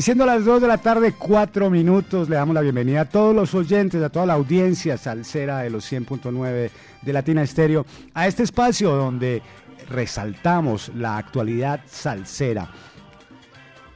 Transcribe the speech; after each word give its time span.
Y 0.00 0.02
siendo 0.02 0.24
las 0.24 0.46
2 0.46 0.62
de 0.62 0.66
la 0.66 0.78
tarde, 0.78 1.12
4 1.12 1.68
minutos, 1.68 2.30
le 2.30 2.36
damos 2.36 2.54
la 2.54 2.62
bienvenida 2.62 3.02
a 3.02 3.04
todos 3.04 3.34
los 3.34 3.54
oyentes, 3.54 4.02
a 4.02 4.08
toda 4.08 4.24
la 4.24 4.32
audiencia 4.32 4.96
salsera 4.96 5.58
de 5.58 5.68
los 5.68 5.92
100.9 5.92 6.70
de 7.02 7.12
Latina 7.12 7.42
Estéreo, 7.42 7.84
a 8.14 8.26
este 8.26 8.44
espacio 8.44 8.96
donde 8.96 9.42
resaltamos 9.90 10.90
la 10.94 11.18
actualidad 11.18 11.82
salsera. 11.84 12.70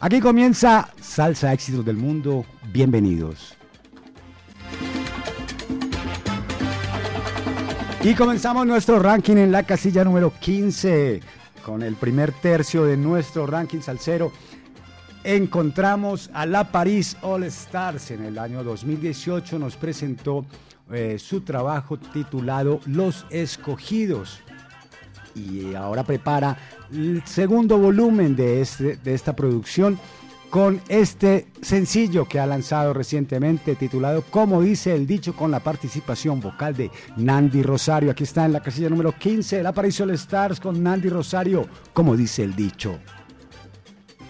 Aquí 0.00 0.20
comienza 0.20 0.88
Salsa 1.00 1.52
Éxitos 1.52 1.84
del 1.84 1.96
Mundo. 1.96 2.44
Bienvenidos. 2.72 3.56
Y 8.02 8.14
comenzamos 8.14 8.66
nuestro 8.66 9.00
ranking 9.00 9.36
en 9.36 9.50
la 9.50 9.64
casilla 9.64 10.04
número 10.04 10.32
15 10.38 11.20
con 11.64 11.82
el 11.82 11.96
primer 11.96 12.30
tercio 12.30 12.84
de 12.84 12.96
nuestro 12.96 13.44
ranking 13.48 13.80
salsero 13.80 14.30
encontramos 15.26 16.30
a 16.32 16.46
la 16.46 16.70
Paris 16.70 17.16
All 17.20 17.42
Stars 17.44 18.12
en 18.12 18.24
el 18.24 18.38
año 18.38 18.62
2018. 18.62 19.58
Nos 19.58 19.76
presentó 19.76 20.46
eh, 20.92 21.18
su 21.18 21.40
trabajo 21.40 21.98
titulado 21.98 22.80
Los 22.86 23.26
Escogidos. 23.30 24.40
Y 25.34 25.74
ahora 25.74 26.04
prepara 26.04 26.56
el 26.92 27.22
segundo 27.26 27.76
volumen 27.76 28.36
de, 28.36 28.60
este, 28.60 28.96
de 28.96 29.14
esta 29.14 29.34
producción 29.34 29.98
con 30.48 30.80
este 30.88 31.48
sencillo 31.60 32.26
que 32.26 32.38
ha 32.38 32.46
lanzado 32.46 32.94
recientemente 32.94 33.74
titulado 33.74 34.22
Como 34.22 34.62
dice 34.62 34.94
el 34.94 35.08
dicho 35.08 35.34
con 35.34 35.50
la 35.50 35.58
participación 35.58 36.40
vocal 36.40 36.76
de 36.76 36.90
Nandi 37.16 37.64
Rosario. 37.64 38.12
Aquí 38.12 38.22
está 38.22 38.44
en 38.44 38.52
la 38.52 38.62
casilla 38.62 38.88
número 38.88 39.10
15 39.10 39.60
la 39.62 39.72
Paris 39.72 40.00
All 40.00 40.10
Stars 40.10 40.60
con 40.60 40.80
Nandi 40.80 41.08
Rosario, 41.08 41.66
como 41.92 42.16
dice 42.16 42.44
el 42.44 42.54
dicho. 42.54 43.00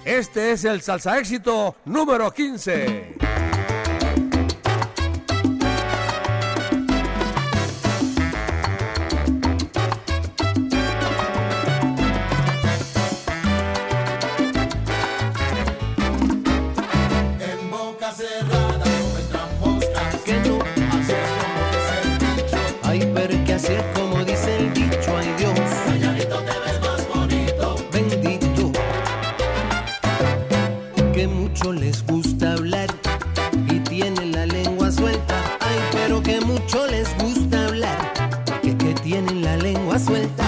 Este 0.06 0.52
es 0.52 0.64
el 0.64 0.82
salsa 0.82 1.18
éxito 1.18 1.74
número 1.84 2.30
15. 2.30 3.16
les 31.96 32.06
gusta 32.06 32.52
hablar 32.52 32.88
y 33.70 33.78
tienen 33.80 34.32
la 34.32 34.44
lengua 34.46 34.90
suelta. 34.90 35.34
Ay, 35.60 35.78
pero 35.92 36.22
que 36.22 36.40
mucho 36.40 36.86
les 36.86 37.08
gusta 37.18 37.66
hablar, 37.66 38.12
que, 38.62 38.76
que 38.76 38.92
tienen 38.94 39.42
la 39.42 39.56
lengua 39.56 39.98
suelta. 39.98 40.45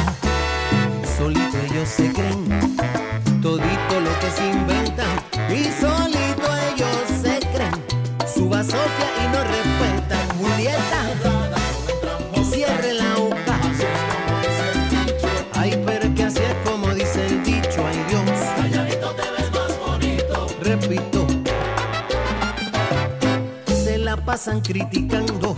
Criticando, 24.62 25.56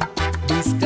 buscando 0.48 0.79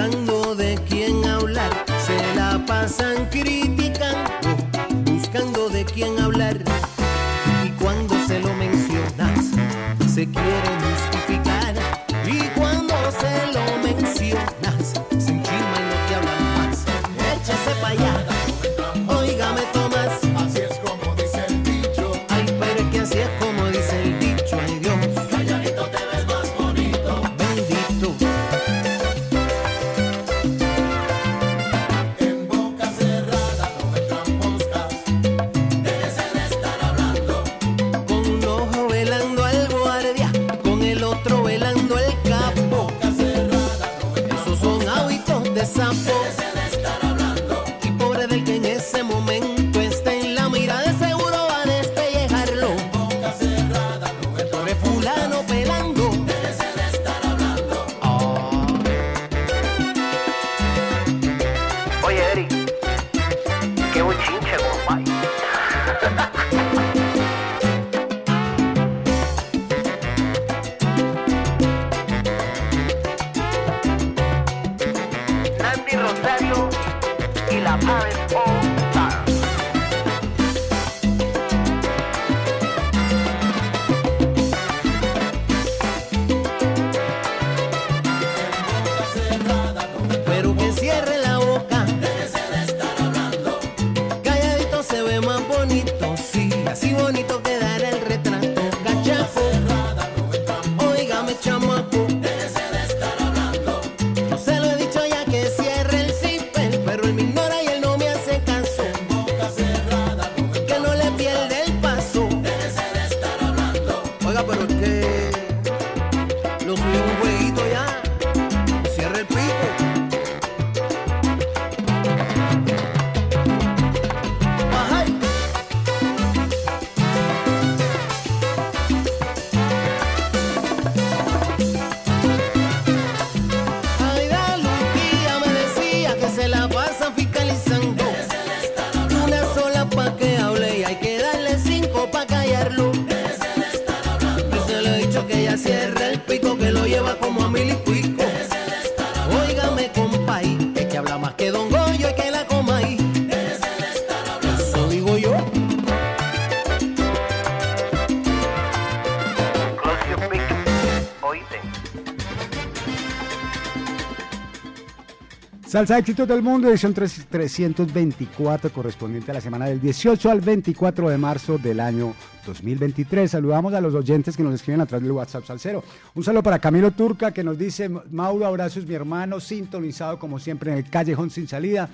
Salsa 165.74 165.98
éxitos 165.98 166.28
del 166.28 166.40
mundo, 166.40 166.68
edición 166.68 166.94
3- 166.94 167.26
324, 167.28 168.72
correspondiente 168.72 169.32
a 169.32 169.34
la 169.34 169.40
semana 169.40 169.66
del 169.66 169.80
18 169.80 170.30
al 170.30 170.40
24 170.40 171.10
de 171.10 171.18
marzo 171.18 171.58
del 171.58 171.80
año 171.80 172.14
2023. 172.46 173.28
Saludamos 173.28 173.74
a 173.74 173.80
los 173.80 173.92
oyentes 173.92 174.36
que 174.36 174.44
nos 174.44 174.54
escriben 174.54 174.82
a 174.82 174.86
través 174.86 175.02
del 175.02 175.10
WhatsApp 175.10 175.44
Salcero. 175.44 175.82
Un 176.14 176.22
saludo 176.22 176.44
para 176.44 176.60
Camilo 176.60 176.92
Turca 176.92 177.32
que 177.32 177.42
nos 177.42 177.58
dice, 177.58 177.88
Mauro, 177.88 178.46
abrazos 178.46 178.86
mi 178.86 178.94
hermano, 178.94 179.40
sintonizado 179.40 180.20
como 180.20 180.38
siempre 180.38 180.70
en 180.70 180.78
el 180.78 180.88
Callejón 180.88 181.30
Sin 181.30 181.48
Salida. 181.48 181.88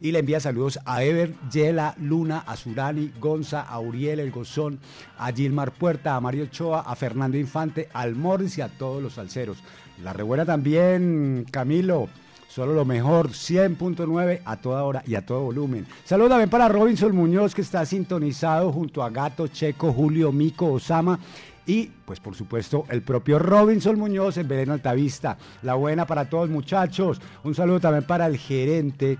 Y 0.00 0.12
le 0.12 0.20
envía 0.20 0.38
saludos 0.38 0.78
a 0.84 1.02
Ever, 1.02 1.34
Yela, 1.50 1.96
Luna, 1.98 2.44
a 2.46 2.56
Surani, 2.56 3.10
Gonza, 3.18 3.62
a 3.62 3.80
Uriel, 3.80 4.20
El 4.20 4.30
Gozón, 4.30 4.78
a 5.18 5.32
Gilmar 5.32 5.72
Puerta, 5.72 6.14
a 6.14 6.20
Mario 6.20 6.44
Ochoa, 6.44 6.82
a 6.82 6.94
Fernando 6.94 7.36
Infante, 7.36 7.88
al 7.94 8.14
Morris 8.14 8.58
y 8.58 8.60
a 8.60 8.68
todos 8.68 9.02
los 9.02 9.14
salseros. 9.14 9.58
La 10.04 10.12
rebuena 10.12 10.46
también, 10.46 11.46
Camilo. 11.50 12.08
Solo 12.54 12.72
lo 12.72 12.84
mejor, 12.84 13.30
100.9 13.30 14.42
a 14.44 14.56
toda 14.58 14.84
hora 14.84 15.02
y 15.08 15.16
a 15.16 15.26
todo 15.26 15.40
volumen. 15.40 15.88
Saludos 16.04 16.30
también 16.30 16.50
para 16.50 16.68
Robinson 16.68 17.12
Muñoz, 17.12 17.52
que 17.52 17.62
está 17.62 17.84
sintonizado 17.84 18.70
junto 18.70 19.02
a 19.02 19.10
Gato, 19.10 19.48
Checo, 19.48 19.92
Julio, 19.92 20.30
Mico, 20.30 20.70
Osama 20.70 21.18
y, 21.66 21.86
pues 22.04 22.20
por 22.20 22.36
supuesto, 22.36 22.84
el 22.90 23.02
propio 23.02 23.40
Robinson 23.40 23.98
Muñoz 23.98 24.36
en 24.36 24.46
Belén 24.46 24.70
Altavista. 24.70 25.36
La 25.62 25.74
buena 25.74 26.06
para 26.06 26.28
todos, 26.28 26.48
muchachos. 26.48 27.20
Un 27.42 27.56
saludo 27.56 27.80
también 27.80 28.04
para 28.04 28.26
el 28.26 28.36
gerente 28.36 29.18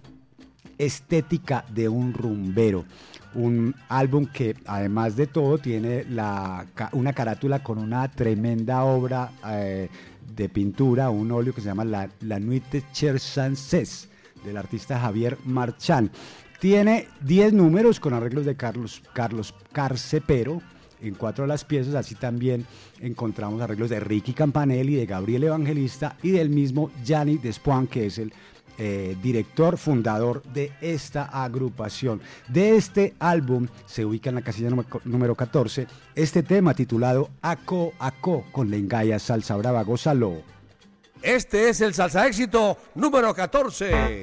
Estética 0.77 1.65
de 1.73 1.89
un 1.89 2.13
rumbero. 2.13 2.85
Un 3.33 3.75
álbum 3.89 4.25
que 4.27 4.55
además 4.65 5.15
de 5.15 5.27
todo 5.27 5.57
tiene 5.57 6.05
la 6.05 6.65
una 6.93 7.13
carátula 7.13 7.61
con 7.61 7.77
una 7.77 8.09
tremenda 8.09 8.83
obra 8.83 9.31
eh, 9.49 9.89
de 10.35 10.49
pintura, 10.49 11.09
un 11.09 11.31
óleo 11.31 11.53
que 11.53 11.61
se 11.61 11.67
llama 11.67 11.85
La, 11.85 12.09
la 12.21 12.39
Nuit 12.39 12.63
de 12.71 12.83
Chersansés 12.91 14.09
del 14.45 14.57
artista 14.57 14.99
Javier 14.99 15.37
Marchán. 15.45 16.11
Tiene 16.59 17.07
10 17.21 17.53
números 17.53 17.99
con 17.99 18.13
arreglos 18.13 18.45
de 18.45 18.55
Carlos, 18.55 19.01
Carlos 19.13 19.53
Carcepero, 19.73 20.61
en 21.01 21.13
cuatro 21.13 21.43
de 21.43 21.49
las 21.49 21.65
piezas, 21.65 21.93
así 21.95 22.15
también 22.15 22.65
encontramos 22.99 23.61
arreglos 23.61 23.89
de 23.89 23.99
Ricky 23.99 24.33
Campanelli, 24.33 24.95
de 24.95 25.05
Gabriel 25.05 25.43
Evangelista 25.43 26.17
y 26.23 26.31
del 26.31 26.49
mismo 26.49 26.89
Gianni 27.03 27.37
Despoin, 27.37 27.87
que 27.87 28.07
es 28.07 28.17
el 28.17 28.33
eh, 28.77 29.15
director 29.21 29.77
fundador 29.77 30.43
de 30.43 30.71
esta 30.81 31.23
agrupación. 31.23 32.21
De 32.47 32.75
este 32.75 33.13
álbum 33.19 33.67
se 33.85 34.05
ubica 34.05 34.29
en 34.29 34.35
la 34.35 34.41
casilla 34.41 34.69
número, 34.69 35.01
número 35.05 35.35
14 35.35 35.87
este 36.15 36.43
tema 36.43 36.73
titulado 36.73 37.29
Aco 37.41 37.93
Aco 37.99 38.45
con 38.51 38.69
Lengaya 38.69 39.19
Salsa 39.19 39.55
Brava. 39.57 39.83
Gózalo. 39.83 40.43
Este 41.21 41.69
es 41.69 41.81
el 41.81 41.93
salsa 41.93 42.27
éxito 42.27 42.77
número 42.95 43.33
14. 43.33 44.21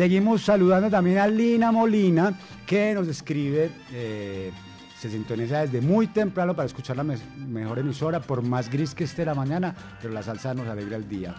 Seguimos 0.02 0.42
saludando 0.42 0.88
también 0.88 1.18
a 1.18 1.26
Lina 1.26 1.72
Molina, 1.72 2.32
que 2.64 2.94
nos 2.94 3.08
escribe, 3.08 3.68
eh, 3.92 4.52
se 4.96 5.10
sintoniza 5.10 5.62
desde 5.62 5.80
muy 5.80 6.06
temprano 6.06 6.54
para 6.54 6.66
escuchar 6.66 6.96
la 6.96 7.02
me- 7.02 7.16
mejor 7.36 7.80
emisora, 7.80 8.20
por 8.20 8.40
más 8.42 8.70
gris 8.70 8.94
que 8.94 9.02
esté 9.02 9.24
la 9.24 9.34
mañana, 9.34 9.74
pero 10.00 10.14
la 10.14 10.22
salsa 10.22 10.54
nos 10.54 10.68
alegra 10.68 10.94
el 10.98 11.08
día. 11.08 11.34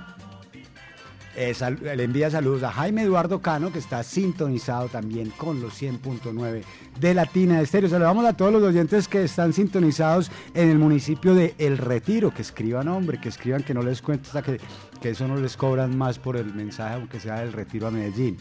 Eh, 1.41 1.55
le 1.95 2.03
envía 2.03 2.29
saludos 2.29 2.63
a 2.63 2.71
Jaime 2.73 3.03
Eduardo 3.03 3.41
Cano, 3.41 3.71
que 3.71 3.79
está 3.79 4.03
sintonizado 4.03 4.89
también 4.89 5.29
con 5.29 5.61
los 5.61 5.81
100.9 5.81 6.63
de 6.99 7.13
Latina 7.13 7.61
Estéreo. 7.61 7.89
Saludamos 7.89 8.25
a 8.25 8.33
todos 8.33 8.51
los 8.51 8.61
oyentes 8.61 9.07
que 9.07 9.23
están 9.23 9.53
sintonizados 9.53 10.29
en 10.53 10.69
el 10.69 10.77
municipio 10.77 11.33
de 11.33 11.55
El 11.57 11.77
Retiro. 11.77 12.33
Que 12.33 12.41
escriban, 12.41 12.89
hombre, 12.89 13.21
que 13.21 13.29
escriban, 13.29 13.63
que 13.63 13.73
no 13.73 13.81
les 13.81 14.01
cuento 14.01 14.27
hasta 14.27 14.41
que, 14.41 14.59
que 15.01 15.11
eso 15.11 15.29
no 15.29 15.37
les 15.37 15.55
cobran 15.55 15.97
más 15.97 16.19
por 16.19 16.35
el 16.35 16.53
mensaje, 16.53 16.95
aunque 16.95 17.21
sea 17.21 17.39
del 17.39 17.53
Retiro 17.53 17.87
a 17.87 17.91
Medellín. 17.91 18.35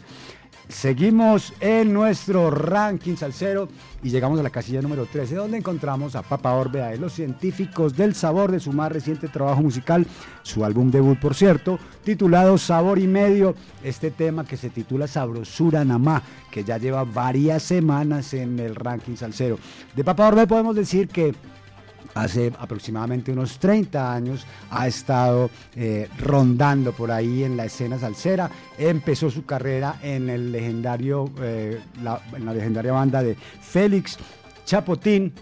Seguimos 0.69 1.51
en 1.61 1.91
nuestro 1.91 2.51
ranking 2.51 3.15
salsero 3.15 3.67
y 4.03 4.11
llegamos 4.11 4.39
a 4.39 4.43
la 4.43 4.51
casilla 4.51 4.83
número 4.83 5.07
13, 5.07 5.33
donde 5.33 5.57
encontramos 5.57 6.15
a 6.15 6.21
Papa 6.21 6.53
Orbea 6.53 6.89
de 6.89 6.99
los 6.99 7.11
científicos 7.11 7.97
del 7.97 8.13
sabor 8.13 8.51
de 8.51 8.59
su 8.59 8.71
más 8.71 8.91
reciente 8.91 9.27
trabajo 9.29 9.63
musical, 9.63 10.05
su 10.43 10.63
álbum 10.63 10.91
debut, 10.91 11.17
por 11.17 11.33
cierto, 11.33 11.79
titulado 12.03 12.59
Sabor 12.59 12.99
y 12.99 13.07
Medio. 13.07 13.55
Este 13.83 14.11
tema 14.11 14.45
que 14.45 14.57
se 14.57 14.69
titula 14.69 15.07
Sabrosura 15.07 15.83
Namá, 15.83 16.21
que 16.51 16.63
ya 16.63 16.77
lleva 16.77 17.03
varias 17.03 17.63
semanas 17.63 18.35
en 18.35 18.59
el 18.59 18.75
ranking 18.75 19.15
salsero. 19.15 19.57
De 19.95 20.03
Papa 20.03 20.27
Orbea 20.27 20.45
podemos 20.45 20.75
decir 20.75 21.07
que 21.07 21.33
hace 22.13 22.51
aproximadamente 22.59 23.31
unos 23.31 23.59
30 23.59 24.13
años 24.13 24.45
ha 24.71 24.87
estado 24.87 25.49
eh, 25.75 26.07
rondando 26.19 26.91
por 26.93 27.11
ahí 27.11 27.43
en 27.43 27.55
la 27.57 27.65
escena 27.65 27.97
salsera. 27.99 28.49
Empezó 28.77 29.29
su 29.29 29.45
carrera 29.45 29.99
en 30.01 30.29
el 30.29 30.51
legendario, 30.51 31.29
eh, 31.41 31.79
la, 32.03 32.21
en 32.35 32.45
la 32.45 32.53
legendaria 32.53 32.91
banda 32.93 33.21
de 33.23 33.35
Félix 33.35 34.17
Chapotín. 34.65 35.33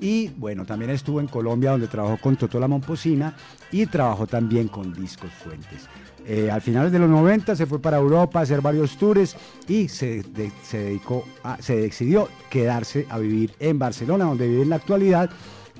Y 0.00 0.28
bueno, 0.36 0.66
también 0.66 0.90
estuvo 0.90 1.20
en 1.20 1.28
Colombia 1.28 1.70
donde 1.70 1.86
trabajó 1.88 2.18
con 2.20 2.36
Totó 2.36 2.58
la 2.60 2.68
Momposina 2.68 3.34
y 3.70 3.86
trabajó 3.86 4.26
también 4.26 4.68
con 4.68 4.92
Discos 4.92 5.30
Fuentes. 5.32 5.88
Eh, 6.26 6.50
al 6.50 6.62
finales 6.62 6.90
de 6.90 6.98
los 6.98 7.08
90 7.08 7.54
se 7.54 7.66
fue 7.66 7.78
para 7.80 7.98
Europa 7.98 8.40
a 8.40 8.42
hacer 8.42 8.60
varios 8.62 8.96
tours 8.96 9.36
y 9.68 9.88
se, 9.88 10.24
se 10.62 10.78
dedicó 10.78 11.24
a- 11.42 11.60
se 11.60 11.76
decidió 11.76 12.28
quedarse 12.50 13.06
a 13.10 13.18
vivir 13.18 13.52
en 13.60 13.78
Barcelona, 13.78 14.24
donde 14.24 14.48
vive 14.48 14.62
en 14.62 14.70
la 14.70 14.76
actualidad. 14.76 15.30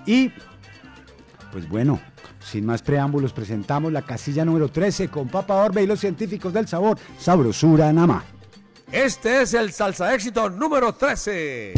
Y 0.07 0.31
Pues 1.53 1.69
bueno, 1.69 2.01
sin 2.41 2.67
más 2.67 2.83
preámbulos, 2.83 3.33
presentamos 3.33 3.93
la 3.93 4.03
casilla 4.03 4.45
número 4.45 4.69
13 4.69 5.09
con 5.09 5.29
Papa 5.29 5.55
Orbe 5.55 5.83
y 5.83 5.87
los 5.87 6.01
científicos 6.01 6.53
del 6.53 6.67
sabor, 6.69 6.99
Sabrosura 7.19 7.93
Nama. 7.93 8.25
Este 8.91 9.43
es 9.43 9.55
el 9.55 9.73
salsa 9.73 10.15
éxito 10.15 10.51
número 10.51 10.95
13. 10.95 11.75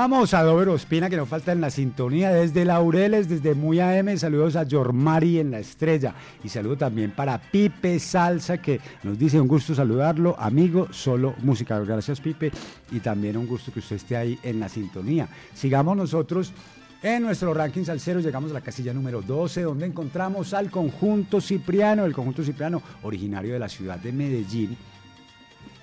Saludamos 0.00 0.32
a 0.32 0.42
Dover 0.44 0.70
Ospina, 0.70 1.10
que 1.10 1.18
nos 1.18 1.28
falta 1.28 1.52
en 1.52 1.60
la 1.60 1.68
sintonía 1.68 2.30
desde 2.30 2.64
Laureles, 2.64 3.28
desde 3.28 3.54
Muy 3.54 3.80
AM. 3.80 4.16
Saludos 4.16 4.56
a 4.56 4.62
Yormari 4.62 5.38
en 5.38 5.50
la 5.50 5.58
estrella. 5.58 6.14
Y 6.42 6.48
saludo 6.48 6.78
también 6.78 7.10
para 7.10 7.38
Pipe 7.38 7.98
Salsa, 7.98 8.56
que 8.56 8.80
nos 9.02 9.18
dice 9.18 9.38
un 9.38 9.46
gusto 9.46 9.74
saludarlo. 9.74 10.34
Amigo, 10.38 10.88
solo 10.90 11.34
música. 11.42 11.78
Gracias, 11.80 12.18
Pipe. 12.18 12.50
Y 12.90 13.00
también 13.00 13.36
un 13.36 13.46
gusto 13.46 13.70
que 13.70 13.80
usted 13.80 13.96
esté 13.96 14.16
ahí 14.16 14.38
en 14.42 14.58
la 14.58 14.70
sintonía. 14.70 15.28
Sigamos 15.52 15.94
nosotros. 15.94 16.54
En 17.02 17.24
nuestro 17.24 17.52
ranking 17.52 17.84
salsero 17.84 18.20
llegamos 18.20 18.52
a 18.52 18.54
la 18.54 18.62
casilla 18.62 18.94
número 18.94 19.20
12, 19.20 19.60
donde 19.60 19.84
encontramos 19.84 20.54
al 20.54 20.70
conjunto 20.70 21.42
Cipriano, 21.42 22.06
el 22.06 22.14
conjunto 22.14 22.42
Cipriano, 22.42 22.80
originario 23.02 23.52
de 23.52 23.58
la 23.58 23.68
ciudad 23.68 23.98
de 23.98 24.12
Medellín, 24.12 24.78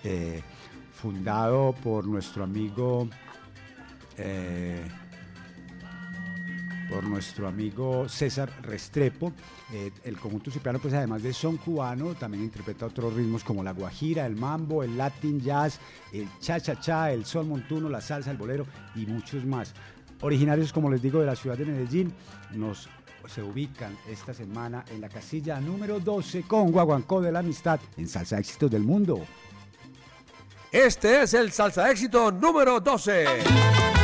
eh, 0.03 0.41
fundado 0.91 1.75
por 1.83 2.07
nuestro 2.07 2.43
amigo 2.43 3.07
eh, 4.17 4.81
por 6.89 7.03
nuestro 7.03 7.47
amigo 7.47 8.07
César 8.07 8.51
Restrepo. 8.61 9.33
Eh, 9.73 9.91
el 10.03 10.17
conjunto 10.17 10.49
cipriano, 10.49 10.79
pues 10.79 10.93
además 10.93 11.23
de 11.23 11.33
son 11.33 11.57
cubano, 11.57 12.15
también 12.15 12.43
interpreta 12.43 12.85
otros 12.85 13.13
ritmos 13.13 13.43
como 13.43 13.63
la 13.63 13.71
guajira, 13.71 14.25
el 14.25 14.35
mambo, 14.35 14.83
el 14.83 14.97
latin 14.97 15.41
jazz, 15.41 15.79
el 16.13 16.27
cha-cha-cha, 16.39 17.11
el 17.11 17.25
sol 17.25 17.45
montuno, 17.45 17.89
la 17.89 18.01
salsa, 18.01 18.31
el 18.31 18.37
bolero 18.37 18.65
y 18.95 19.05
muchos 19.05 19.45
más. 19.45 19.73
Originarios, 20.21 20.73
como 20.73 20.89
les 20.89 21.01
digo, 21.01 21.19
de 21.19 21.25
la 21.25 21.35
ciudad 21.35 21.57
de 21.57 21.65
Medellín, 21.65 22.13
nos 22.53 22.89
se 23.27 23.43
ubican 23.43 23.97
esta 24.09 24.33
semana 24.33 24.85
en 24.89 25.01
la 25.01 25.09
casilla 25.09 25.59
número 25.59 25.99
12 25.99 26.43
con 26.43 26.71
Guaguancó 26.71 27.19
de 27.19 27.31
la 27.31 27.39
Amistad 27.39 27.77
en 27.97 28.07
Salsa 28.07 28.39
Éxitos 28.39 28.71
del 28.71 28.83
Mundo. 28.83 29.21
Este 30.71 31.23
es 31.23 31.33
el 31.33 31.51
salsa 31.51 31.89
éxito 31.89 32.31
número 32.31 32.79
12. 32.79 33.96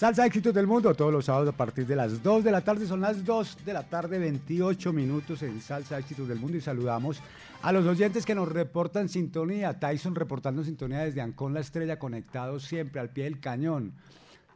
Salsa 0.00 0.24
Éxitos 0.24 0.54
del 0.54 0.66
Mundo, 0.66 0.94
todos 0.94 1.12
los 1.12 1.26
sábados 1.26 1.50
a 1.50 1.56
partir 1.58 1.86
de 1.86 1.94
las 1.94 2.22
2 2.22 2.42
de 2.42 2.50
la 2.50 2.62
tarde, 2.62 2.86
son 2.86 3.02
las 3.02 3.22
2 3.22 3.66
de 3.66 3.74
la 3.74 3.82
tarde, 3.82 4.18
28 4.18 4.94
minutos 4.94 5.42
en 5.42 5.60
Salsa 5.60 5.98
Éxitos 5.98 6.26
del 6.26 6.38
Mundo 6.38 6.56
y 6.56 6.62
saludamos 6.62 7.20
a 7.60 7.70
los 7.70 7.84
oyentes 7.84 8.24
que 8.24 8.34
nos 8.34 8.48
reportan 8.48 9.10
sintonía. 9.10 9.78
Tyson 9.78 10.14
reportando 10.14 10.64
sintonía 10.64 11.00
desde 11.00 11.20
Ancón 11.20 11.52
La 11.52 11.60
Estrella, 11.60 11.98
conectado 11.98 12.58
siempre 12.60 12.98
al 12.98 13.10
pie 13.10 13.24
del 13.24 13.40
cañón, 13.40 13.92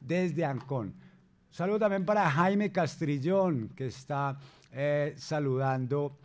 desde 0.00 0.46
Ancón. 0.46 0.94
Saludo 1.50 1.78
también 1.78 2.07
para 2.07 2.30
Jaime 2.30 2.72
Castrillón, 2.72 3.68
que 3.76 3.88
está 3.88 4.38
eh, 4.72 5.12
saludando 5.18 6.16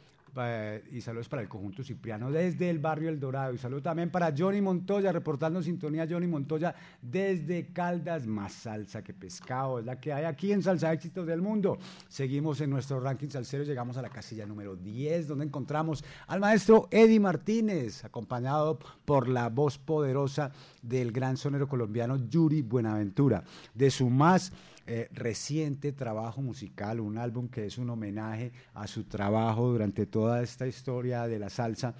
y 0.91 1.01
saludos 1.01 1.27
para 1.27 1.41
el 1.41 1.49
conjunto 1.49 1.83
Cipriano 1.83 2.31
desde 2.31 2.69
el 2.69 2.79
barrio 2.79 3.09
El 3.09 3.19
Dorado. 3.19 3.53
Y 3.53 3.57
saludo 3.57 3.81
también 3.81 4.09
para 4.09 4.33
Johnny 4.37 4.61
Montoya, 4.61 5.11
reportando 5.11 5.61
sintonía 5.61 6.07
Johnny 6.09 6.27
Montoya 6.27 6.75
desde 7.01 7.67
Caldas, 7.73 8.27
más 8.27 8.53
salsa 8.53 9.03
que 9.03 9.13
pescado, 9.13 9.79
es 9.79 9.85
la 9.85 9.99
que 9.99 10.13
hay 10.13 10.25
aquí 10.25 10.51
en 10.51 10.61
Salsa 10.61 10.93
Éxitos 10.93 11.25
del 11.25 11.41
Mundo. 11.41 11.77
Seguimos 12.07 12.61
en 12.61 12.69
nuestro 12.69 12.99
ranking 12.99 13.29
salsero, 13.29 13.63
llegamos 13.63 13.97
a 13.97 14.01
la 14.01 14.09
casilla 14.09 14.45
número 14.45 14.75
10, 14.75 15.27
donde 15.27 15.45
encontramos 15.45 16.03
al 16.27 16.39
maestro 16.39 16.87
Eddie 16.91 17.19
Martínez, 17.19 18.05
acompañado 18.05 18.79
por 19.05 19.27
la 19.27 19.49
voz 19.49 19.77
poderosa 19.77 20.51
del 20.81 21.11
gran 21.11 21.37
sonero 21.37 21.67
colombiano 21.67 22.17
Yuri 22.17 22.61
Buenaventura, 22.61 23.43
de 23.73 23.91
su 23.91 24.09
más 24.09 24.51
eh, 24.91 25.07
reciente 25.11 25.91
trabajo 25.91 26.41
musical, 26.41 26.99
un 26.99 27.19
álbum 27.19 27.47
que 27.47 27.67
es 27.67 27.77
un 27.77 27.91
homenaje 27.91 28.51
a 28.73 28.87
su 28.87 29.03
trabajo 29.03 29.69
durante 29.69 30.07
toda 30.07 30.41
esta 30.41 30.65
historia 30.65 31.27
de 31.27 31.37
la 31.37 31.51
salsa. 31.51 31.93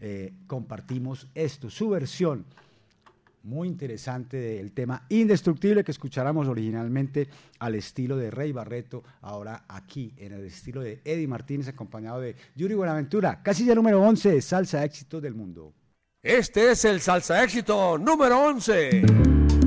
Eh, 0.00 0.34
compartimos 0.46 1.26
esto, 1.34 1.68
su 1.68 1.88
versión 1.88 2.44
muy 3.42 3.66
interesante 3.66 4.36
del 4.36 4.70
tema 4.70 5.04
Indestructible 5.08 5.82
que 5.82 5.90
escucháramos 5.90 6.46
originalmente 6.46 7.28
al 7.58 7.74
estilo 7.74 8.16
de 8.16 8.30
Rey 8.30 8.52
Barreto, 8.52 9.02
ahora 9.20 9.64
aquí 9.66 10.14
en 10.16 10.32
el 10.34 10.44
estilo 10.44 10.80
de 10.80 11.00
Eddie 11.04 11.26
Martínez 11.26 11.66
acompañado 11.66 12.20
de 12.20 12.36
Yuri 12.54 12.74
Buenaventura, 12.74 13.42
casilla 13.42 13.74
número 13.74 14.00
11, 14.00 14.40
Salsa 14.42 14.84
Éxitos 14.84 15.20
del 15.20 15.34
Mundo. 15.34 15.74
Este 16.22 16.70
es 16.70 16.84
el 16.84 17.00
salsa 17.00 17.42
éxito 17.42 17.98
número 17.98 18.46
11. 18.46 19.57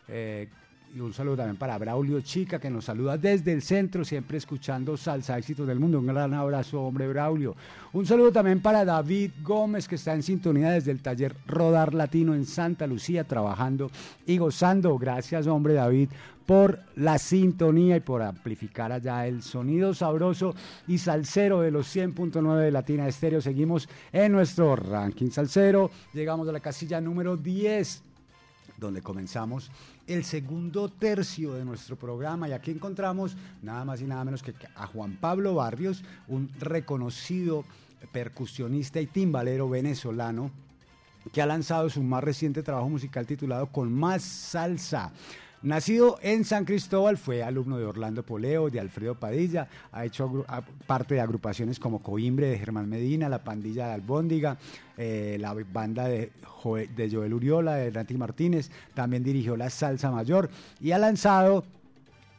eh, 0.07 0.47
y 0.97 1.01
un 1.01 1.13
saludo 1.13 1.37
también 1.37 1.59
para 1.59 1.77
Braulio 1.77 2.23
Chica, 2.23 2.59
que 2.59 2.71
nos 2.71 2.87
saluda 2.87 3.19
desde 3.19 3.53
el 3.53 3.61
centro, 3.61 4.03
siempre 4.03 4.39
escuchando 4.39 4.97
Salsa 4.97 5.37
Éxitos 5.37 5.69
del 5.69 5.79
Mundo. 5.79 5.99
Un 5.99 6.07
gran 6.07 6.33
abrazo, 6.33 6.81
hombre 6.81 7.07
Braulio. 7.07 7.55
Un 7.93 8.07
saludo 8.07 8.33
también 8.33 8.63
para 8.63 8.83
David 8.83 9.33
Gómez, 9.43 9.87
que 9.87 9.97
está 9.97 10.15
en 10.15 10.23
sintonía 10.23 10.71
desde 10.71 10.93
el 10.93 11.03
taller 11.03 11.37
Rodar 11.47 11.93
Latino 11.93 12.35
en 12.35 12.47
Santa 12.47 12.87
Lucía, 12.87 13.25
trabajando 13.25 13.91
y 14.25 14.39
gozando. 14.39 14.97
Gracias, 14.97 15.47
hombre 15.47 15.75
David, 15.75 16.09
por 16.47 16.81
la 16.95 17.19
sintonía 17.19 17.97
y 17.97 18.01
por 18.01 18.23
amplificar 18.23 18.91
allá 18.91 19.27
el 19.27 19.43
sonido 19.43 19.93
sabroso 19.93 20.55
y 20.89 20.97
salsero 20.97 21.61
de 21.61 21.73
los 21.73 21.95
100.9 21.95 22.57
de 22.59 22.71
Latina 22.71 23.07
Estéreo. 23.07 23.43
Seguimos 23.43 23.87
en 24.15 24.33
nuestro 24.33 24.75
ranking 24.77 25.29
salsero. 25.29 25.91
Llegamos 26.15 26.49
a 26.49 26.53
la 26.53 26.61
casilla 26.61 27.03
número 27.03 27.37
10 27.37 28.05
donde 28.79 29.01
comenzamos 29.03 29.71
el 30.07 30.25
segundo 30.25 30.89
tercio 30.89 31.55
de 31.55 31.65
nuestro 31.65 31.97
programa 31.97 32.49
y 32.49 32.53
aquí 32.53 32.71
encontramos 32.71 33.37
nada 33.63 33.85
más 33.85 34.01
y 34.01 34.05
nada 34.05 34.25
menos 34.25 34.43
que 34.43 34.55
a 34.75 34.87
Juan 34.87 35.17
Pablo 35.17 35.55
Barrios, 35.55 36.05
un 36.29 36.51
reconocido 36.59 37.65
percusionista 38.13 39.01
y 39.01 39.07
timbalero 39.07 39.69
venezolano 39.69 40.51
que 41.33 41.43
ha 41.43 41.47
lanzado 41.47 41.91
su 41.91 42.03
más 42.03 42.23
reciente 42.23 42.63
trabajo 42.63 42.89
musical 42.89 43.27
titulado 43.27 43.67
Con 43.67 43.93
más 43.93 44.23
salsa. 44.23 45.13
Nacido 45.67 46.21
en 46.23 46.45
San 46.45 46.65
Cristóbal, 46.65 47.17
fue 47.17 47.43
alumno 47.43 47.77
de 47.77 47.85
Orlando 47.85 48.23
Poleo, 48.25 48.71
de 48.71 48.79
Alfredo 48.79 49.17
Padilla, 49.17 49.67
ha 49.91 50.05
hecho 50.05 50.47
parte 50.87 51.17
de 51.17 51.21
agrupaciones 51.21 51.81
como 51.81 52.05
Coimbre 52.05 52.47
de 52.47 52.57
Germán 52.57 52.89
Medina, 52.89 53.29
La 53.29 53.43
Pandilla 53.43 53.89
de 53.89 53.95
Albóndiga, 53.95 54.59
eh, 54.97 55.37
la 55.41 55.55
banda 55.55 56.07
de 56.07 56.31
Joel 56.63 57.35
Uriola, 57.35 57.75
de 57.75 57.91
Nati 57.91 58.17
Martínez, 58.17 58.71
también 58.95 59.25
dirigió 59.25 59.57
la 59.57 59.69
Salsa 59.69 60.13
Mayor 60.13 60.51
y 60.81 60.93
ha 60.93 60.99
lanzado 60.99 61.65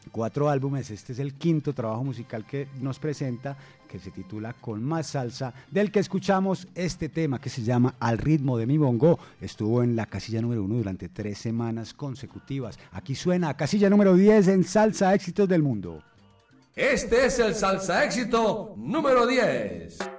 cuatro 0.08 0.50
álbumes. 0.50 0.90
Este 0.90 1.12
es 1.12 1.20
el 1.20 1.34
quinto 1.34 1.74
trabajo 1.74 2.06
musical 2.06 2.46
que 2.46 2.70
nos 2.80 2.98
presenta, 2.98 3.58
que 3.88 4.00
se 4.00 4.12
titula 4.12 4.54
Con 4.54 4.84
más 4.84 5.08
salsa, 5.08 5.54
del 5.71 5.91
que 5.91 6.00
escuchamos 6.00 6.67
este 6.76 7.10
tema 7.10 7.39
que 7.39 7.50
se 7.50 7.63
llama 7.63 7.95
Al 8.00 8.17
ritmo 8.17 8.58
de 8.58 8.67
mi 8.67 8.78
bongo. 8.78 9.19
Estuvo 9.41 9.84
en 9.84 9.95
la 9.95 10.06
casilla 10.06 10.41
número 10.41 10.63
uno 10.63 10.76
durante 10.76 11.10
tres 11.10 11.38
semanas 11.38 11.93
consecutivas. 11.93 12.78
Aquí 12.91 13.15
suena 13.15 13.56
casilla 13.56 13.89
número 13.89 14.15
10 14.15 14.47
en 14.50 14.63
Salsa 14.63 15.13
Éxitos 15.13 15.47
del 15.47 15.63
Mundo. 15.63 16.04
Este 16.78 17.26
es 17.26 17.39
el 17.39 17.56
salsa 17.56 18.06
éxito 18.06 18.76
número 18.78 19.26
10. 19.26 20.16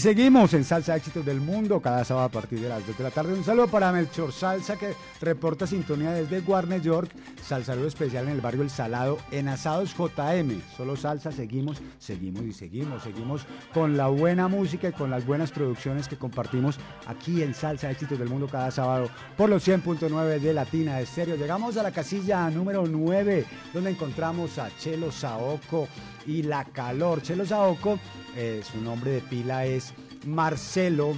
Seguimos 0.00 0.54
en 0.54 0.64
Salsa 0.64 0.96
Éxitos 0.96 1.26
del 1.26 1.40
Mundo, 1.40 1.80
cada 1.80 2.04
sábado 2.04 2.26
a 2.26 2.30
partir 2.30 2.58
de 2.58 2.70
las 2.70 2.86
2 2.86 2.96
de 2.96 3.04
la 3.04 3.10
tarde. 3.10 3.34
Un 3.34 3.44
saludo 3.44 3.68
para 3.68 3.92
Melchor 3.92 4.32
Salsa, 4.32 4.76
que 4.76 4.94
reporta 5.20 5.66
sintonía 5.66 6.12
desde 6.12 6.40
Warner 6.40 6.80
York. 6.80 7.10
Salsa 7.50 7.72
saludo 7.72 7.88
especial 7.88 8.28
en 8.28 8.34
el 8.34 8.40
barrio 8.40 8.62
El 8.62 8.70
Salado, 8.70 9.18
en 9.32 9.48
Asados 9.48 9.92
JM. 9.96 10.62
Solo 10.76 10.94
salsa, 10.94 11.32
seguimos, 11.32 11.82
seguimos 11.98 12.44
y 12.44 12.52
seguimos. 12.52 13.02
Seguimos 13.02 13.44
con 13.74 13.96
la 13.96 14.06
buena 14.06 14.46
música 14.46 14.90
y 14.90 14.92
con 14.92 15.10
las 15.10 15.26
buenas 15.26 15.50
producciones 15.50 16.06
que 16.06 16.16
compartimos 16.16 16.78
aquí 17.08 17.42
en 17.42 17.52
Salsa 17.52 17.90
Éxitos 17.90 18.20
del 18.20 18.28
Mundo 18.28 18.46
cada 18.46 18.70
sábado 18.70 19.10
por 19.36 19.50
los 19.50 19.66
100.9 19.66 20.38
de 20.38 20.54
Latina 20.54 21.00
Estéreo. 21.00 21.34
Llegamos 21.34 21.76
a 21.76 21.82
la 21.82 21.90
casilla 21.90 22.48
número 22.50 22.86
9, 22.86 23.44
donde 23.74 23.90
encontramos 23.90 24.56
a 24.58 24.70
Chelo 24.78 25.10
Saoco 25.10 25.88
y 26.28 26.44
La 26.44 26.64
Calor. 26.66 27.20
Chelo 27.20 27.44
Saoco, 27.44 27.98
eh, 28.36 28.62
su 28.62 28.80
nombre 28.80 29.10
de 29.10 29.20
pila 29.22 29.66
es 29.66 29.92
Marcelo 30.24 31.14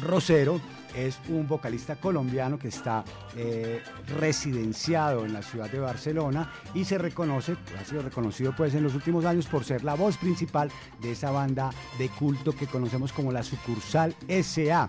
Rosero. 0.00 0.58
Es 0.94 1.18
un 1.28 1.48
vocalista 1.48 1.96
colombiano 1.96 2.58
que 2.58 2.68
está 2.68 3.04
eh, 3.36 3.82
residenciado 4.18 5.24
en 5.24 5.32
la 5.32 5.42
ciudad 5.42 5.68
de 5.70 5.80
Barcelona 5.80 6.52
y 6.72 6.84
se 6.84 6.98
reconoce, 6.98 7.56
ha 7.80 7.84
sido 7.84 8.02
reconocido 8.02 8.54
pues 8.56 8.74
en 8.74 8.84
los 8.84 8.94
últimos 8.94 9.24
años 9.24 9.46
por 9.46 9.64
ser 9.64 9.82
la 9.82 9.94
voz 9.94 10.16
principal 10.16 10.70
de 11.00 11.12
esa 11.12 11.30
banda 11.30 11.70
de 11.98 12.08
culto 12.08 12.52
que 12.52 12.66
conocemos 12.66 13.12
como 13.12 13.32
la 13.32 13.42
sucursal 13.42 14.14
SA. 14.28 14.88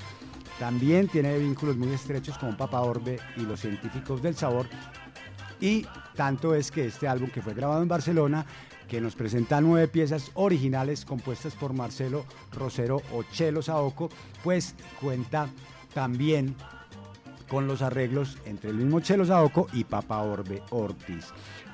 También 0.60 1.08
tiene 1.08 1.38
vínculos 1.38 1.76
muy 1.76 1.92
estrechos 1.92 2.38
con 2.38 2.56
Papa 2.56 2.82
Orbe 2.82 3.20
y 3.36 3.42
los 3.42 3.60
científicos 3.60 4.22
del 4.22 4.36
sabor. 4.36 4.68
Y 5.60 5.86
tanto 6.16 6.56
es 6.56 6.72
que 6.72 6.86
este 6.86 7.08
álbum 7.08 7.30
que 7.30 7.42
fue 7.42 7.54
grabado 7.54 7.82
en 7.82 7.88
Barcelona, 7.88 8.46
que 8.88 9.02
nos 9.02 9.16
presenta 9.16 9.60
nueve 9.62 9.88
piezas 9.88 10.32
originales 10.36 11.06
compuestas 11.06 11.56
por 11.56 11.74
Marcelo 11.74 12.26
Rosero 12.52 13.02
o 13.14 13.24
Chelo 13.24 13.62
Saoco, 13.62 14.10
pues 14.44 14.76
cuenta 15.02 15.50
también 15.96 16.54
con 17.48 17.68
los 17.68 17.82
arreglos 17.82 18.38
entre 18.46 18.70
el 18.70 18.76
mismo 18.76 19.00
Chelo 19.00 19.26
Saoco 19.26 19.68
y 19.72 19.86
Papa 19.86 20.20
Orbe 20.20 20.62
Ortiz. 20.72 21.28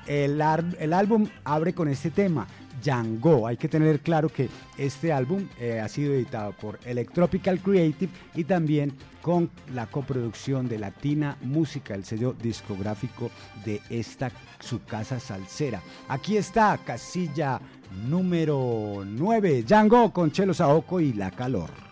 El, 0.06 0.40
el 0.78 0.92
álbum 0.92 1.28
abre 1.44 1.74
con 1.74 1.88
este 1.88 2.10
tema, 2.10 2.46
Django. 2.82 3.46
Hay 3.46 3.56
que 3.56 3.68
tener 3.68 4.00
claro 4.00 4.28
que 4.28 4.48
este 4.78 5.12
álbum 5.12 5.48
eh, 5.58 5.80
ha 5.80 5.88
sido 5.88 6.14
editado 6.14 6.52
por 6.52 6.78
Electropical 6.84 7.58
Creative 7.60 8.12
y 8.34 8.44
también 8.44 8.92
con 9.22 9.50
la 9.74 9.86
coproducción 9.86 10.68
de 10.68 10.78
Latina 10.78 11.36
Música, 11.42 11.94
el 11.94 12.04
sello 12.04 12.32
discográfico 12.32 13.30
de 13.64 13.80
esta 13.90 14.30
su 14.60 14.84
casa 14.84 15.18
salsera. 15.18 15.82
Aquí 16.08 16.36
está, 16.36 16.78
casilla 16.78 17.60
número 18.08 19.02
9, 19.04 19.64
Django 19.64 20.12
con 20.12 20.30
Chelo 20.30 20.54
Saoco 20.54 21.00
y 21.00 21.12
La 21.12 21.32
Calor. 21.32 21.91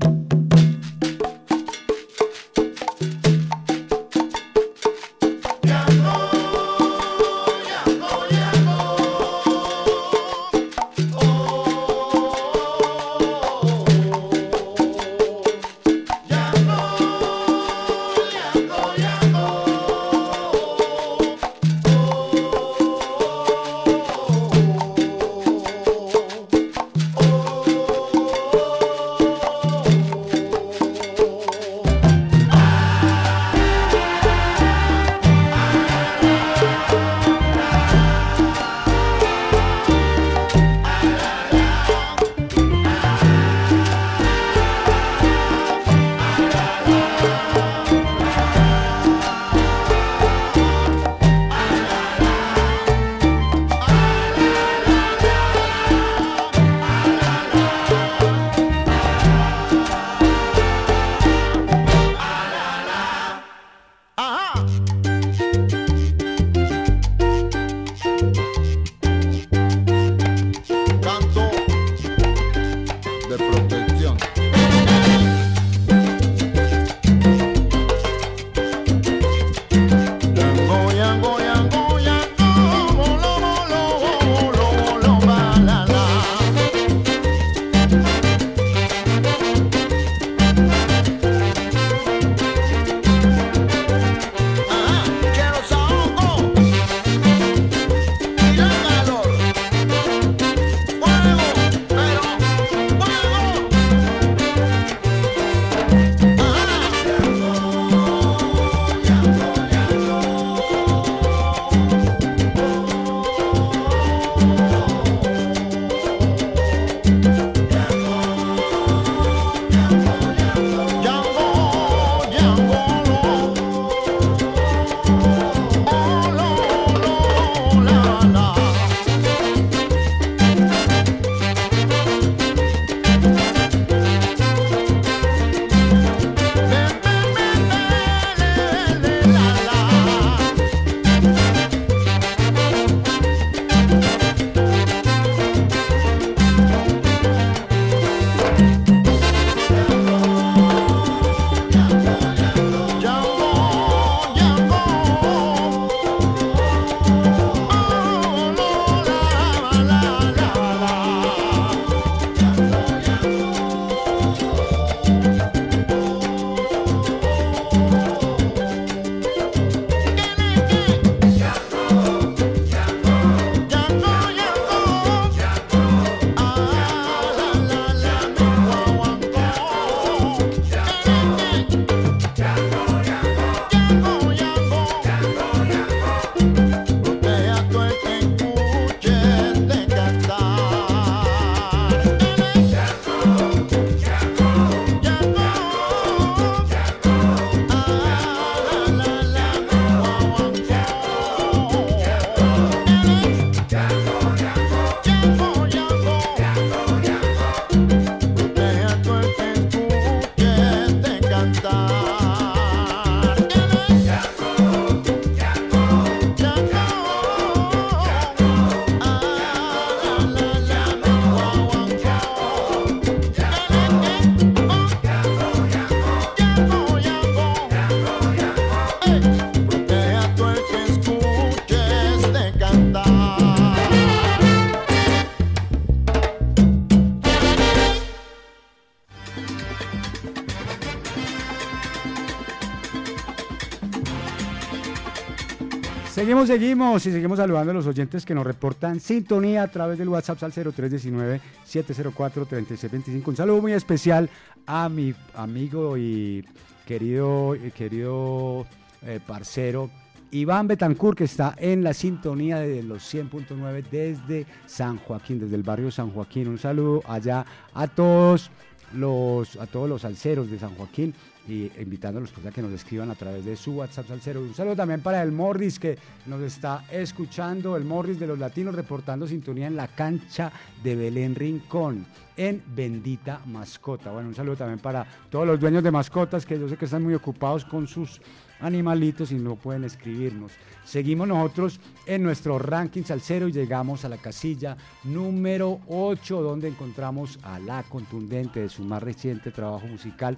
Seguimos, 246.31 246.47
seguimos 246.47 247.05
y 247.05 247.11
seguimos 247.11 247.37
saludando 247.39 247.71
a 247.71 247.73
los 247.73 247.87
oyentes 247.87 248.25
que 248.25 248.33
nos 248.33 248.45
reportan 248.45 249.01
sintonía 249.01 249.63
a 249.63 249.67
través 249.67 249.97
del 249.97 250.07
WhatsApp 250.07 250.41
al 250.43 250.53
0319-704-3625. 250.53 253.27
Un 253.27 253.35
saludo 253.35 253.61
muy 253.61 253.73
especial 253.73 254.29
a 254.65 254.87
mi 254.87 255.13
amigo 255.35 255.97
y 255.97 256.45
querido, 256.85 257.53
y 257.55 257.71
querido 257.71 258.65
eh, 259.01 259.19
parcero 259.27 259.89
Iván 260.31 260.67
Betancourt, 260.67 261.17
que 261.17 261.25
está 261.25 261.53
en 261.57 261.83
la 261.83 261.93
sintonía 261.93 262.59
de 262.59 262.81
los 262.81 263.13
100.9 263.13 263.83
desde 263.91 264.45
San 264.65 264.99
Joaquín, 264.99 265.37
desde 265.37 265.57
el 265.57 265.63
barrio 265.63 265.91
San 265.91 266.11
Joaquín. 266.11 266.47
Un 266.47 266.57
saludo 266.57 267.01
allá 267.07 267.45
a 267.73 267.87
todos 267.87 268.51
a 268.93 269.65
todos 269.67 269.89
los 269.89 270.05
alceros 270.05 270.49
de 270.51 270.59
San 270.59 270.75
Joaquín 270.75 271.13
y 271.47 271.71
invitándolos 271.79 272.31
pues, 272.31 272.45
a 272.45 272.51
que 272.51 272.61
nos 272.61 272.71
escriban 272.71 273.09
a 273.09 273.15
través 273.15 273.45
de 273.45 273.55
su 273.55 273.73
WhatsApp 273.73 274.07
Salcero. 274.07 274.41
Un 274.41 274.53
saludo 274.53 274.75
también 274.75 275.01
para 275.01 275.23
el 275.23 275.31
Morris 275.31 275.79
que 275.79 275.97
nos 276.25 276.41
está 276.41 276.85
escuchando, 276.91 277.75
el 277.77 277.85
Morris 277.85 278.19
de 278.19 278.27
los 278.27 278.37
Latinos 278.37 278.75
reportando 278.75 279.27
sintonía 279.27 279.67
en 279.67 279.75
la 279.75 279.87
cancha 279.87 280.51
de 280.83 280.95
Belén 280.95 281.35
Rincón, 281.35 282.05
en 282.37 282.61
Bendita 282.75 283.41
Mascota. 283.45 284.11
Bueno, 284.11 284.29
un 284.29 284.35
saludo 284.35 284.57
también 284.57 284.79
para 284.79 285.05
todos 285.29 285.47
los 285.47 285.59
dueños 285.59 285.83
de 285.83 285.91
mascotas 285.91 286.45
que 286.45 286.59
yo 286.59 286.69
sé 286.69 286.77
que 286.77 286.85
están 286.85 287.03
muy 287.03 287.13
ocupados 287.13 287.65
con 287.65 287.87
sus 287.87 288.21
animalitos 288.61 289.31
y 289.31 289.35
no 289.35 289.55
pueden 289.55 289.83
escribirnos. 289.83 290.53
Seguimos 290.85 291.27
nosotros 291.27 291.79
en 292.05 292.23
nuestro 292.23 292.59
ranking 292.59 293.03
salsero 293.03 293.47
y 293.47 293.51
llegamos 293.51 294.05
a 294.05 294.09
la 294.09 294.17
casilla 294.17 294.77
número 295.03 295.79
8 295.87 296.41
donde 296.41 296.67
encontramos 296.67 297.39
a 297.43 297.59
la 297.59 297.83
contundente 297.83 298.61
de 298.61 298.69
su 298.69 298.83
más 298.83 299.03
reciente 299.03 299.51
trabajo 299.51 299.87
musical 299.87 300.37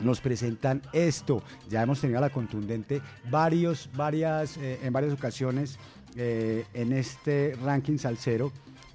nos 0.00 0.20
presentan 0.20 0.82
esto. 0.92 1.42
Ya 1.68 1.82
hemos 1.82 2.00
tenido 2.00 2.18
a 2.18 2.22
la 2.22 2.30
contundente 2.30 3.00
varios, 3.30 3.88
varias, 3.94 4.56
eh, 4.58 4.78
en 4.82 4.92
varias 4.92 5.12
ocasiones 5.12 5.78
eh, 6.16 6.66
en 6.74 6.92
este 6.92 7.56
ranking 7.62 7.98
salsero. 7.98 8.52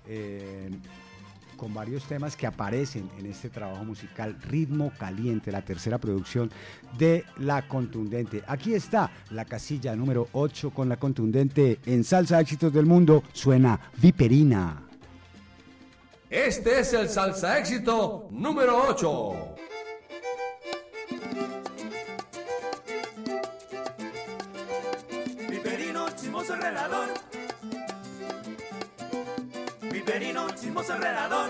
eh, 0.07 0.69
con 1.61 1.75
varios 1.75 2.05
temas 2.05 2.35
que 2.35 2.47
aparecen 2.47 3.07
en 3.19 3.27
este 3.27 3.47
trabajo 3.47 3.85
musical 3.85 4.35
Ritmo 4.49 4.91
Caliente, 4.97 5.51
la 5.51 5.61
tercera 5.61 5.99
producción 5.99 6.49
de 6.97 7.23
La 7.37 7.67
Contundente. 7.67 8.41
Aquí 8.47 8.73
está 8.73 9.11
la 9.29 9.45
casilla 9.45 9.95
número 9.95 10.27
8 10.31 10.71
con 10.71 10.89
La 10.89 10.97
Contundente 10.97 11.77
en 11.85 12.03
Salsa 12.03 12.41
Éxitos 12.41 12.73
del 12.73 12.87
Mundo. 12.87 13.21
Suena 13.31 13.79
Viperina. 13.97 14.87
Este 16.31 16.79
es 16.79 16.93
el 16.93 17.09
salsa 17.09 17.59
éxito 17.59 18.29
número 18.31 18.83
8. 18.87 19.50
Viperino, 30.21 30.47
chismoso 30.51 30.93
enredador. 30.93 31.49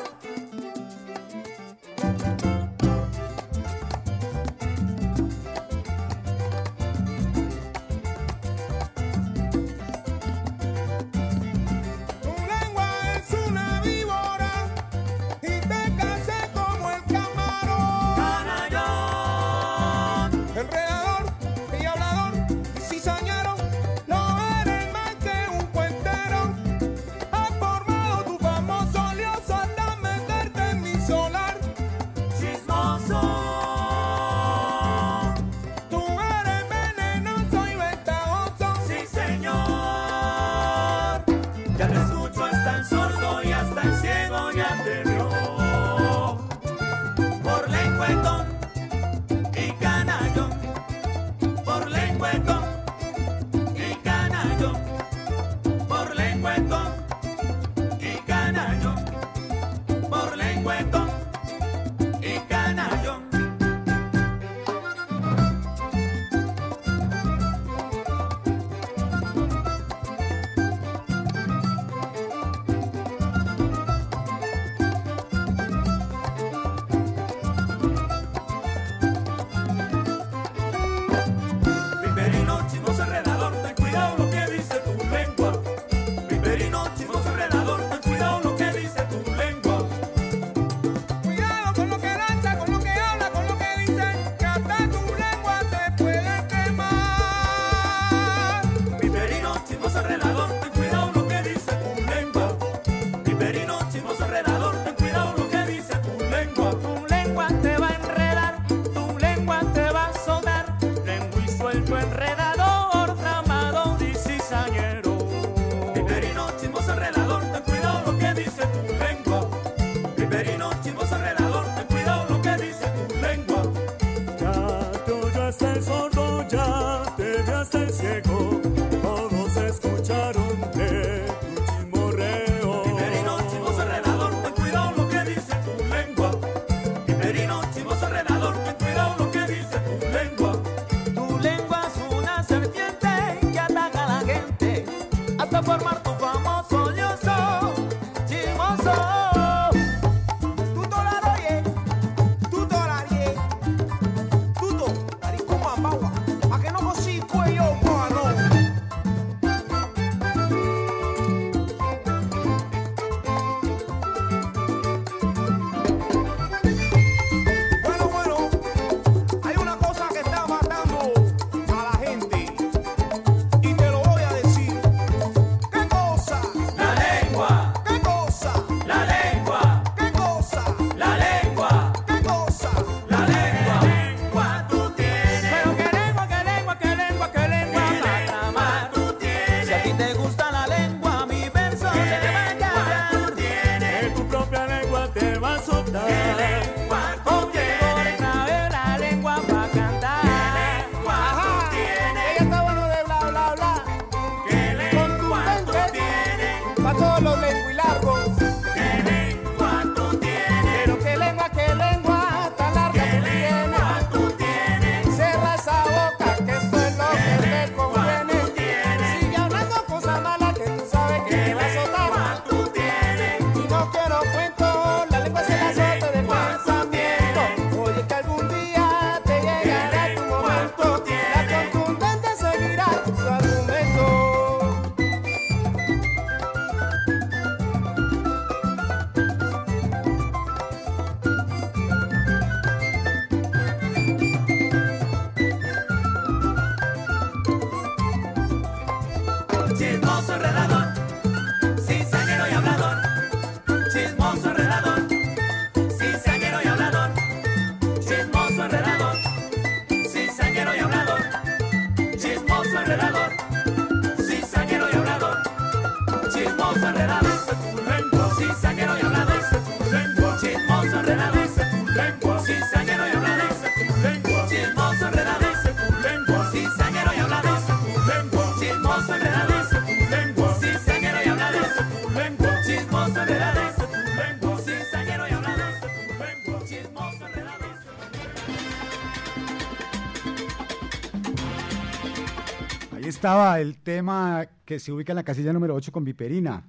Estaba 293.22 293.62
el 293.62 293.78
tema 293.78 294.48
que 294.66 294.80
se 294.80 294.92
ubica 294.92 295.12
en 295.12 295.18
la 295.18 295.24
casilla 295.24 295.54
número 295.54 295.76
8 295.76 295.92
con 295.92 296.04
Viperina. 296.04 296.64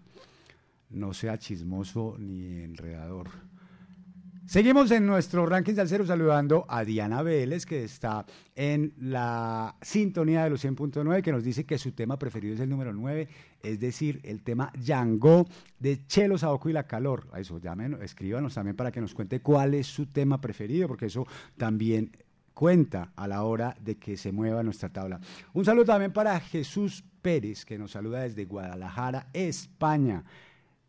No 0.91 1.15
sea 1.15 1.39
chismoso 1.39 2.17
ni 2.19 2.61
enredador. 2.61 3.31
Seguimos 4.45 4.91
en 4.91 5.07
nuestro 5.07 5.47
ranking 5.47 5.73
salsero 5.73 6.05
saludando 6.05 6.67
a 6.69 6.85
Diana 6.85 7.23
Vélez, 7.23 7.65
que 7.65 7.85
está 7.85 8.27
en 8.55 8.93
la 8.99 9.77
sintonía 9.81 10.45
de 10.45 10.51
los 10.51 10.63
100.9, 10.63 11.23
que 11.23 11.33
nos 11.33 11.43
dice 11.43 11.65
que 11.65 11.79
su 11.79 11.93
tema 11.93 12.19
preferido 12.19 12.53
es 12.53 12.61
el 12.61 12.69
número 12.69 12.93
9, 12.93 13.29
es 13.63 13.81
decir, 13.81 14.21
el 14.23 14.43
tema 14.43 14.71
Django 14.77 15.47
de 15.79 16.07
Chelo 16.07 16.37
Saoco 16.37 16.69
y 16.69 16.75
la 16.75 16.87
Calor. 16.87 17.29
Eso, 17.35 17.61
llamen, 17.61 17.97
escríbanos 18.03 18.53
también 18.53 18.77
para 18.77 18.93
que 18.93 19.01
nos 19.01 19.15
cuente 19.15 19.41
cuál 19.41 19.73
es 19.73 19.87
su 19.87 20.05
tema 20.05 20.39
preferido, 20.39 20.87
porque 20.87 21.07
eso 21.07 21.27
también 21.57 22.13
cuenta 22.55 23.13
a 23.17 23.27
la 23.27 23.43
hora 23.43 23.77
de 23.81 23.97
que 23.97 24.17
se 24.17 24.33
mueva 24.33 24.63
nuestra 24.63 24.89
tabla. 24.89 25.21
Un 25.53 25.65
saludo 25.65 25.87
también 25.87 26.13
para 26.13 26.39
Jesús 26.41 27.05
Pérez, 27.21 27.65
que 27.65 27.79
nos 27.79 27.93
saluda 27.93 28.21
desde 28.21 28.45
Guadalajara, 28.45 29.29
España. 29.33 30.25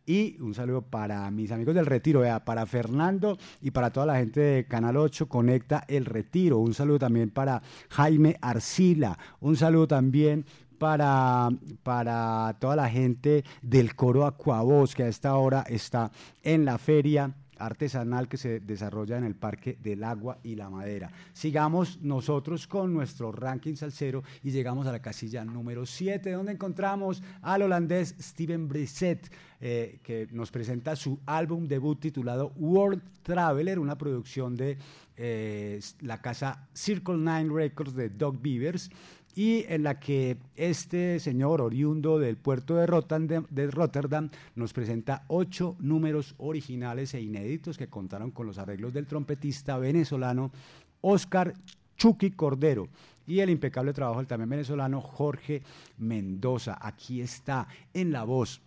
Y 0.06 0.36
un 0.40 0.52
saludo 0.52 0.82
para 0.82 1.30
mis 1.30 1.50
amigos 1.50 1.74
del 1.74 1.86
Retiro, 1.86 2.22
para 2.44 2.66
Fernando 2.66 3.38
y 3.62 3.70
para 3.70 3.90
toda 3.90 4.04
la 4.06 4.16
gente 4.16 4.40
de 4.40 4.66
Canal 4.66 4.98
8 4.98 5.28
Conecta 5.28 5.84
el 5.88 6.04
Retiro. 6.04 6.58
Un 6.58 6.74
saludo 6.74 6.98
también 6.98 7.30
para 7.30 7.62
Jaime 7.88 8.36
Arcila. 8.42 9.18
Un 9.40 9.56
saludo 9.56 9.88
también 9.88 10.44
para, 10.78 11.48
para 11.82 12.54
toda 12.60 12.76
la 12.76 12.90
gente 12.90 13.44
del 13.62 13.94
coro 13.94 14.26
Acuavoz, 14.26 14.94
que 14.94 15.04
a 15.04 15.08
esta 15.08 15.36
hora 15.36 15.64
está 15.68 16.10
en 16.42 16.66
la 16.66 16.76
feria 16.76 17.34
artesanal 17.58 18.28
que 18.28 18.36
se 18.36 18.60
desarrolla 18.60 19.18
en 19.18 19.24
el 19.24 19.34
Parque 19.34 19.78
del 19.82 20.04
Agua 20.04 20.38
y 20.42 20.54
la 20.54 20.70
Madera. 20.70 21.10
Sigamos 21.32 22.00
nosotros 22.02 22.66
con 22.66 22.92
nuestro 22.92 23.32
ranking 23.32 23.74
salsero 23.74 24.22
y 24.42 24.50
llegamos 24.50 24.86
a 24.86 24.92
la 24.92 25.02
casilla 25.02 25.44
número 25.44 25.86
7, 25.86 26.32
donde 26.32 26.52
encontramos 26.52 27.22
al 27.42 27.62
holandés 27.62 28.14
Steven 28.20 28.68
Brissett, 28.68 29.30
eh, 29.60 30.00
que 30.02 30.28
nos 30.32 30.50
presenta 30.50 30.96
su 30.96 31.20
álbum 31.26 31.66
debut 31.66 31.98
titulado 31.98 32.52
World 32.56 33.02
Traveler, 33.22 33.78
una 33.78 33.96
producción 33.96 34.56
de 34.56 34.76
eh, 35.16 35.80
la 36.00 36.20
casa 36.20 36.68
Circle 36.74 37.16
Nine 37.16 37.48
Records 37.52 37.94
de 37.94 38.10
Doug 38.10 38.40
Beavers 38.42 38.90
y 39.34 39.64
en 39.68 39.82
la 39.82 39.98
que 39.98 40.36
este 40.54 41.18
señor 41.18 41.60
oriundo 41.60 42.18
del 42.18 42.36
puerto 42.36 42.76
de 42.76 42.86
Rotterdam, 42.86 43.46
de 43.50 43.70
Rotterdam, 43.70 44.30
nos 44.54 44.72
presenta 44.72 45.24
ocho 45.28 45.76
números 45.80 46.34
originales 46.38 47.14
e 47.14 47.20
inéditos 47.20 47.76
que 47.76 47.88
contaron 47.88 48.30
con 48.30 48.46
los 48.46 48.58
arreglos 48.58 48.92
del 48.92 49.06
trompetista 49.06 49.76
venezolano 49.78 50.52
Oscar 51.00 51.54
Chucky 51.96 52.30
Cordero 52.30 52.88
y 53.26 53.40
el 53.40 53.50
impecable 53.50 53.92
trabajo 53.92 54.18
del 54.18 54.26
también 54.26 54.50
venezolano 54.50 55.00
Jorge 55.00 55.62
Mendoza. 55.98 56.78
Aquí 56.80 57.20
está 57.20 57.66
en 57.92 58.12
la 58.12 58.24
voz, 58.24 58.60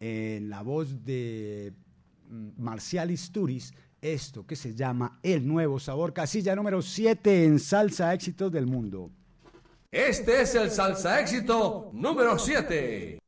en 0.00 0.50
la 0.50 0.62
voz 0.62 1.04
de 1.04 1.72
mm, 2.28 2.62
Marcial 2.62 3.10
Isturiz, 3.10 3.72
esto 4.00 4.46
que 4.46 4.56
se 4.56 4.74
llama 4.74 5.18
El 5.22 5.46
Nuevo 5.46 5.78
Sabor, 5.78 6.12
casilla 6.12 6.56
número 6.56 6.82
7 6.82 7.44
en 7.44 7.58
Salsa 7.58 8.12
Éxitos 8.14 8.50
del 8.50 8.66
Mundo. 8.66 9.10
Este 9.90 10.42
es 10.42 10.54
el 10.54 10.70
salsa 10.70 11.18
éxito 11.18 11.90
número 11.94 12.38
7. 12.38 13.18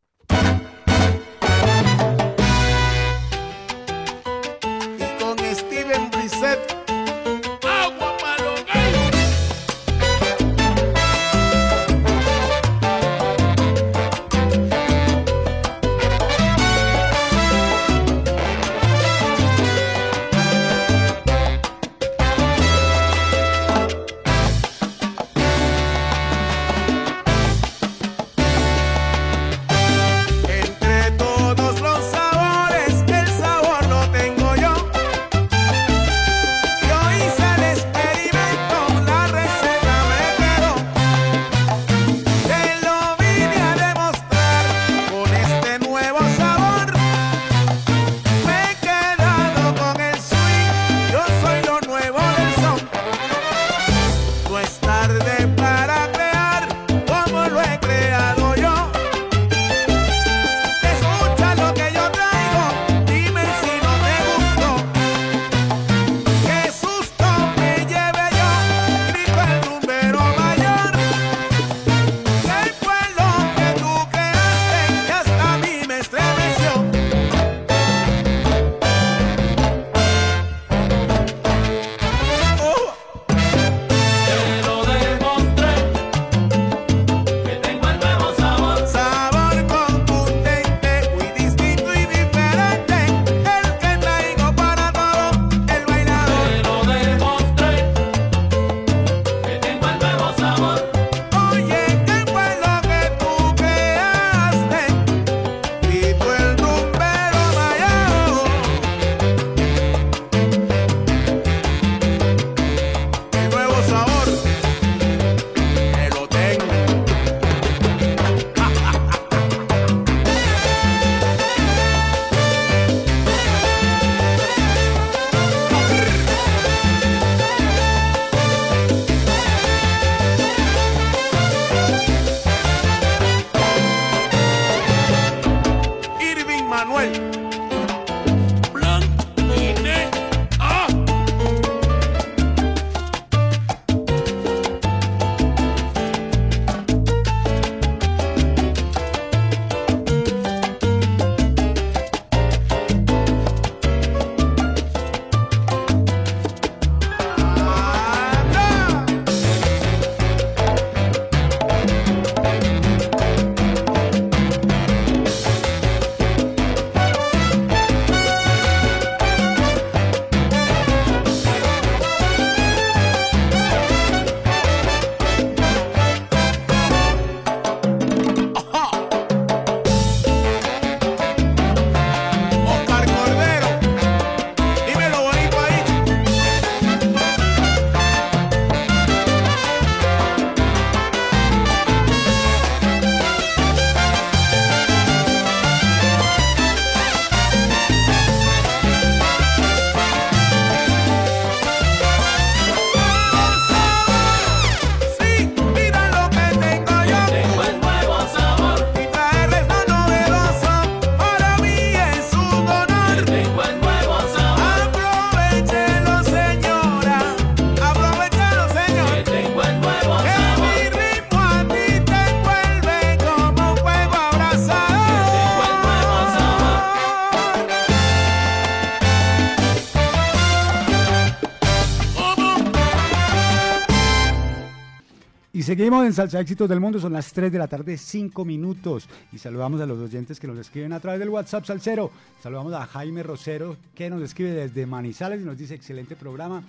Seguimos 235.90 236.06
en 236.06 236.12
Salsa 236.12 236.38
Éxitos 236.38 236.68
del 236.68 236.78
Mundo, 236.78 237.00
son 237.00 237.12
las 237.12 237.32
3 237.32 237.50
de 237.50 237.58
la 237.58 237.66
tarde, 237.66 237.98
5 237.98 238.44
minutos. 238.44 239.08
Y 239.32 239.38
saludamos 239.38 239.80
a 239.80 239.86
los 239.86 239.98
oyentes 239.98 240.38
que 240.38 240.46
nos 240.46 240.56
escriben 240.56 240.92
a 240.92 241.00
través 241.00 241.18
del 241.18 241.30
WhatsApp 241.30 241.64
Salcero. 241.64 242.12
Saludamos 242.40 242.72
a 242.74 242.86
Jaime 242.86 243.24
Rosero, 243.24 243.76
que 243.92 244.08
nos 244.08 244.22
escribe 244.22 244.52
desde 244.52 244.86
Manizales 244.86 245.40
y 245.40 245.44
nos 245.44 245.58
dice, 245.58 245.74
excelente 245.74 246.14
programa. 246.14 246.62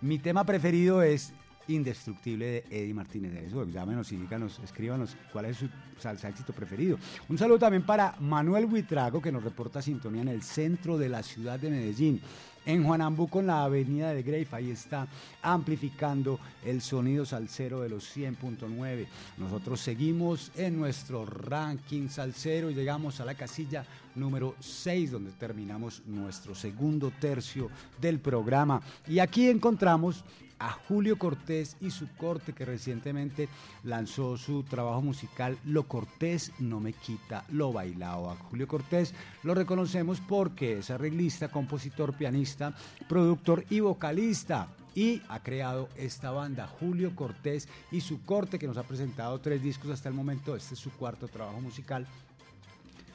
Mi 0.00 0.18
tema 0.18 0.42
preferido 0.42 1.00
es 1.00 1.32
Indestructible 1.68 2.44
de 2.44 2.64
Eddie 2.68 2.92
Martínez. 2.92 3.34
Eso, 3.34 3.64
llámenos 3.66 4.10
y 4.10 4.16
díganos, 4.16 4.58
escríbanos 4.64 5.16
cuál 5.32 5.44
es 5.44 5.58
su 5.58 5.68
salsa 6.00 6.28
éxito 6.28 6.52
preferido. 6.52 6.98
Un 7.28 7.38
saludo 7.38 7.60
también 7.60 7.86
para 7.86 8.16
Manuel 8.18 8.64
Huitrago, 8.64 9.22
que 9.22 9.30
nos 9.30 9.44
reporta 9.44 9.80
sintonía 9.80 10.22
en 10.22 10.28
el 10.28 10.42
centro 10.42 10.98
de 10.98 11.08
la 11.08 11.22
ciudad 11.22 11.60
de 11.60 11.70
Medellín. 11.70 12.20
En 12.66 12.82
Juanambú 12.82 13.28
con 13.28 13.46
la 13.46 13.62
avenida 13.62 14.12
de 14.12 14.24
Greif, 14.24 14.52
ahí 14.52 14.72
está 14.72 15.06
amplificando 15.40 16.40
el 16.64 16.82
sonido 16.82 17.24
salsero 17.24 17.80
de 17.80 17.88
los 17.88 18.16
100.9. 18.16 19.06
Nosotros 19.38 19.80
seguimos 19.80 20.50
en 20.56 20.76
nuestro 20.76 21.24
ranking 21.24 22.08
salsero 22.08 22.68
y 22.68 22.74
llegamos 22.74 23.20
a 23.20 23.24
la 23.24 23.36
casilla 23.36 23.86
número 24.16 24.56
6, 24.58 25.12
donde 25.12 25.30
terminamos 25.30 26.02
nuestro 26.06 26.56
segundo 26.56 27.12
tercio 27.20 27.70
del 28.00 28.18
programa. 28.18 28.82
Y 29.06 29.20
aquí 29.20 29.48
encontramos 29.48 30.24
a 30.58 30.72
Julio 30.72 31.18
Cortés 31.18 31.76
y 31.80 31.90
su 31.90 32.08
corte 32.16 32.52
que 32.52 32.64
recientemente 32.64 33.48
lanzó 33.84 34.36
su 34.36 34.62
trabajo 34.62 35.02
musical 35.02 35.58
Lo 35.64 35.84
Cortés 35.84 36.52
no 36.58 36.80
me 36.80 36.92
quita 36.92 37.44
lo 37.50 37.72
bailado. 37.72 38.30
A 38.30 38.36
Julio 38.36 38.66
Cortés 38.66 39.14
lo 39.42 39.54
reconocemos 39.54 40.20
porque 40.20 40.78
es 40.78 40.90
arreglista, 40.90 41.48
compositor, 41.48 42.14
pianista, 42.14 42.74
productor 43.08 43.64
y 43.70 43.80
vocalista. 43.80 44.68
Y 44.94 45.20
ha 45.28 45.40
creado 45.42 45.90
esta 45.96 46.30
banda, 46.30 46.66
Julio 46.66 47.14
Cortés 47.14 47.68
y 47.92 48.00
su 48.00 48.22
corte, 48.22 48.58
que 48.58 48.66
nos 48.66 48.78
ha 48.78 48.82
presentado 48.82 49.38
tres 49.40 49.62
discos 49.62 49.90
hasta 49.90 50.08
el 50.08 50.14
momento. 50.14 50.56
Este 50.56 50.72
es 50.72 50.80
su 50.80 50.90
cuarto 50.90 51.28
trabajo 51.28 51.60
musical. 51.60 52.06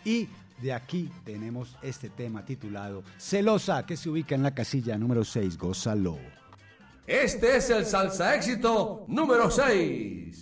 Y 0.05 0.27
de 0.61 0.73
aquí 0.73 1.09
tenemos 1.25 1.75
este 1.81 2.09
tema 2.09 2.45
titulado 2.45 3.03
Celosa, 3.17 3.83
que 3.85 3.97
se 3.97 4.09
ubica 4.09 4.35
en 4.35 4.43
la 4.43 4.53
casilla 4.53 4.95
número 4.95 5.23
6. 5.23 5.57
Gózalo. 5.57 6.40
Este 7.07 7.57
es 7.57 7.69
el 7.69 7.85
salsa 7.85 8.35
éxito 8.35 9.05
número 9.07 9.49
6. 9.49 10.41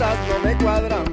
No 0.00 0.38
me 0.42 0.56
cuadran. 0.56 1.04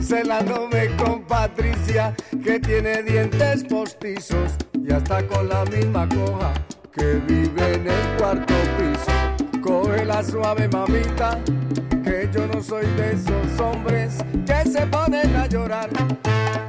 Celándome 0.00 0.94
con 0.96 1.22
Patricia, 1.24 2.14
que 2.42 2.60
tiene 2.60 3.02
dientes 3.02 3.64
postizos 3.64 4.52
y 4.72 4.92
hasta 4.92 5.26
con 5.26 5.48
la 5.48 5.64
misma 5.64 6.08
coja 6.08 6.52
que 6.92 7.14
vive 7.26 7.74
en 7.74 7.88
el 7.88 8.16
cuarto 8.18 8.54
piso. 8.78 9.60
Coge 9.60 10.04
la 10.04 10.22
suave 10.22 10.68
mamita, 10.68 11.38
que 12.04 12.30
yo 12.32 12.46
no 12.46 12.62
soy 12.62 12.86
de 12.96 13.12
esos 13.14 13.60
hombres 13.60 14.18
que 14.46 14.70
se 14.70 14.86
ponen 14.86 15.34
a 15.34 15.46
llorar. 15.46 15.90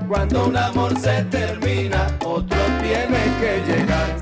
Cuando 0.07 0.47
un 0.47 0.57
amor 0.57 0.97
se 0.99 1.23
termina, 1.25 2.07
otro 2.25 2.57
tiene 2.81 3.19
que 3.39 3.63
llegar. 3.67 4.19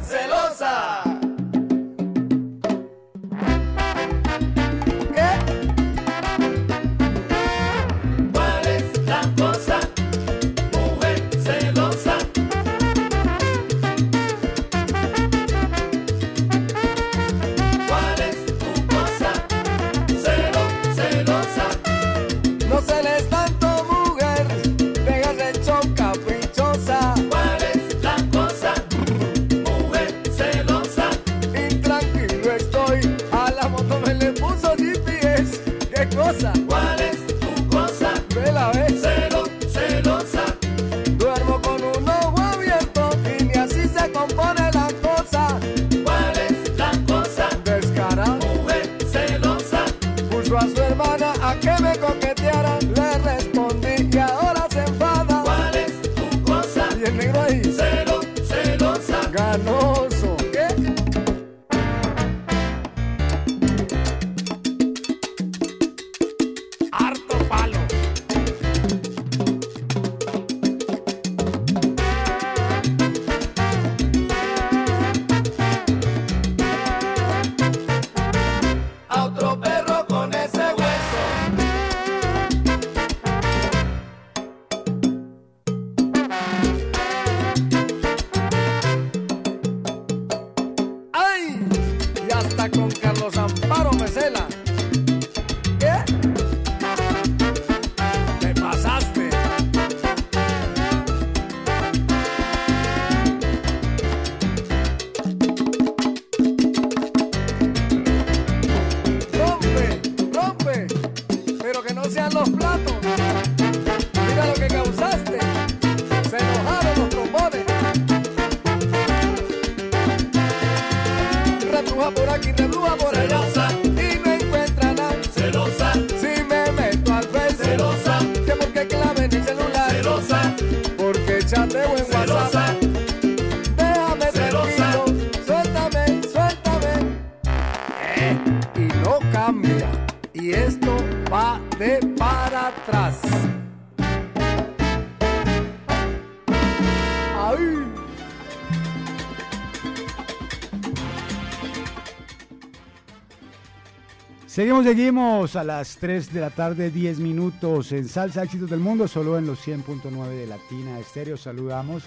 Seguimos, 154.60 154.84
seguimos 154.84 155.56
a 155.56 155.64
las 155.64 155.96
3 156.00 156.34
de 156.34 156.42
la 156.42 156.50
tarde, 156.50 156.92
10 156.92 157.20
minutos 157.20 157.94
en 157.94 158.10
Salsa 158.10 158.44
Éxitos 158.44 158.70
del 158.70 158.82
Mundo, 158.82 159.08
solo 159.08 159.38
en 159.38 159.48
los 159.48 159.66
100.9 159.66 160.28
de 160.32 160.48
Latina 160.48 161.00
Estéreo. 161.00 161.38
Saludamos 161.38 162.04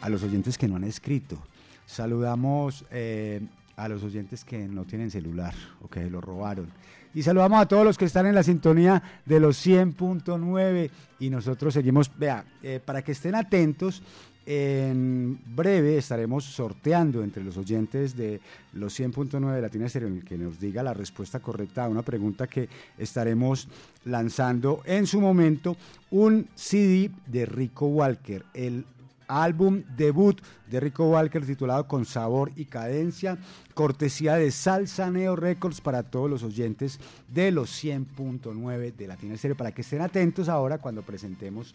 a 0.00 0.08
los 0.08 0.22
oyentes 0.22 0.56
que 0.56 0.66
no 0.66 0.76
han 0.76 0.84
escrito. 0.84 1.36
Saludamos 1.84 2.86
eh, 2.90 3.42
a 3.76 3.86
los 3.86 4.02
oyentes 4.02 4.46
que 4.46 4.66
no 4.66 4.86
tienen 4.86 5.10
celular 5.10 5.52
o 5.82 5.88
que 5.88 6.08
lo 6.08 6.22
robaron. 6.22 6.70
Y 7.12 7.22
saludamos 7.22 7.60
a 7.60 7.68
todos 7.68 7.84
los 7.84 7.98
que 7.98 8.06
están 8.06 8.24
en 8.24 8.34
la 8.34 8.44
sintonía 8.44 9.02
de 9.26 9.38
los 9.38 9.66
100.9 9.66 10.90
y 11.18 11.28
nosotros 11.28 11.74
seguimos, 11.74 12.10
vea, 12.16 12.46
eh, 12.62 12.80
para 12.82 13.02
que 13.02 13.12
estén 13.12 13.34
atentos, 13.34 14.02
en 14.46 15.38
breve 15.54 15.98
estaremos 15.98 16.44
sorteando 16.44 17.22
entre 17.22 17.44
los 17.44 17.56
oyentes 17.56 18.16
de 18.16 18.40
los 18.72 18.98
100.9 18.98 19.54
de 19.54 19.60
Latina 19.62 19.86
Estéreo 19.86 20.08
el 20.08 20.24
que 20.24 20.38
nos 20.38 20.58
diga 20.58 20.82
la 20.82 20.94
respuesta 20.94 21.40
correcta 21.40 21.84
a 21.84 21.88
una 21.88 22.02
pregunta 22.02 22.46
que 22.46 22.68
estaremos 22.98 23.68
lanzando 24.04 24.82
en 24.84 25.06
su 25.06 25.20
momento 25.20 25.76
un 26.10 26.48
CD 26.54 27.10
de 27.26 27.46
Rico 27.46 27.86
Walker, 27.86 28.44
el 28.54 28.84
álbum 29.30 29.82
debut 29.96 30.40
de 30.68 30.80
Rico 30.80 31.08
Walker 31.08 31.44
titulado 31.44 31.86
Con 31.86 32.04
Sabor 32.04 32.50
y 32.56 32.64
Cadencia, 32.64 33.38
cortesía 33.74 34.34
de 34.34 34.50
Salsa 34.50 35.10
Neo 35.10 35.36
Records 35.36 35.80
para 35.80 36.02
todos 36.02 36.28
los 36.28 36.42
oyentes 36.42 36.98
de 37.28 37.50
los 37.52 37.82
100.9 37.82 38.94
de 38.94 39.06
Latina 39.06 39.34
Estéreo, 39.34 39.56
para 39.56 39.72
que 39.72 39.82
estén 39.82 40.00
atentos 40.00 40.48
ahora 40.48 40.78
cuando 40.78 41.02
presentemos 41.02 41.74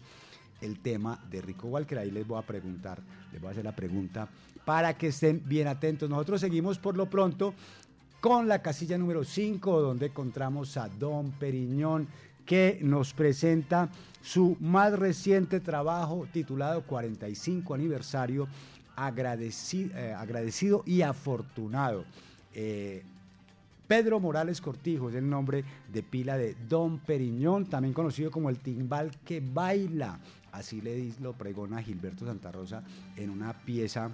el 0.60 0.80
tema 0.80 1.20
de 1.30 1.40
Rico 1.42 1.68
Walker. 1.68 1.98
Ahí 1.98 2.10
les 2.10 2.26
voy 2.26 2.38
a 2.38 2.42
preguntar, 2.42 3.00
les 3.32 3.40
voy 3.40 3.48
a 3.48 3.50
hacer 3.52 3.64
la 3.64 3.74
pregunta 3.74 4.28
para 4.64 4.96
que 4.96 5.08
estén 5.08 5.42
bien 5.44 5.68
atentos. 5.68 6.10
Nosotros 6.10 6.40
seguimos 6.40 6.78
por 6.78 6.96
lo 6.96 7.08
pronto 7.08 7.54
con 8.20 8.48
la 8.48 8.60
casilla 8.60 8.98
número 8.98 9.24
5, 9.24 9.80
donde 9.80 10.06
encontramos 10.06 10.76
a 10.76 10.88
Don 10.88 11.30
Periñón, 11.32 12.08
que 12.44 12.78
nos 12.82 13.12
presenta 13.12 13.88
su 14.22 14.56
más 14.60 14.98
reciente 14.98 15.60
trabajo 15.60 16.26
titulado 16.32 16.82
45 16.82 17.74
aniversario, 17.74 18.48
agradecido, 18.96 19.96
eh, 19.96 20.14
agradecido 20.14 20.82
y 20.86 21.02
afortunado. 21.02 22.04
Eh, 22.54 23.04
Pedro 23.86 24.18
Morales 24.18 24.60
Cortijo 24.60 25.10
es 25.10 25.14
el 25.14 25.28
nombre 25.28 25.64
de 25.92 26.02
pila 26.02 26.36
de 26.36 26.56
Don 26.68 26.98
Periñón, 26.98 27.66
también 27.66 27.94
conocido 27.94 28.30
como 28.30 28.50
el 28.50 28.58
timbal 28.58 29.12
que 29.24 29.40
baila. 29.40 30.18
Así 30.56 30.80
le 30.80 31.12
lo 31.20 31.34
pregona 31.34 31.82
Gilberto 31.82 32.24
Santa 32.24 32.50
Rosa 32.50 32.82
en 33.14 33.28
una 33.28 33.52
pieza 33.52 34.10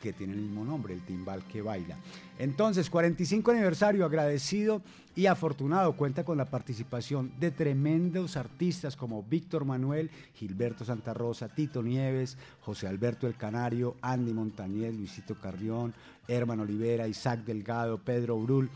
que 0.00 0.12
tiene 0.12 0.34
el 0.34 0.40
mismo 0.40 0.64
nombre, 0.64 0.94
el 0.94 1.02
timbal 1.02 1.42
que 1.48 1.62
baila. 1.62 1.96
Entonces, 2.38 2.88
45 2.88 3.50
aniversario, 3.50 4.04
agradecido 4.04 4.82
y 5.16 5.26
afortunado, 5.26 5.96
cuenta 5.96 6.24
con 6.24 6.38
la 6.38 6.44
participación 6.44 7.32
de 7.40 7.50
tremendos 7.50 8.36
artistas 8.36 8.94
como 8.94 9.24
Víctor 9.24 9.64
Manuel, 9.64 10.10
Gilberto 10.34 10.84
Santa 10.84 11.12
Rosa, 11.12 11.48
Tito 11.48 11.82
Nieves, 11.82 12.38
José 12.60 12.86
Alberto 12.86 13.26
El 13.26 13.34
Canario, 13.34 13.96
Andy 14.00 14.32
Montañez, 14.32 14.94
Luisito 14.94 15.34
Carrión, 15.34 15.92
Herman 16.28 16.60
Olivera, 16.60 17.08
Isaac 17.08 17.40
Delgado, 17.40 17.98
Pedro 17.98 18.38
Brul, 18.38 18.70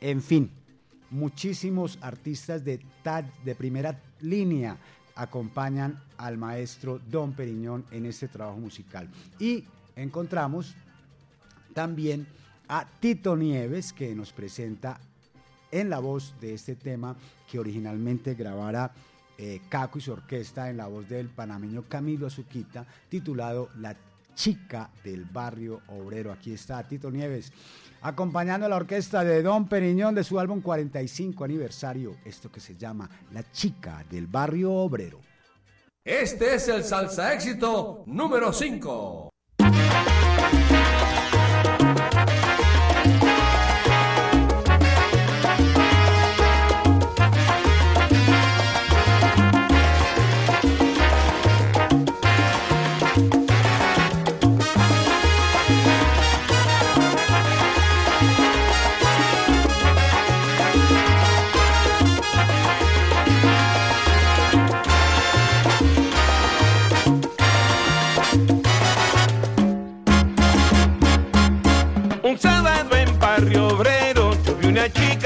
en 0.00 0.22
fin, 0.22 0.50
muchísimos 1.10 1.98
artistas 2.00 2.64
de, 2.64 2.78
de 3.44 3.54
primera 3.56 4.00
línea 4.20 4.76
acompañan 5.18 6.00
al 6.16 6.38
maestro 6.38 7.00
Don 7.10 7.32
Periñón 7.32 7.84
en 7.90 8.06
este 8.06 8.28
trabajo 8.28 8.58
musical. 8.58 9.08
Y 9.38 9.64
encontramos 9.96 10.74
también 11.74 12.26
a 12.68 12.86
Tito 13.00 13.36
Nieves, 13.36 13.92
que 13.92 14.14
nos 14.14 14.32
presenta 14.32 15.00
en 15.72 15.90
la 15.90 15.98
voz 15.98 16.34
de 16.40 16.54
este 16.54 16.76
tema 16.76 17.16
que 17.50 17.58
originalmente 17.58 18.34
grabara 18.34 18.92
eh, 19.36 19.60
Caco 19.68 19.98
y 19.98 20.02
su 20.02 20.12
orquesta 20.12 20.70
en 20.70 20.76
la 20.76 20.86
voz 20.86 21.08
del 21.08 21.28
panameño 21.28 21.84
Camilo 21.88 22.28
Azuquita, 22.28 22.86
titulado 23.08 23.70
La 23.78 23.96
chica 24.38 24.88
del 25.02 25.24
barrio 25.24 25.82
obrero. 25.88 26.30
Aquí 26.30 26.52
está 26.52 26.82
Tito 26.84 27.10
Nieves, 27.10 27.52
acompañando 28.02 28.66
a 28.66 28.68
la 28.68 28.76
orquesta 28.76 29.24
de 29.24 29.42
Don 29.42 29.68
Periñón 29.68 30.14
de 30.14 30.22
su 30.22 30.38
álbum 30.38 30.62
45 30.62 31.44
aniversario, 31.44 32.16
esto 32.24 32.50
que 32.50 32.60
se 32.60 32.76
llama 32.76 33.10
La 33.32 33.50
chica 33.50 34.04
del 34.08 34.28
barrio 34.28 34.72
obrero. 34.72 35.20
Este 36.04 36.54
es 36.54 36.68
el 36.68 36.84
salsa 36.84 37.34
éxito 37.34 38.04
número 38.06 38.52
5. 38.52 39.30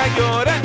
Una 0.04 0.61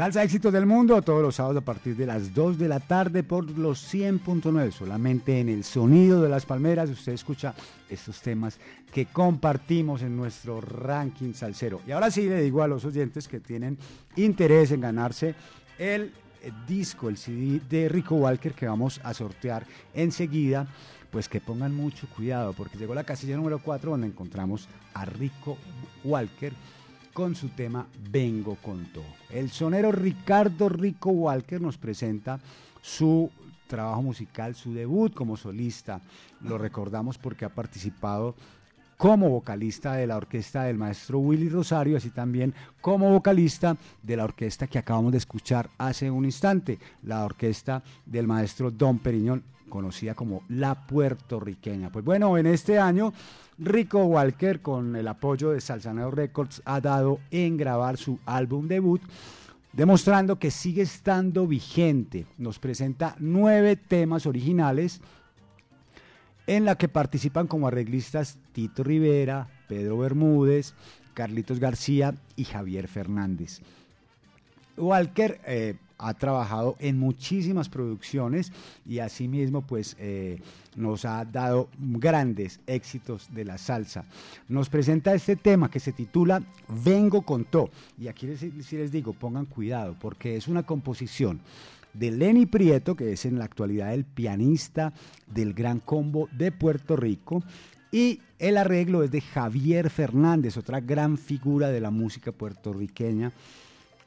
Salsa 0.00 0.22
Éxitos 0.22 0.50
del 0.50 0.64
Mundo, 0.64 1.02
todos 1.02 1.20
los 1.20 1.34
sábados 1.34 1.58
a 1.58 1.64
partir 1.66 1.94
de 1.94 2.06
las 2.06 2.32
2 2.32 2.58
de 2.58 2.68
la 2.68 2.80
tarde 2.80 3.22
por 3.22 3.50
los 3.50 3.92
100.9. 3.92 4.70
Solamente 4.70 5.40
en 5.40 5.50
el 5.50 5.62
sonido 5.62 6.22
de 6.22 6.30
las 6.30 6.46
palmeras 6.46 6.88
usted 6.88 7.12
escucha 7.12 7.54
estos 7.86 8.22
temas 8.22 8.58
que 8.90 9.04
compartimos 9.04 10.00
en 10.00 10.16
nuestro 10.16 10.62
ranking 10.62 11.34
salsero. 11.34 11.82
Y 11.86 11.90
ahora 11.90 12.10
sí 12.10 12.26
le 12.26 12.40
digo 12.40 12.62
a 12.62 12.66
los 12.66 12.86
oyentes 12.86 13.28
que 13.28 13.40
tienen 13.40 13.76
interés 14.16 14.72
en 14.72 14.80
ganarse 14.80 15.34
el 15.78 16.14
eh, 16.40 16.50
disco, 16.66 17.10
el 17.10 17.18
CD 17.18 17.60
de 17.68 17.90
Rico 17.90 18.14
Walker 18.14 18.54
que 18.54 18.66
vamos 18.66 19.02
a 19.04 19.12
sortear 19.12 19.66
enseguida, 19.92 20.66
pues 21.10 21.28
que 21.28 21.42
pongan 21.42 21.74
mucho 21.74 22.08
cuidado 22.16 22.54
porque 22.54 22.78
llegó 22.78 22.94
la 22.94 23.04
casilla 23.04 23.36
número 23.36 23.58
4 23.58 23.90
donde 23.90 24.06
encontramos 24.06 24.66
a 24.94 25.04
Rico 25.04 25.58
Walker 26.04 26.54
con 27.12 27.34
su 27.34 27.48
tema 27.48 27.86
Vengo 28.10 28.56
con 28.56 28.86
todo. 28.92 29.04
El 29.30 29.50
sonero 29.50 29.92
Ricardo 29.92 30.68
Rico 30.68 31.10
Walker 31.10 31.60
nos 31.60 31.78
presenta 31.78 32.40
su 32.82 33.30
trabajo 33.66 34.02
musical, 34.02 34.54
su 34.54 34.74
debut 34.74 35.14
como 35.14 35.36
solista. 35.36 36.00
Lo 36.42 36.58
recordamos 36.58 37.18
porque 37.18 37.44
ha 37.44 37.54
participado 37.54 38.34
como 38.96 39.30
vocalista 39.30 39.94
de 39.94 40.06
la 40.06 40.18
orquesta 40.18 40.64
del 40.64 40.76
maestro 40.76 41.20
Willy 41.20 41.48
Rosario, 41.48 41.96
así 41.96 42.10
también 42.10 42.52
como 42.82 43.10
vocalista 43.10 43.76
de 44.02 44.16
la 44.16 44.24
orquesta 44.24 44.66
que 44.66 44.78
acabamos 44.78 45.12
de 45.12 45.18
escuchar 45.18 45.70
hace 45.78 46.10
un 46.10 46.26
instante, 46.26 46.78
la 47.04 47.24
orquesta 47.24 47.82
del 48.04 48.26
maestro 48.26 48.70
Don 48.70 48.98
Periñón, 48.98 49.42
conocida 49.70 50.14
como 50.14 50.42
La 50.48 50.86
Puertorriqueña. 50.86 51.90
Pues 51.90 52.04
bueno, 52.04 52.36
en 52.36 52.46
este 52.46 52.78
año 52.78 53.14
Rico 53.58 54.04
Walker, 54.04 54.60
con 54.60 54.96
el 54.96 55.08
apoyo 55.08 55.50
de 55.50 55.60
Salsaneo 55.60 56.10
Records, 56.10 56.60
ha 56.66 56.80
dado 56.80 57.20
en 57.30 57.56
grabar 57.56 57.96
su 57.96 58.18
álbum 58.26 58.68
debut, 58.68 59.00
demostrando 59.72 60.38
que 60.38 60.50
sigue 60.50 60.82
estando 60.82 61.46
vigente. 61.46 62.26
Nos 62.36 62.58
presenta 62.58 63.16
nueve 63.18 63.76
temas 63.76 64.26
originales 64.26 65.00
en 66.46 66.64
la 66.64 66.76
que 66.76 66.88
participan 66.88 67.46
como 67.46 67.68
arreglistas 67.68 68.38
Tito 68.52 68.82
Rivera, 68.82 69.48
Pedro 69.68 69.98
Bermúdez, 69.98 70.74
Carlitos 71.14 71.60
García 71.60 72.14
y 72.34 72.44
Javier 72.44 72.88
Fernández. 72.88 73.60
Walker 74.76 75.40
eh, 75.46 75.76
ha 76.00 76.14
trabajado 76.14 76.76
en 76.78 76.98
muchísimas 76.98 77.68
producciones 77.68 78.52
y 78.86 78.98
asimismo 79.00 79.62
pues 79.62 79.96
eh, 79.98 80.40
nos 80.76 81.04
ha 81.04 81.24
dado 81.24 81.68
grandes 81.78 82.60
éxitos 82.66 83.28
de 83.32 83.44
la 83.44 83.58
salsa. 83.58 84.04
Nos 84.48 84.68
presenta 84.70 85.14
este 85.14 85.36
tema 85.36 85.70
que 85.70 85.80
se 85.80 85.92
titula 85.92 86.42
Vengo 86.68 87.22
con 87.22 87.44
To 87.44 87.70
y 87.98 88.08
aquí 88.08 88.26
les, 88.26 88.42
les 88.72 88.92
digo 88.92 89.12
pongan 89.12 89.46
cuidado 89.46 89.94
porque 90.00 90.36
es 90.36 90.48
una 90.48 90.62
composición 90.62 91.40
de 91.92 92.10
Lenny 92.10 92.46
Prieto 92.46 92.96
que 92.96 93.12
es 93.12 93.26
en 93.26 93.38
la 93.38 93.44
actualidad 93.44 93.92
el 93.92 94.04
pianista 94.04 94.92
del 95.26 95.52
Gran 95.52 95.80
Combo 95.80 96.28
de 96.32 96.50
Puerto 96.50 96.96
Rico 96.96 97.42
y 97.92 98.20
el 98.38 98.56
arreglo 98.56 99.02
es 99.02 99.10
de 99.10 99.20
Javier 99.20 99.90
Fernández, 99.90 100.56
otra 100.56 100.80
gran 100.80 101.18
figura 101.18 101.68
de 101.68 101.80
la 101.80 101.90
música 101.90 102.32
puertorriqueña 102.32 103.32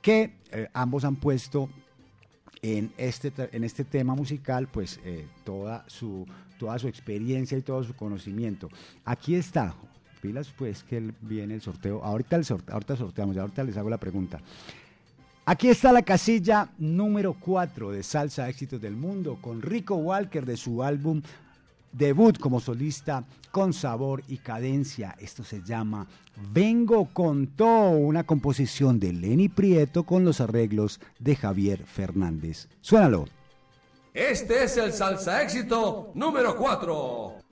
que 0.02 0.34
eh, 0.52 0.70
ambos 0.74 1.06
han 1.06 1.16
puesto 1.16 1.70
en 2.64 2.92
este, 2.98 3.32
en 3.52 3.64
este 3.64 3.84
tema 3.84 4.16
musical 4.16 4.68
pues 4.68 5.00
eh, 5.04 5.28
toda, 5.44 5.84
su, 5.88 6.26
toda 6.58 6.80
su 6.80 6.88
experiencia 6.88 7.58
y 7.58 7.62
todo 7.62 7.84
su 7.84 7.94
conocimiento. 7.94 8.70
Aquí 9.06 9.36
está, 9.36 9.76
pilas 10.22 10.52
pues 10.58 10.84
que 10.84 11.14
viene 11.22 11.54
el 11.54 11.62
sorteo, 11.62 12.04
ahorita, 12.04 12.38
el 12.38 12.46
ahorita 12.68 12.96
sorteamos, 12.96 13.38
ahorita 13.38 13.64
les 13.64 13.78
hago 13.78 13.90
la 13.90 14.00
pregunta. 14.00 14.42
Aquí 15.46 15.68
está 15.68 15.92
la 15.92 16.04
casilla 16.04 16.70
número 16.78 17.36
4 17.38 17.92
de 17.92 18.02
Salsa 18.02 18.48
Éxitos 18.48 18.80
del 18.80 18.96
Mundo 18.96 19.38
con 19.42 19.62
Rico 19.62 19.96
Walker 19.96 20.46
de 20.46 20.56
su 20.56 20.82
álbum 20.82 21.22
debut 21.94 22.38
como 22.38 22.60
solista 22.60 23.24
con 23.52 23.72
sabor 23.72 24.24
y 24.28 24.38
cadencia. 24.38 25.16
Esto 25.20 25.44
se 25.44 25.62
llama 25.62 26.08
Vengo 26.52 27.06
con 27.14 27.48
todo, 27.48 27.92
una 27.92 28.24
composición 28.24 29.00
de 29.00 29.14
Lenny 29.14 29.48
Prieto 29.48 30.04
con 30.04 30.26
los 30.26 30.42
arreglos 30.42 31.00
de 31.20 31.36
Javier 31.36 31.86
Fernández. 31.86 32.68
Suénalo. 32.82 33.26
Este 34.14 34.64
es 34.64 34.78
el 34.78 34.94
salsa 34.94 35.42
éxito 35.42 36.12
número 36.14 36.56
4. 36.56 37.43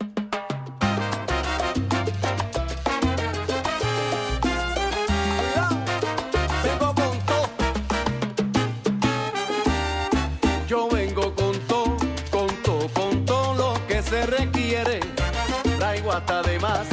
bata 16.12 16.42
de 16.42 16.60
más. 16.60 16.91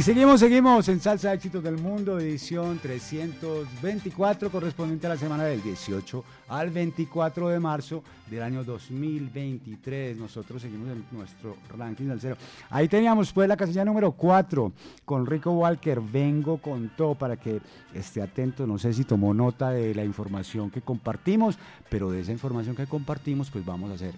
Y 0.00 0.02
seguimos, 0.02 0.40
seguimos 0.40 0.88
en 0.88 0.98
Salsa 0.98 1.34
Éxitos 1.34 1.62
del 1.62 1.76
Mundo, 1.76 2.18
edición 2.18 2.78
324, 2.78 4.50
correspondiente 4.50 5.06
a 5.06 5.10
la 5.10 5.18
semana 5.18 5.44
del 5.44 5.62
18 5.62 6.24
al 6.48 6.70
24 6.70 7.48
de 7.50 7.60
marzo 7.60 8.02
del 8.30 8.42
año 8.42 8.64
2023. 8.64 10.16
Nosotros 10.16 10.62
seguimos 10.62 10.88
en 10.88 11.04
nuestro 11.12 11.54
ranking 11.76 12.06
del 12.06 12.18
cero. 12.18 12.38
Ahí 12.70 12.88
teníamos 12.88 13.30
pues 13.30 13.46
la 13.46 13.58
casilla 13.58 13.84
número 13.84 14.12
4 14.12 14.72
con 15.04 15.26
Rico 15.26 15.50
Walker. 15.50 16.00
Vengo 16.00 16.56
con 16.56 16.92
todo 16.96 17.14
para 17.14 17.36
que 17.36 17.60
esté 17.92 18.22
atento. 18.22 18.66
No 18.66 18.78
sé 18.78 18.94
si 18.94 19.04
tomó 19.04 19.34
nota 19.34 19.68
de 19.68 19.94
la 19.94 20.02
información 20.02 20.70
que 20.70 20.80
compartimos, 20.80 21.58
pero 21.90 22.10
de 22.10 22.20
esa 22.20 22.32
información 22.32 22.74
que 22.74 22.86
compartimos 22.86 23.50
pues 23.50 23.66
vamos 23.66 23.90
a 23.90 23.94
hacer 23.96 24.14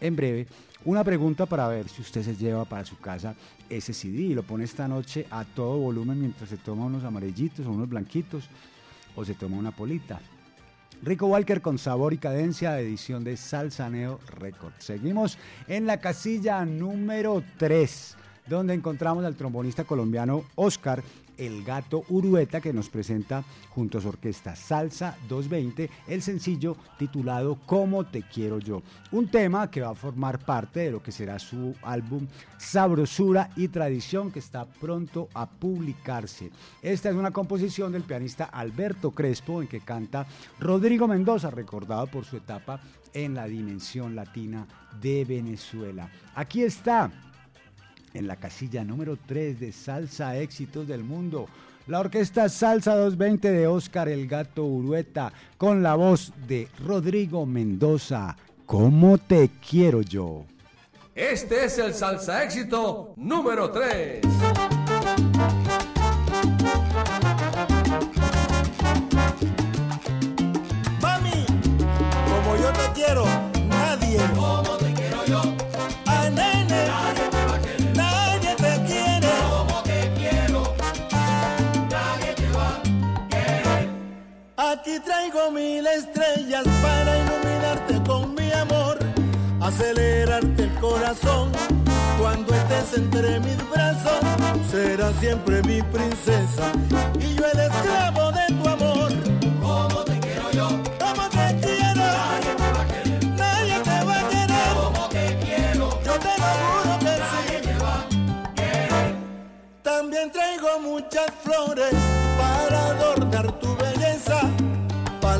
en 0.00 0.16
breve 0.16 0.46
una 0.84 1.02
pregunta 1.02 1.46
para 1.46 1.66
ver 1.66 1.88
si 1.88 2.00
usted 2.00 2.22
se 2.22 2.36
lleva 2.36 2.64
para 2.64 2.84
su 2.84 2.96
casa 2.98 3.34
ese 3.68 3.92
CD 3.92 4.18
y 4.18 4.34
lo 4.34 4.44
pone 4.44 4.64
esta 4.64 4.86
noche 4.86 5.26
a 5.30 5.44
todo 5.44 5.78
volumen 5.78 6.20
mientras 6.20 6.48
se 6.48 6.56
toma 6.56 6.84
unos 6.84 7.02
amarillitos 7.02 7.66
o 7.66 7.70
unos 7.70 7.88
blanquitos 7.88 8.48
o 9.16 9.24
se 9.24 9.34
toma 9.34 9.56
una 9.56 9.72
polita. 9.72 10.20
Rico 11.02 11.26
Walker 11.26 11.60
con 11.60 11.78
sabor 11.78 12.12
y 12.12 12.18
cadencia 12.18 12.72
de 12.72 12.82
edición 12.82 13.24
de 13.24 13.36
Salsaneo 13.36 14.20
Records. 14.38 14.84
Seguimos 14.84 15.38
en 15.66 15.86
la 15.86 15.98
casilla 15.98 16.64
número 16.64 17.42
3, 17.58 18.16
donde 18.46 18.74
encontramos 18.74 19.24
al 19.24 19.34
trombonista 19.34 19.84
colombiano 19.84 20.44
Oscar 20.54 21.02
el 21.36 21.64
Gato 21.64 22.04
Urueta 22.08 22.60
que 22.60 22.72
nos 22.72 22.88
presenta 22.88 23.44
junto 23.70 23.98
a 23.98 24.00
su 24.00 24.08
orquesta 24.08 24.56
Salsa 24.56 25.16
220 25.28 25.90
el 26.08 26.22
sencillo 26.22 26.76
titulado 26.98 27.56
Como 27.66 28.04
te 28.04 28.22
quiero 28.22 28.58
yo. 28.58 28.82
Un 29.12 29.28
tema 29.28 29.70
que 29.70 29.80
va 29.80 29.90
a 29.90 29.94
formar 29.94 30.38
parte 30.38 30.80
de 30.80 30.90
lo 30.90 31.02
que 31.02 31.12
será 31.12 31.38
su 31.38 31.74
álbum 31.82 32.26
Sabrosura 32.58 33.50
y 33.56 33.68
Tradición 33.68 34.30
que 34.30 34.38
está 34.38 34.64
pronto 34.64 35.28
a 35.34 35.48
publicarse. 35.48 36.50
Esta 36.82 37.10
es 37.10 37.14
una 37.14 37.30
composición 37.30 37.92
del 37.92 38.02
pianista 38.02 38.44
Alberto 38.44 39.10
Crespo 39.10 39.62
en 39.62 39.68
que 39.68 39.80
canta 39.80 40.26
Rodrigo 40.58 41.06
Mendoza, 41.06 41.50
recordado 41.50 42.06
por 42.06 42.24
su 42.24 42.36
etapa 42.36 42.80
en 43.12 43.34
la 43.34 43.46
dimensión 43.46 44.14
latina 44.14 44.66
de 45.00 45.24
Venezuela. 45.24 46.10
Aquí 46.34 46.62
está 46.62 47.10
en 48.16 48.26
la 48.26 48.36
casilla 48.36 48.84
número 48.84 49.18
3 49.26 49.60
de 49.60 49.72
Salsa 49.72 50.36
Éxitos 50.38 50.86
del 50.88 51.04
Mundo. 51.04 51.48
La 51.86 52.00
orquesta 52.00 52.48
Salsa 52.48 52.96
220 52.96 53.52
de 53.52 53.66
Oscar 53.66 54.08
El 54.08 54.26
Gato 54.26 54.64
Urueta 54.64 55.32
con 55.56 55.82
la 55.82 55.94
voz 55.94 56.32
de 56.48 56.68
Rodrigo 56.84 57.46
Mendoza. 57.46 58.36
¿Cómo 58.66 59.18
te 59.18 59.50
quiero 59.68 60.02
yo? 60.02 60.44
Este 61.14 61.64
es 61.64 61.78
el 61.78 61.94
salsa 61.94 62.44
éxito 62.44 63.14
número 63.16 63.70
3. 63.70 64.75
Traigo 85.30 85.50
mil 85.50 85.86
estrellas 85.86 86.64
para 86.82 87.18
iluminarte 87.18 88.02
con 88.06 88.34
mi 88.34 88.50
amor, 88.52 88.98
acelerarte 89.60 90.64
el 90.64 90.74
corazón. 90.74 91.52
Cuando 92.18 92.54
estés 92.54 92.98
entre 92.98 93.40
mis 93.40 93.56
brazos, 93.70 94.20
serás 94.70 95.14
siempre 95.20 95.62
mi 95.62 95.82
princesa 95.82 96.72
y 97.18 97.34
yo 97.34 97.44
el 97.52 97.60
esclavo 97.60 98.32
de 98.32 98.46
tu 98.54 98.68
amor. 98.68 99.12
Como 99.60 100.04
te 100.04 100.18
quiero 100.20 100.50
yo, 100.52 100.68
como 100.98 101.28
te 101.28 101.60
quiero. 101.60 102.04
Nadie 102.06 102.54
te 102.54 102.72
va 102.72 102.80
a 102.80 102.86
querer, 102.88 103.34
nadie 103.36 103.80
te 103.80 104.04
va 104.04 104.20
a 104.20 104.28
querer. 104.28 104.74
Como 104.74 105.08
te 105.08 105.38
quiero, 105.44 106.02
yo 106.04 106.12
te 106.18 106.32
lo 106.42 106.50
juro 106.62 106.98
que 107.00 107.14
sí. 107.30 107.44
Te 107.62 107.74
va 107.84 107.94
a 107.98 108.54
querer. 108.54 109.14
También 109.82 110.30
traigo 110.30 110.80
muchas 110.80 111.26
flores 111.42 111.94
para 112.38 112.86
adornar 112.86 113.52
tu 113.58 113.68
belleza, 113.76 113.85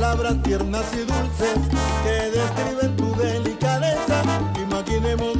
palabras 0.06 0.40
tiernas 0.44 0.84
y 0.92 0.98
dulces 0.98 1.58
que 2.04 2.30
describen 2.30 2.96
tu 2.96 3.12
delicadeza. 3.16 4.22
Imaginemos 4.62 5.36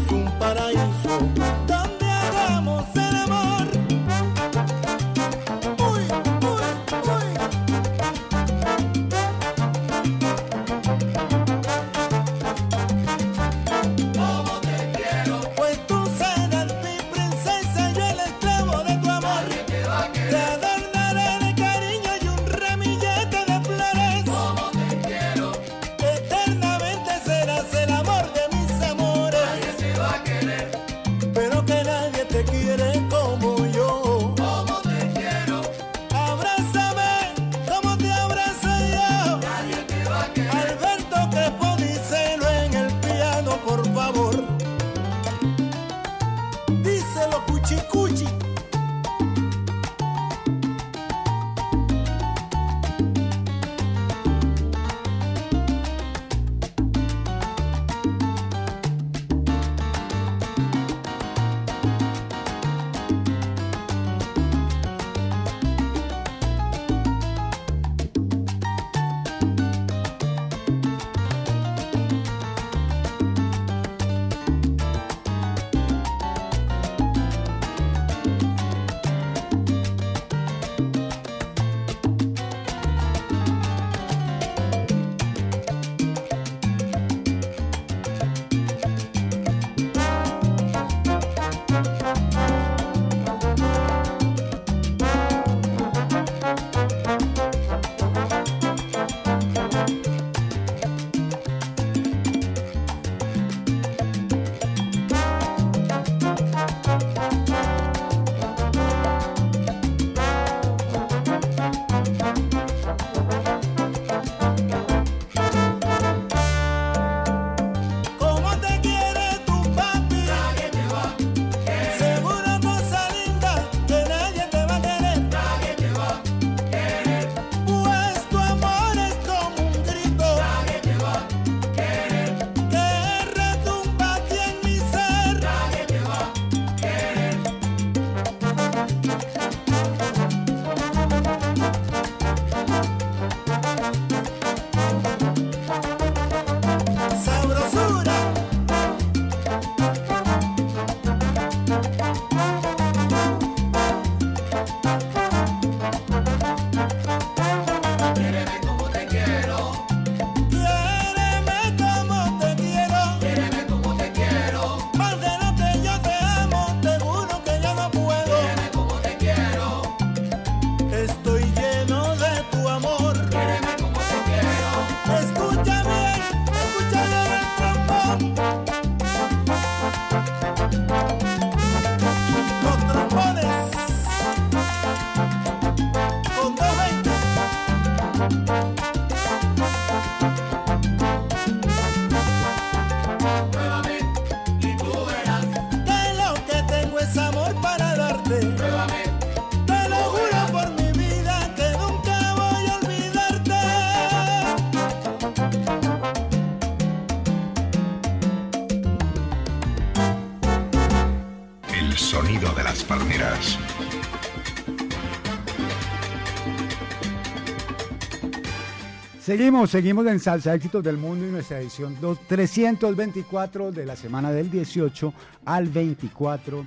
Seguimos, 219.37 219.69
seguimos 219.69 220.07
en 220.07 220.19
Salsa 220.19 220.55
Éxitos 220.55 220.83
del 220.83 220.97
Mundo 220.97 221.27
y 221.27 221.31
nuestra 221.31 221.61
edición 221.61 221.95
2 222.01 222.21
324 222.27 223.71
de 223.71 223.85
la 223.85 223.95
semana 223.95 224.33
del 224.33 224.51
18 224.51 225.13
al 225.45 225.69
24 225.69 226.65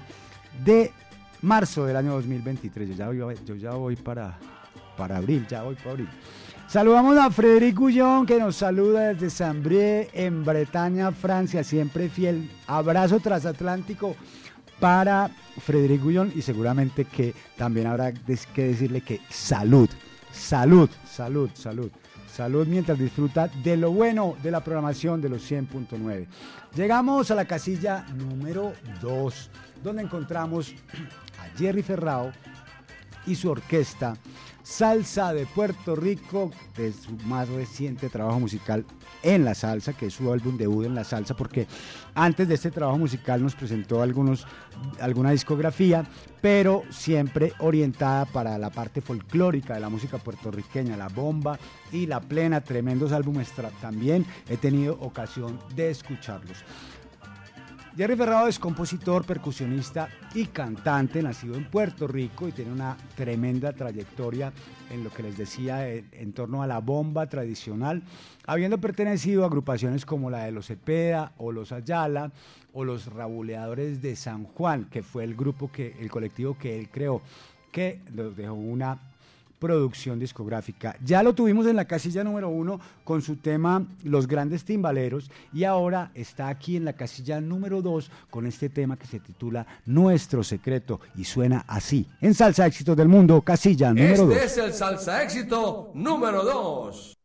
de 0.64 0.92
marzo 1.42 1.88
del 1.88 1.96
año 1.96 2.12
2023. 2.12 2.90
Yo 2.90 2.96
ya 2.96 3.08
voy, 3.08 3.36
yo 3.44 3.56
ya 3.56 3.72
voy 3.72 3.96
para, 3.96 4.38
para 4.96 5.18
abril, 5.18 5.48
ya 5.50 5.64
voy 5.64 5.74
para 5.78 5.90
abril. 5.90 6.10
Saludamos 6.68 7.18
a 7.18 7.32
Frederic 7.32 7.76
Gullón 7.76 8.28
que 8.28 8.38
nos 8.38 8.58
saluda 8.58 9.16
desde 9.16 9.32
Saint-Brieuc 9.32 10.10
en 10.14 10.46
Bretaña, 10.46 11.12
Francia, 11.12 11.64
siempre 11.64 12.08
fiel. 12.08 12.52
Abrazo 12.68 13.20
transatlántico 13.20 14.16
para 14.80 15.32
Frederic 15.60 16.04
Gullón 16.04 16.32
y 16.36 16.44
seguramente 16.44 17.06
que 17.06 17.34
también 17.58 17.88
habrá 17.88 18.14
que 18.14 18.68
decirle 18.68 19.02
que 19.02 19.22
salud, 19.28 19.90
salud, 20.32 20.88
salud, 21.08 21.50
salud. 21.56 21.90
Salud 22.40 22.68
mientras 22.68 22.98
disfruta 22.98 23.50
de 23.50 23.76
lo 23.76 23.92
bueno 23.92 24.38
de 24.42 24.50
la 24.50 24.64
programación 24.64 25.20
de 25.20 25.28
los 25.28 25.52
100.9. 25.52 26.26
Llegamos 26.74 27.30
a 27.32 27.36
la 27.36 27.44
casilla 27.44 28.06
número 28.16 28.72
2, 29.02 29.50
donde 29.84 30.04
encontramos 30.04 30.74
a 31.38 31.58
Jerry 31.58 31.84
Ferrao 31.84 32.32
y 33.26 33.36
su 33.36 33.50
orquesta 33.50 34.16
Salsa 34.70 35.34
de 35.34 35.48
Puerto 35.48 35.96
Rico, 35.96 36.52
de 36.78 36.94
su 36.94 37.12
más 37.26 37.50
reciente 37.50 38.08
trabajo 38.08 38.40
musical 38.40 38.86
en 39.24 39.44
la 39.44 39.56
salsa, 39.56 39.94
que 39.94 40.06
es 40.06 40.14
su 40.14 40.32
álbum 40.32 40.58
debut 40.58 40.86
en 40.86 40.94
la 40.94 41.04
salsa, 41.04 41.36
porque 41.36 41.66
antes 42.14 42.48
de 42.48 42.54
este 42.54 42.70
trabajo 42.70 43.00
musical 43.00 43.42
nos 43.42 43.56
presentó 43.56 44.00
alguna 44.04 45.32
discografía, 45.32 46.06
pero 46.40 46.84
siempre 46.92 47.52
orientada 47.60 48.26
para 48.26 48.60
la 48.60 48.70
parte 48.70 49.02
folclórica 49.02 49.74
de 49.74 49.80
la 49.80 49.90
música 49.90 50.20
puertorriqueña, 50.20 50.96
la 50.96 51.10
bomba 51.10 51.58
y 51.92 52.06
la 52.06 52.22
plena, 52.22 52.62
tremendos 52.62 53.12
álbumes. 53.12 53.52
También 53.82 54.24
he 54.48 54.56
tenido 54.56 54.98
ocasión 55.02 55.60
de 55.76 55.90
escucharlos. 55.90 56.64
Jerry 58.00 58.16
Ferrado 58.16 58.48
es 58.48 58.60
compositor, 58.60 59.26
percusionista 59.26 60.08
y 60.34 60.46
cantante, 60.46 61.22
nacido 61.22 61.56
en 61.56 61.70
Puerto 61.70 62.08
Rico 62.08 62.48
y 62.48 62.54
tiene 62.54 62.72
una 62.72 62.96
tremenda 63.18 63.74
trayectoria 63.74 64.54
en 64.90 65.04
lo 65.04 65.10
que 65.10 65.24
les 65.24 65.38
decía 65.38 65.86
en, 65.86 66.08
en 66.14 66.32
torno 66.32 66.64
a 66.64 66.68
la 66.68 66.80
bomba 66.80 67.28
tradicional, 67.28 68.02
habiendo 68.46 68.78
pertenecido 68.78 69.44
a 69.44 69.48
agrupaciones 69.48 70.06
como 70.06 70.30
la 70.30 70.46
de 70.46 70.54
los 70.54 70.68
Cepeda 70.68 71.34
o 71.36 71.52
los 71.52 71.74
Ayala 71.74 72.32
o 72.72 72.86
los 72.86 73.08
Rabuleadores 73.08 74.02
de 74.02 74.16
San 74.16 74.46
Juan, 74.46 74.86
que 74.86 75.04
fue 75.04 75.26
el 75.26 75.36
grupo 75.36 75.70
que 75.70 75.98
el 76.00 76.10
colectivo 76.10 76.58
que 76.58 76.80
él 76.80 76.88
creó, 76.90 77.22
que 77.70 78.00
nos 78.14 78.34
dejó 78.38 78.54
una 78.54 79.09
producción 79.60 80.20
discográfica. 80.20 80.96
Ya 81.04 81.22
lo 81.22 81.34
tuvimos 81.36 81.68
en 81.68 81.76
la 81.76 81.86
casilla 81.86 82.24
número 82.24 82.50
uno 82.50 82.80
con 83.04 83.22
su 83.22 83.36
tema 83.36 83.86
Los 84.04 84.28
Grandes 84.28 84.64
Timbaleros 84.66 85.30
y 85.54 85.66
ahora 85.66 86.12
está 86.16 86.48
aquí 86.48 86.78
en 86.78 86.86
la 86.86 86.94
casilla 86.94 87.42
número 87.42 87.82
dos 87.82 88.10
con 88.30 88.46
este 88.46 88.70
tema 88.70 88.98
que 88.98 89.06
se 89.08 89.20
titula 89.20 89.68
Nuestro 89.86 90.44
Secreto 90.44 91.00
y 91.16 91.26
suena 91.26 91.66
así. 91.68 92.08
En 92.22 92.34
Salsa 92.34 92.66
Éxitos 92.66 92.96
del 92.98 93.08
Mundo, 93.08 93.42
casilla 93.42 93.90
número 93.90 94.12
Este 94.12 94.24
dos. 94.24 94.36
es 94.44 94.58
el 94.58 94.74
salsa 94.74 95.24
éxito 95.24 95.92
número 95.94 96.44
2. 96.44 97.16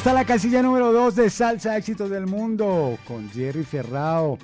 Está 0.00 0.14
la 0.14 0.24
casilla 0.24 0.62
número 0.62 0.92
2 0.94 1.14
de 1.14 1.28
Salsa 1.28 1.76
Éxitos 1.76 2.08
del 2.08 2.26
Mundo 2.26 2.96
con 3.06 3.28
Jerry 3.30 3.64
Ferrao. 3.64 4.38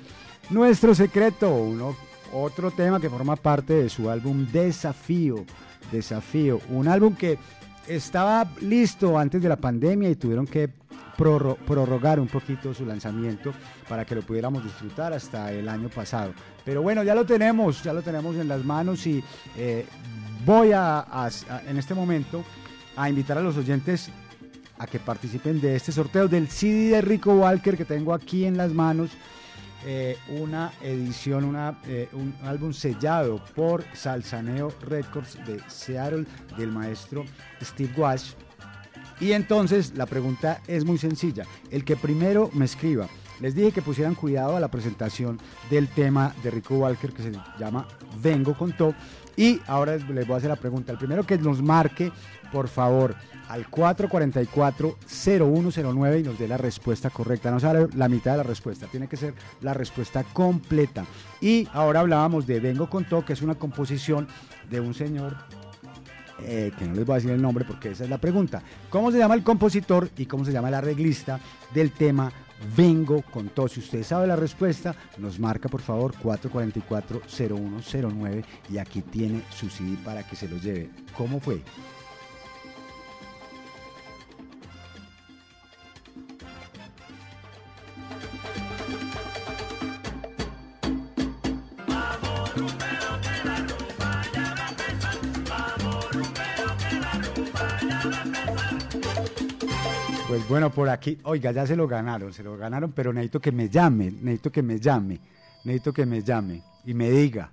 Nuestro 0.51 0.93
secreto, 0.93 1.51
uno, 1.51 1.95
otro 2.31 2.69
tema 2.69 2.99
que 2.99 3.09
forma 3.09 3.35
parte 3.35 3.73
de 3.73 3.89
su 3.89 4.07
álbum 4.09 4.45
Desafío. 4.51 5.45
Desafío, 5.91 6.61
un 6.69 6.87
álbum 6.87 7.15
que 7.15 7.39
estaba 7.87 8.47
listo 8.61 9.17
antes 9.17 9.41
de 9.41 9.49
la 9.49 9.55
pandemia 9.55 10.09
y 10.09 10.15
tuvieron 10.15 10.45
que 10.45 10.69
prorro- 11.17 11.57
prorrogar 11.65 12.19
un 12.19 12.27
poquito 12.27 12.71
su 12.75 12.85
lanzamiento 12.85 13.51
para 13.89 14.05
que 14.05 14.13
lo 14.13 14.21
pudiéramos 14.21 14.63
disfrutar 14.63 15.11
hasta 15.13 15.51
el 15.51 15.67
año 15.69 15.89
pasado. 15.89 16.33
Pero 16.65 16.83
bueno, 16.83 17.01
ya 17.01 17.15
lo 17.15 17.25
tenemos, 17.25 17.83
ya 17.83 17.93
lo 17.93 18.03
tenemos 18.03 18.35
en 18.35 18.47
las 18.47 18.63
manos 18.63 19.07
y 19.07 19.23
eh, 19.57 19.87
voy 20.45 20.71
a- 20.71 21.07
en 21.65 21.77
este 21.77 21.95
momento 21.95 22.43
a 22.95 23.09
invitar 23.09 23.39
a 23.39 23.41
los 23.41 23.57
oyentes 23.57 24.11
a 24.79 24.87
que 24.87 24.99
participen 24.99 25.59
de 25.59 25.75
este 25.75 25.91
sorteo 25.91 26.27
del 26.27 26.47
CD 26.49 26.89
de 26.89 27.01
Rico 27.01 27.33
Walker 27.33 27.77
que 27.77 27.85
tengo 27.85 28.13
aquí 28.13 28.45
en 28.45 28.57
las 28.57 28.73
manos. 28.73 29.11
eh, 29.85 30.17
una 30.29 30.71
edición, 30.81 31.55
eh, 31.85 32.09
un 32.11 32.33
álbum 32.43 32.73
sellado 32.73 33.41
por 33.55 33.83
Salsaneo 33.93 34.73
Records 34.81 35.37
de 35.45 35.61
Seattle 35.67 36.25
del 36.57 36.71
maestro 36.71 37.23
Steve 37.61 37.93
Wash. 37.95 38.31
Y 39.19 39.31
entonces 39.31 39.93
la 39.95 40.05
pregunta 40.05 40.61
es 40.67 40.83
muy 40.83 40.97
sencilla. 40.97 41.45
El 41.71 41.85
que 41.85 41.95
primero 41.95 42.49
me 42.53 42.65
escriba. 42.65 43.07
Les 43.39 43.53
dije 43.53 43.71
que 43.71 43.81
pusieran 43.81 44.15
cuidado 44.15 44.57
a 44.57 44.59
la 44.59 44.67
presentación 44.67 45.39
del 45.69 45.87
tema 45.87 46.33
de 46.43 46.51
Rico 46.51 46.75
Walker 46.75 47.13
que 47.13 47.23
se 47.23 47.31
llama 47.59 47.87
Vengo 48.21 48.55
con 48.55 48.73
todo. 48.73 48.95
Y 49.35 49.61
ahora 49.67 49.95
les 49.95 50.27
voy 50.27 50.33
a 50.33 50.37
hacer 50.37 50.49
la 50.49 50.55
pregunta. 50.55 50.91
El 50.91 50.97
primero 50.97 51.23
que 51.23 51.37
nos 51.37 51.61
marque, 51.61 52.11
por 52.51 52.67
favor, 52.67 53.15
al 53.47 53.69
444-0109 53.69 56.19
y 56.19 56.23
nos 56.23 56.39
dé 56.39 56.47
la 56.47 56.57
respuesta 56.57 57.09
correcta. 57.09 57.51
No 57.51 57.59
sale 57.59 57.87
la 57.95 58.07
mitad 58.09 58.31
de 58.31 58.37
la 58.37 58.43
respuesta, 58.43 58.87
tiene 58.87 59.07
que 59.07 59.17
ser 59.17 59.33
la 59.61 59.73
respuesta 59.73 60.23
completa. 60.23 61.05
Y 61.41 61.67
ahora 61.73 62.01
hablábamos 62.01 62.45
de 62.47 62.59
Vengo 62.59 62.89
con 62.89 63.05
todo, 63.05 63.25
que 63.25 63.33
es 63.33 63.41
una 63.41 63.55
composición 63.55 64.27
de 64.69 64.79
un 64.79 64.93
señor 64.93 65.35
eh, 66.43 66.71
que 66.77 66.85
no 66.85 66.93
les 66.93 67.03
voy 67.05 67.13
a 67.13 67.15
decir 67.15 67.31
el 67.31 67.41
nombre 67.41 67.65
porque 67.65 67.89
esa 67.91 68.03
es 68.03 68.09
la 68.09 68.19
pregunta. 68.19 68.61
¿Cómo 68.89 69.09
se 69.11 69.17
llama 69.17 69.33
el 69.35 69.43
compositor 69.43 70.09
y 70.17 70.27
cómo 70.27 70.45
se 70.45 70.51
llama 70.51 70.67
el 70.69 70.75
arreglista 70.75 71.39
del 71.73 71.91
tema 71.91 72.31
Vengo 72.75 73.21
con 73.21 73.49
todo? 73.49 73.67
Si 73.67 73.79
usted 73.79 74.01
sabe 74.03 74.25
la 74.27 74.35
respuesta, 74.35 74.95
nos 75.17 75.39
marca 75.39 75.69
por 75.69 75.81
favor 75.81 76.13
444-0109 76.15 78.43
y 78.69 78.77
aquí 78.77 79.01
tiene 79.01 79.41
su 79.49 79.67
CD 79.69 79.97
para 80.03 80.27
que 80.27 80.35
se 80.35 80.47
lo 80.47 80.57
lleve. 80.57 80.91
¿Cómo 81.15 81.39
fue? 81.39 81.63
Bueno, 100.57 100.71
por 100.73 100.89
aquí, 100.89 101.19
oiga, 101.23 101.51
ya 101.51 101.67
se 101.67 101.75
lo 101.75 101.87
ganaron, 101.87 102.33
se 102.33 102.41
lo 102.41 102.57
ganaron, 102.57 102.91
pero 102.91 103.13
necesito 103.13 103.39
que 103.39 103.51
me 103.51 103.69
llame, 103.69 104.09
necesito 104.09 104.51
que 104.51 104.63
me 104.63 104.79
llame, 104.79 105.19
necesito 105.63 105.93
que 105.93 106.03
me 106.03 106.23
llame 106.23 106.63
y 106.83 106.95
me 106.95 107.11
diga, 107.11 107.51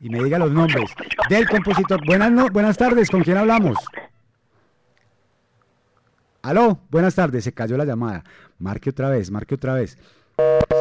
y 0.00 0.08
me 0.08 0.24
diga 0.24 0.38
los 0.38 0.50
nombres 0.50 0.90
del 1.28 1.46
compositor. 1.50 2.00
Buenas, 2.06 2.32
no- 2.32 2.48
buenas 2.48 2.78
tardes, 2.78 3.10
¿con 3.10 3.20
quién 3.22 3.36
hablamos? 3.36 3.76
Aló, 6.40 6.80
buenas 6.90 7.14
tardes, 7.14 7.44
se 7.44 7.52
cayó 7.52 7.76
la 7.76 7.84
llamada. 7.84 8.24
Marque 8.58 8.88
otra 8.88 9.10
vez, 9.10 9.30
marque 9.30 9.56
otra 9.56 9.74
vez. 9.74 9.98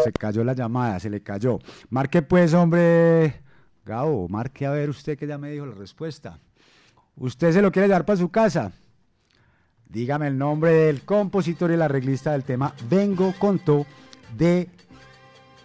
Se 0.05 0.13
cayó 0.13 0.45
la 0.45 0.53
llamada, 0.53 0.97
se 1.01 1.09
le 1.09 1.21
cayó. 1.21 1.59
Marque 1.89 2.21
pues, 2.21 2.53
hombre. 2.53 3.41
Gabo, 3.85 4.29
marque 4.29 4.65
a 4.65 4.71
ver 4.71 4.89
usted 4.89 5.17
que 5.17 5.27
ya 5.27 5.37
me 5.37 5.49
dijo 5.51 5.65
la 5.65 5.75
respuesta. 5.75 6.39
¿Usted 7.17 7.51
se 7.51 7.61
lo 7.61 7.69
quiere 7.69 7.89
llevar 7.89 8.05
para 8.05 8.15
su 8.17 8.29
casa? 8.29 8.71
Dígame 9.89 10.27
el 10.27 10.37
nombre 10.37 10.71
del 10.71 11.05
compositor 11.05 11.71
y 11.71 11.75
el 11.75 11.81
arreglista 11.81 12.31
del 12.31 12.43
tema 12.43 12.73
Vengo 12.89 13.33
con 13.39 13.59
To 13.59 13.85
de 14.35 14.69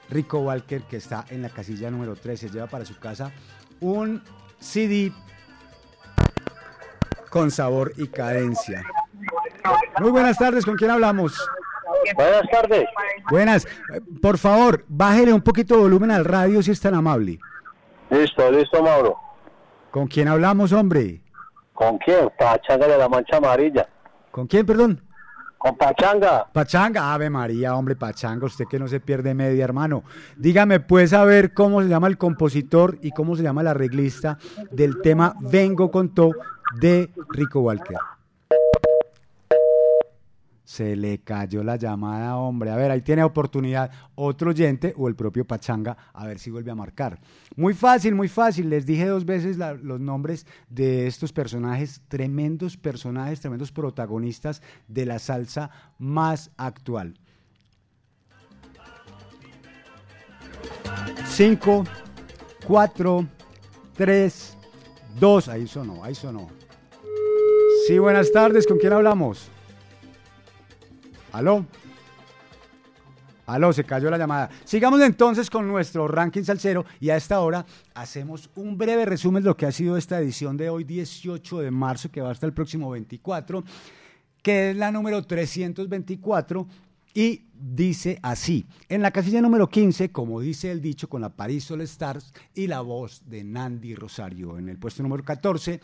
Rico 0.08 0.40
Walker, 0.40 0.82
que 0.82 0.96
está 0.96 1.24
en 1.30 1.42
la 1.42 1.48
casilla 1.48 1.90
número 1.90 2.16
13. 2.16 2.50
Lleva 2.50 2.66
para 2.66 2.84
su 2.84 2.98
casa 2.98 3.32
un 3.80 4.22
CD 4.58 5.12
con 7.30 7.50
sabor 7.50 7.92
y 7.96 8.08
cadencia. 8.08 8.82
Muy 10.00 10.10
buenas 10.10 10.36
tardes, 10.38 10.64
¿con 10.64 10.76
quién 10.76 10.90
hablamos? 10.90 11.36
Buenas 12.14 12.42
tardes. 12.50 12.84
Buenas. 13.30 13.66
Por 14.20 14.38
favor, 14.38 14.84
bájele 14.88 15.32
un 15.32 15.42
poquito 15.42 15.74
de 15.74 15.82
volumen 15.82 16.10
al 16.10 16.24
radio 16.24 16.62
si 16.62 16.70
es 16.70 16.80
tan 16.80 16.94
amable. 16.94 17.38
Listo, 18.10 18.50
listo, 18.50 18.82
Mauro. 18.82 19.16
¿Con 19.90 20.06
quién 20.06 20.28
hablamos, 20.28 20.72
hombre? 20.72 21.20
¿Con 21.74 21.98
quién? 21.98 22.30
Pachanga 22.38 22.86
de 22.86 22.98
la 22.98 23.08
Mancha 23.08 23.36
Amarilla. 23.36 23.88
¿Con 24.30 24.46
quién, 24.46 24.64
perdón? 24.66 25.00
Con 25.58 25.76
Pachanga. 25.76 26.46
Pachanga, 26.50 27.12
Ave 27.12 27.28
María, 27.28 27.76
hombre, 27.76 27.94
Pachanga, 27.94 28.46
usted 28.46 28.64
que 28.64 28.78
no 28.78 28.88
se 28.88 28.98
pierde 28.98 29.34
media, 29.34 29.62
hermano. 29.62 30.04
Dígame, 30.36 30.80
pues, 30.80 31.12
a 31.12 31.24
ver 31.24 31.52
cómo 31.52 31.82
se 31.82 31.88
llama 31.88 32.06
el 32.06 32.16
compositor 32.16 32.98
y 33.02 33.10
cómo 33.10 33.36
se 33.36 33.42
llama 33.42 33.60
el 33.60 33.66
arreglista 33.66 34.38
del 34.70 35.02
tema 35.02 35.34
Vengo 35.40 35.90
con 35.90 36.14
To 36.14 36.32
de 36.80 37.10
Rico 37.28 37.60
Walker. 37.60 37.98
Se 40.70 40.94
le 40.94 41.18
cayó 41.18 41.64
la 41.64 41.74
llamada, 41.74 42.36
hombre. 42.36 42.70
A 42.70 42.76
ver, 42.76 42.92
ahí 42.92 43.00
tiene 43.00 43.24
oportunidad 43.24 43.90
otro 44.14 44.50
oyente 44.50 44.94
o 44.96 45.08
el 45.08 45.16
propio 45.16 45.44
Pachanga, 45.44 45.96
a 46.12 46.24
ver 46.28 46.38
si 46.38 46.48
vuelve 46.52 46.70
a 46.70 46.76
marcar. 46.76 47.18
Muy 47.56 47.74
fácil, 47.74 48.14
muy 48.14 48.28
fácil. 48.28 48.70
Les 48.70 48.86
dije 48.86 49.04
dos 49.06 49.24
veces 49.24 49.56
los 49.56 49.98
nombres 49.98 50.46
de 50.68 51.08
estos 51.08 51.32
personajes, 51.32 52.02
tremendos 52.06 52.76
personajes, 52.76 53.40
tremendos 53.40 53.72
protagonistas 53.72 54.62
de 54.86 55.06
la 55.06 55.18
salsa 55.18 55.72
más 55.98 56.52
actual. 56.56 57.18
Cinco, 61.26 61.82
cuatro, 62.64 63.26
tres, 63.96 64.56
dos. 65.18 65.48
Ahí 65.48 65.66
sonó, 65.66 66.04
ahí 66.04 66.14
sonó. 66.14 66.48
Sí, 67.88 67.98
buenas 67.98 68.30
tardes. 68.30 68.68
¿Con 68.68 68.78
quién 68.78 68.92
hablamos? 68.92 69.50
¿Aló? 71.32 71.64
Aló, 73.46 73.72
se 73.72 73.84
cayó 73.84 74.10
la 74.10 74.18
llamada. 74.18 74.50
Sigamos 74.64 75.00
entonces 75.00 75.50
con 75.50 75.66
nuestro 75.66 76.06
ranking 76.06 76.42
salsero 76.42 76.84
y 77.00 77.10
a 77.10 77.16
esta 77.16 77.40
hora 77.40 77.66
hacemos 77.94 78.48
un 78.54 78.78
breve 78.78 79.04
resumen 79.04 79.42
de 79.42 79.48
lo 79.48 79.56
que 79.56 79.66
ha 79.66 79.72
sido 79.72 79.96
esta 79.96 80.20
edición 80.20 80.56
de 80.56 80.70
hoy, 80.70 80.84
18 80.84 81.58
de 81.58 81.70
marzo, 81.70 82.10
que 82.10 82.20
va 82.20 82.30
hasta 82.30 82.46
el 82.46 82.52
próximo 82.52 82.90
24, 82.90 83.64
que 84.42 84.70
es 84.70 84.76
la 84.76 84.92
número 84.92 85.22
324 85.22 86.66
y 87.12 87.46
dice 87.52 88.20
así, 88.22 88.66
en 88.88 89.02
la 89.02 89.10
casilla 89.10 89.40
número 89.40 89.68
15, 89.68 90.12
como 90.12 90.40
dice 90.40 90.70
el 90.70 90.80
dicho, 90.80 91.08
con 91.08 91.22
la 91.22 91.30
Paris 91.30 91.68
All 91.72 91.80
Stars 91.80 92.32
y 92.54 92.68
la 92.68 92.82
voz 92.82 93.22
de 93.26 93.42
Nandi 93.42 93.96
Rosario. 93.96 94.58
En 94.58 94.68
el 94.68 94.78
puesto 94.78 95.02
número 95.02 95.24
14, 95.24 95.80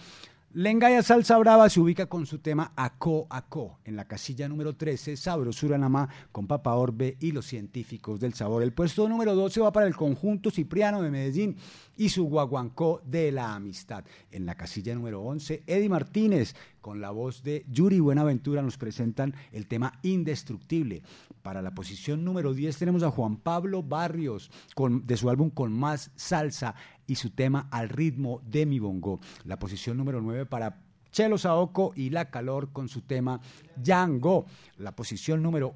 Lengaya 0.59 1.03
Salsa 1.03 1.37
Brava 1.37 1.69
se 1.69 1.81
ubica 1.81 2.07
con 2.07 2.25
su 2.25 2.39
tema 2.39 2.73
Aco 2.77 3.27
Aco. 3.29 3.79
En 3.85 3.95
la 3.95 4.07
casilla 4.07 4.49
número 4.49 4.75
13, 4.75 5.15
Sabrosura 5.15 5.77
Namá 5.77 6.09
con 6.33 6.47
Papa 6.47 6.75
Orbe 6.77 7.19
y 7.21 7.33
los 7.33 7.45
científicos 7.45 8.21
del 8.21 8.33
sabor. 8.33 8.63
El 8.63 8.73
puesto 8.73 9.07
número 9.07 9.35
12 9.35 9.61
va 9.61 9.71
para 9.71 9.87
el 9.87 9.95
conjunto 9.95 10.51
Cipriano 10.51 11.03
de 11.03 11.11
Medellín 11.11 11.59
y 11.99 12.09
su 12.09 12.25
guaguancó 12.25 13.03
de 13.05 13.33
la 13.33 13.55
amistad. 13.55 14.07
En 14.31 14.47
la 14.47 14.55
casilla 14.55 14.95
número 14.95 15.21
11, 15.21 15.65
Eddie 15.67 15.91
Martínez 15.91 16.55
con 16.81 17.01
la 17.03 17.11
voz 17.11 17.43
de 17.43 17.67
Yuri 17.69 17.99
Buenaventura 18.01 18.63
nos 18.63 18.79
presentan 18.79 19.35
el 19.51 19.67
tema 19.67 19.99
Indestructible. 20.03 21.03
Para 21.43 21.61
la 21.61 21.75
posición 21.75 22.25
número 22.25 22.55
10 22.55 22.79
tenemos 22.79 23.03
a 23.03 23.11
Juan 23.11 23.37
Pablo 23.37 23.83
Barrios 23.83 24.53
con, 24.75 25.07
de 25.07 25.17
su 25.17 25.29
álbum 25.29 25.51
Con 25.51 25.73
Más 25.73 26.13
Salsa 26.15 26.77
y 27.07 27.15
su 27.17 27.31
tema 27.31 27.69
Al 27.71 27.89
ritmo 27.89 28.41
de 28.45 28.67
mi 28.67 28.79
bongo. 28.79 29.21
La 29.45 29.59
posición 29.59 29.97
número 29.97 30.21
9 30.21 30.47
para 30.47 30.83
Chelo 31.11 31.39
Saoko 31.39 31.93
y 31.97 32.11
La 32.11 32.31
Calor 32.31 32.73
con 32.73 32.89
su 32.89 33.03
tema 33.03 33.41
Yango. 33.83 34.47
La 34.79 34.95
posición 34.95 35.43
número 35.43 35.75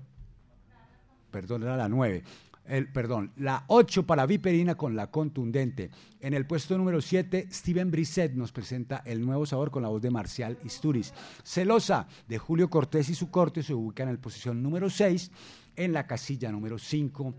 perdón, 1.30 1.62
era 1.62 1.76
la 1.76 1.88
9. 1.88 2.22
El, 2.66 2.92
perdón, 2.92 3.32
la 3.36 3.64
8 3.68 4.06
para 4.06 4.26
Viperina 4.26 4.76
con 4.76 4.94
la 4.94 5.10
contundente. 5.10 5.90
En 6.20 6.34
el 6.34 6.46
puesto 6.46 6.76
número 6.76 7.00
7, 7.00 7.48
Steven 7.50 7.90
Brisset 7.90 8.34
nos 8.34 8.52
presenta 8.52 9.02
el 9.04 9.24
nuevo 9.24 9.46
sabor 9.46 9.70
con 9.70 9.82
la 9.82 9.88
voz 9.88 10.02
de 10.02 10.10
Marcial 10.10 10.58
Isturiz. 10.64 11.12
Celosa 11.42 12.06
de 12.28 12.38
Julio 12.38 12.70
Cortés 12.70 13.08
y 13.08 13.14
su 13.14 13.30
corte 13.30 13.62
se 13.62 13.74
ubica 13.74 14.02
en 14.04 14.12
la 14.12 14.20
posición 14.20 14.62
número 14.62 14.90
6. 14.90 15.30
En 15.76 15.92
la 15.92 16.06
casilla 16.06 16.52
número 16.52 16.78
5, 16.78 17.34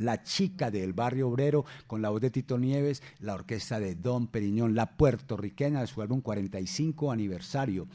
la 0.00 0.22
chica 0.22 0.70
del 0.70 0.92
barrio 0.92 1.28
obrero 1.28 1.64
con 1.86 2.02
la 2.02 2.10
voz 2.10 2.20
de 2.20 2.30
Tito 2.30 2.58
Nieves, 2.58 3.02
la 3.20 3.34
orquesta 3.34 3.78
de 3.78 3.94
Don 3.94 4.26
Periñón, 4.26 4.74
la 4.74 4.96
puertorriqueña 4.96 5.80
de 5.80 5.86
su 5.86 6.02
álbum 6.02 6.20
45 6.20 7.12
aniversario. 7.12 7.86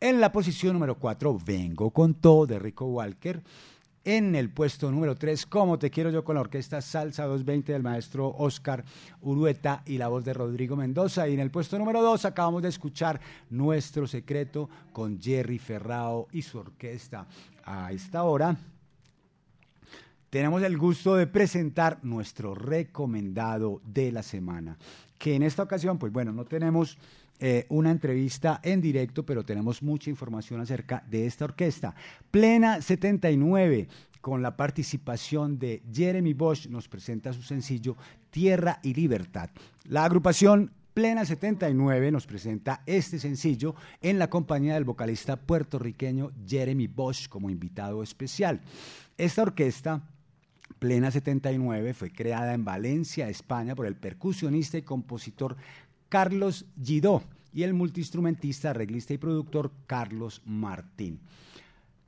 En 0.00 0.20
la 0.20 0.30
posición 0.30 0.74
número 0.74 0.96
4, 0.98 1.38
Vengo 1.44 1.90
con 1.90 2.14
todo 2.14 2.46
de 2.46 2.58
Rico 2.58 2.84
Walker. 2.86 3.42
En 4.04 4.36
el 4.36 4.50
puesto 4.50 4.90
número 4.92 5.16
3, 5.16 5.46
Como 5.46 5.78
te 5.78 5.90
quiero 5.90 6.10
yo 6.10 6.22
con 6.22 6.36
la 6.36 6.42
orquesta 6.42 6.80
Salsa 6.80 7.24
220 7.24 7.72
del 7.72 7.82
maestro 7.82 8.28
Oscar 8.28 8.84
Urueta 9.20 9.82
y 9.84 9.98
la 9.98 10.06
voz 10.08 10.24
de 10.24 10.32
Rodrigo 10.32 10.76
Mendoza. 10.76 11.26
Y 11.28 11.34
en 11.34 11.40
el 11.40 11.50
puesto 11.50 11.78
número 11.78 12.02
2 12.02 12.24
acabamos 12.24 12.62
de 12.62 12.68
escuchar 12.68 13.20
Nuestro 13.50 14.06
Secreto 14.06 14.68
con 14.92 15.20
Jerry 15.20 15.58
Ferrao 15.58 16.28
y 16.30 16.42
su 16.42 16.58
orquesta. 16.58 17.26
A 17.64 17.90
esta 17.90 18.22
hora 18.22 18.56
tenemos 20.36 20.62
el 20.62 20.76
gusto 20.76 21.16
de 21.16 21.26
presentar 21.26 21.98
nuestro 22.02 22.54
recomendado 22.54 23.80
de 23.86 24.12
la 24.12 24.22
semana, 24.22 24.76
que 25.16 25.34
en 25.34 25.42
esta 25.42 25.62
ocasión, 25.62 25.96
pues 25.96 26.12
bueno, 26.12 26.30
no 26.30 26.44
tenemos 26.44 26.98
eh, 27.40 27.64
una 27.70 27.90
entrevista 27.90 28.60
en 28.62 28.82
directo, 28.82 29.24
pero 29.24 29.46
tenemos 29.46 29.82
mucha 29.82 30.10
información 30.10 30.60
acerca 30.60 31.02
de 31.08 31.24
esta 31.24 31.46
orquesta. 31.46 31.94
Plena 32.30 32.82
79, 32.82 33.88
con 34.20 34.42
la 34.42 34.58
participación 34.58 35.58
de 35.58 35.82
Jeremy 35.90 36.34
Bosch, 36.34 36.66
nos 36.66 36.86
presenta 36.86 37.32
su 37.32 37.40
sencillo 37.40 37.96
Tierra 38.28 38.78
y 38.82 38.92
Libertad. 38.92 39.48
La 39.84 40.04
agrupación 40.04 40.70
Plena 40.92 41.24
79 41.24 42.12
nos 42.12 42.26
presenta 42.26 42.82
este 42.84 43.18
sencillo 43.18 43.74
en 44.02 44.18
la 44.18 44.28
compañía 44.28 44.74
del 44.74 44.84
vocalista 44.84 45.36
puertorriqueño 45.36 46.32
Jeremy 46.46 46.88
Bosch 46.88 47.26
como 47.28 47.48
invitado 47.48 48.02
especial. 48.02 48.60
Esta 49.16 49.40
orquesta 49.40 50.02
Plena 50.78 51.10
79 51.10 51.94
fue 51.94 52.10
creada 52.10 52.52
en 52.54 52.64
Valencia, 52.64 53.28
España, 53.28 53.74
por 53.74 53.86
el 53.86 53.96
percusionista 53.96 54.76
y 54.76 54.82
compositor 54.82 55.56
Carlos 56.08 56.66
Gidó 56.82 57.22
y 57.52 57.62
el 57.62 57.72
multiinstrumentista, 57.72 58.70
arreglista 58.70 59.14
y 59.14 59.18
productor 59.18 59.72
Carlos 59.86 60.42
Martín. 60.44 61.20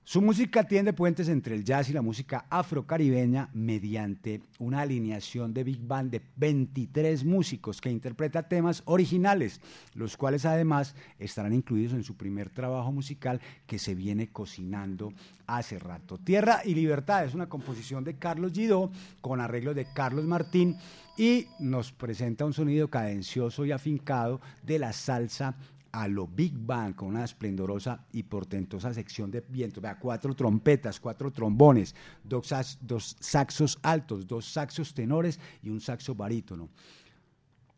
Su 0.09 0.23
música 0.23 0.65
tiende 0.65 0.95
puentes 0.95 1.29
entre 1.29 1.55
el 1.55 1.65
jazz 1.65 1.91
y 1.91 1.93
la 1.93 2.01
música 2.01 2.47
afrocaribeña 2.49 3.51
mediante 3.53 4.41
una 4.59 4.81
alineación 4.81 5.53
de 5.53 5.65
big 5.65 5.87
band 5.87 6.11
de 6.11 6.23
23 6.37 7.27
músicos 7.27 7.79
que 7.79 7.91
interpreta 7.91 8.49
temas 8.49 8.81
originales, 8.87 9.61
los 9.93 10.17
cuales 10.17 10.47
además 10.47 10.95
estarán 11.19 11.53
incluidos 11.53 11.93
en 11.93 12.05
su 12.05 12.17
primer 12.17 12.49
trabajo 12.49 12.91
musical 12.91 13.43
que 13.67 13.79
se 13.79 13.95
viene 13.95 14.29
cocinando 14.29 15.13
hace 15.47 15.79
rato. 15.79 16.17
Tierra 16.17 16.63
y 16.65 16.75
Libertad 16.75 17.27
es 17.27 17.35
una 17.35 17.51
composición 17.51 18.03
de 18.03 18.17
Carlos 18.17 18.53
Gidó 18.53 18.91
con 19.21 19.43
arreglos 19.43 19.77
de 19.77 19.93
Carlos 19.93 20.25
Martín 20.25 20.79
y 21.19 21.49
nos 21.59 21.93
presenta 21.93 22.47
un 22.47 22.55
sonido 22.55 22.89
cadencioso 22.89 23.67
y 23.67 23.73
afincado 23.73 24.41
de 24.63 24.79
la 24.79 24.95
salsa 24.95 25.55
a 25.93 26.09
lo 26.09 26.27
Big 26.27 26.55
Bang 26.57 26.95
con 26.95 27.09
una 27.09 27.25
esplendorosa 27.25 28.05
y 28.13 28.23
portentosa 28.23 28.93
sección 28.93 29.31
de 29.31 29.45
viento. 29.49 29.81
Vea, 29.81 29.99
cuatro 29.99 30.35
trompetas, 30.35 31.01
cuatro 31.01 31.31
trombones, 31.31 31.95
dos, 32.25 32.79
dos 32.81 33.17
saxos 33.21 33.79
altos, 33.83 34.27
dos 34.27 34.45
saxos 34.45 34.95
tenores 34.95 35.39
y 35.63 35.71
un 35.71 35.81
saxo 35.81 36.15
barítono. 36.15 36.69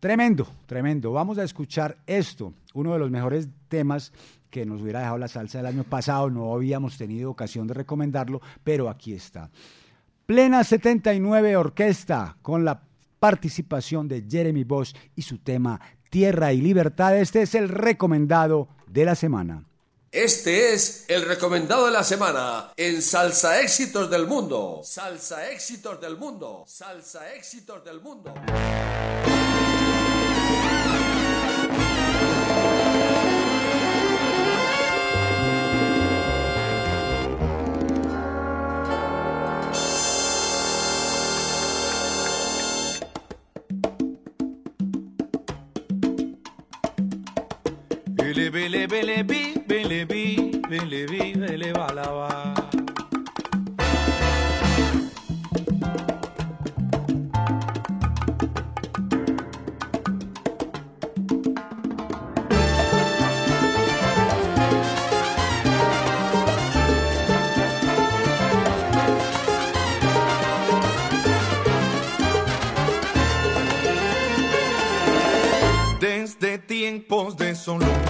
Tremendo, 0.01 0.47
tremendo. 0.67 1.13
Vamos 1.13 1.37
a 1.39 1.45
escuchar 1.45 1.99
esto, 2.07 2.55
uno 2.73 2.95
de 2.95 2.99
los 2.99 3.11
mejores 3.11 3.49
temas 3.69 4.13
que 4.49 4.65
nos 4.65 4.81
hubiera 4.81 5.01
dejado 5.01 5.19
la 5.19 5.29
salsa 5.29 5.59
del 5.59 5.67
año 5.67 5.85
pasado. 5.85 6.31
No 6.31 6.55
habíamos 6.55 6.97
tenido 6.97 7.31
ocasión 7.31 7.67
de 7.67 7.75
recomendarlo, 7.75 8.41
pero 8.65 8.89
aquí 8.89 9.13
está. 9.13 9.51
Plena 10.27 10.65
79 10.65 11.57
Orquesta 11.57 12.37
con 12.41 12.65
la 12.65 12.83
participación 13.19 14.09
de 14.09 14.25
Jeremy 14.29 14.65
Bosch 14.65 14.97
y 15.15 15.23
su 15.23 15.39
tema 15.39 15.79
Tierra 16.11 16.53
y 16.53 16.61
Libertad. 16.61 17.17
Este 17.17 17.43
es 17.43 17.55
el 17.55 17.69
recomendado 17.69 18.69
de 18.87 19.05
la 19.05 19.15
semana. 19.15 19.65
Este 20.13 20.75
es 20.75 21.05
el 21.07 21.23
recomendado 21.25 21.87
de 21.87 21.93
la 21.93 22.03
semana 22.03 22.73
en 22.77 23.01
Salsa 23.01 23.61
Éxitos 23.61 24.11
del 24.11 24.27
Mundo. 24.27 24.81
Salsa 24.83 25.49
Éxitos 25.51 26.01
del 26.01 26.17
Mundo. 26.17 26.65
Salsa 26.67 27.33
Éxitos 27.33 27.85
del 27.85 28.01
Mundo. 28.01 28.35
Bele 48.53 48.87
bele 48.89 49.23
bi, 49.23 49.55
bele 49.69 50.05
bi, 50.05 50.61
bele 50.69 51.07
bi, 51.07 51.35
bele 51.39 51.73
balaba. 51.73 52.55
Tiempos 76.67 77.37
de 77.37 77.55
solo 77.55 78.10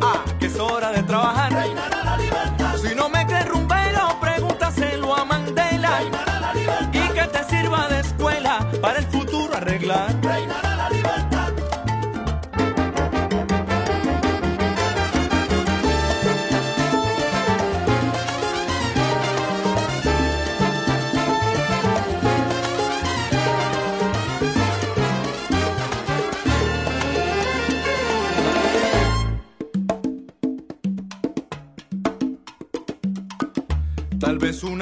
ah, 0.00 0.24
que 0.38 0.46
es 0.46 0.58
hora 0.58 0.90
de 0.92 1.02
trabajar. 1.02 1.53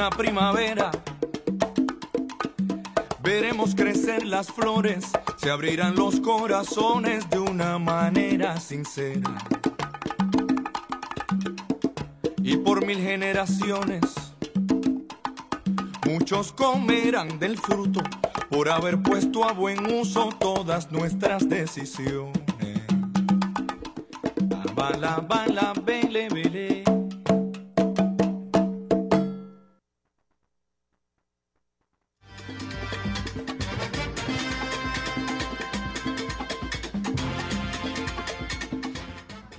Una 0.02 0.10
primavera. 0.10 0.90
Veremos 3.22 3.72
crecer 3.76 4.26
las 4.26 4.48
flores, 4.48 5.04
se 5.36 5.48
abrirán 5.48 5.94
los 5.94 6.18
corazones 6.18 7.30
de 7.30 7.38
una 7.38 7.78
manera 7.78 8.58
sincera. 8.58 9.36
Y 12.42 12.56
por 12.56 12.84
mil 12.84 12.98
generaciones, 12.98 14.02
muchos 16.04 16.52
comerán 16.52 17.38
del 17.38 17.56
fruto 17.56 18.02
por 18.50 18.70
haber 18.70 19.00
puesto 19.02 19.48
a 19.48 19.52
buen 19.52 19.86
uso 19.86 20.30
todas 20.40 20.90
nuestras 20.90 21.48
decisiones. 21.48 22.42
Bala, 24.74 25.24
bala, 25.28 25.72
bele, 25.84 26.01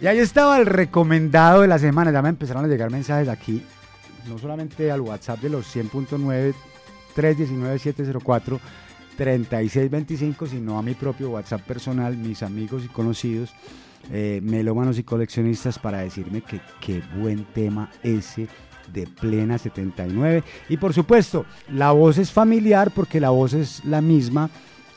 Y 0.04 0.08
ahí 0.08 0.20
estaba 0.20 0.60
el 0.60 0.66
recomendado 0.66 1.62
de 1.62 1.70
la 1.70 1.80
semana. 1.80 2.12
Ya 2.12 2.22
me 2.22 2.28
empezaron 2.28 2.66
a 2.66 2.68
llegar 2.68 2.92
mensajes 2.92 3.30
aquí, 3.30 3.64
no 4.28 4.38
solamente 4.38 4.92
al 4.92 5.00
WhatsApp 5.00 5.40
de 5.40 5.50
los 5.50 5.74
100.9 5.74 6.54
319 7.16 7.80
3625, 9.16 10.48
sino 10.48 10.78
a 10.78 10.82
mi 10.82 10.94
propio 10.94 11.30
WhatsApp 11.30 11.62
personal, 11.62 12.18
mis 12.18 12.44
amigos 12.44 12.84
y 12.84 12.90
conocidos, 12.90 13.54
eh, 14.12 14.42
melómanos 14.44 15.00
y 15.00 15.04
coleccionistas, 15.04 15.80
para 15.80 16.00
decirme 16.00 16.42
que 16.42 16.60
qué 16.82 17.02
buen 17.18 17.46
tema 17.54 17.90
ese 18.04 18.50
de 18.92 19.08
plena 19.08 19.58
79. 19.58 20.44
Y 20.68 20.76
por 20.76 20.94
supuesto, 20.94 21.46
la 21.72 21.94
voz 21.94 22.18
es 22.18 22.30
familiar 22.30 22.92
porque 22.94 23.22
la 23.22 23.30
voz 23.30 23.54
es 23.54 23.86
la 23.86 24.02
misma 24.02 24.50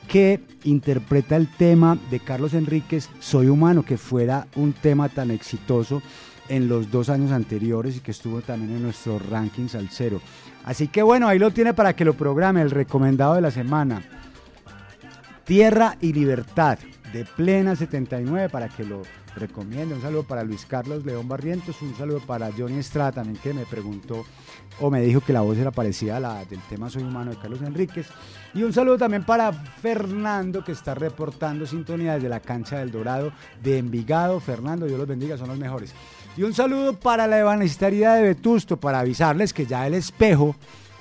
que 0.07 0.41
interpreta 0.65 1.37
el 1.37 1.49
tema 1.49 1.99
de 2.11 2.21
Carlos 2.21 2.55
Enríquez, 2.55 3.09
Soy 3.21 3.49
Humano, 3.49 3.85
que 3.85 3.97
fuera 3.97 4.47
un 4.57 4.73
tema 4.73 5.09
tan 5.09 5.31
exitoso 5.31 6.03
en 6.49 6.69
los 6.69 6.91
dos 6.91 7.09
años 7.09 7.33
anteriores 7.33 7.97
y 7.97 8.01
que 8.01 8.13
estuvo 8.13 8.41
también 8.41 8.77
en 8.77 8.83
nuestro 8.83 9.19
ranking 9.19 9.67
al 9.75 9.89
cero. 9.91 10.21
Así 10.65 10.89
que 10.89 11.03
bueno, 11.03 11.29
ahí 11.29 11.39
lo 11.39 11.51
tiene 11.51 11.75
para 11.75 11.95
que 11.95 12.05
lo 12.05 12.15
programe, 12.15 12.63
el 12.63 12.71
recomendado 12.71 13.35
de 13.35 13.41
la 13.41 13.51
semana. 13.51 14.03
Tierra 15.45 15.97
y 16.01 16.13
Libertad, 16.13 16.79
de 17.13 17.25
plena 17.25 17.77
79, 17.77 18.49
para 18.49 18.69
que 18.69 18.85
lo 18.85 19.03
recomiende. 19.37 19.95
Un 19.95 20.03
saludo 20.03 20.25
para 20.25 20.43
Luis 20.43 20.67
Carlos 20.67 21.05
León 21.05 21.29
Barrientos, 21.29 21.81
un 21.83 21.95
saludo 21.97 22.21
para 22.21 22.51
Johnny 22.53 22.79
Estrada 22.79 23.13
también 23.13 23.37
que 23.37 23.55
me 23.55 23.67
preguntó 23.67 24.25
o 24.81 24.91
me 24.91 25.01
dijo 25.01 25.21
que 25.21 25.33
la 25.33 25.41
voz 25.41 25.57
era 25.59 25.71
parecida 25.71 26.17
a 26.17 26.21
la 26.21 26.45
del 26.45 26.61
tema 26.69 26.91
Soy 26.91 27.03
Humano 27.03 27.31
de 27.31 27.39
Carlos 27.39 27.63
Enríquez. 27.63 28.09
Y 28.55 28.63
un 28.63 28.73
saludo 28.73 28.99
también 28.99 29.25
para 29.25 29.53
Fernando 29.53 30.65
que 30.65 30.73
está 30.73 30.95
reportando 30.95 31.67
sintonía 31.67 32.15
desde 32.15 32.29
la 32.29 32.41
cancha 32.41 32.79
del 32.79 32.91
Dorado 32.91 33.33
de 33.63 33.79
Envigado. 33.79 34.41
Fernando, 34.41 34.87
Dios 34.87 34.99
los 34.99 35.09
bendiga, 35.09 35.37
son 35.37 35.49
los 35.49 35.59
mejores. 35.59 35.95
Y 36.37 36.43
un 36.43 36.53
saludo 36.53 36.99
para 36.99 37.27
la 37.27 37.39
Evanistería 37.39 38.15
de 38.15 38.23
Vetusto 38.23 38.77
para 38.77 39.01
avisarles 39.01 39.53
que 39.53 39.67
ya 39.67 39.87
el 39.87 39.95
espejo 39.95 40.57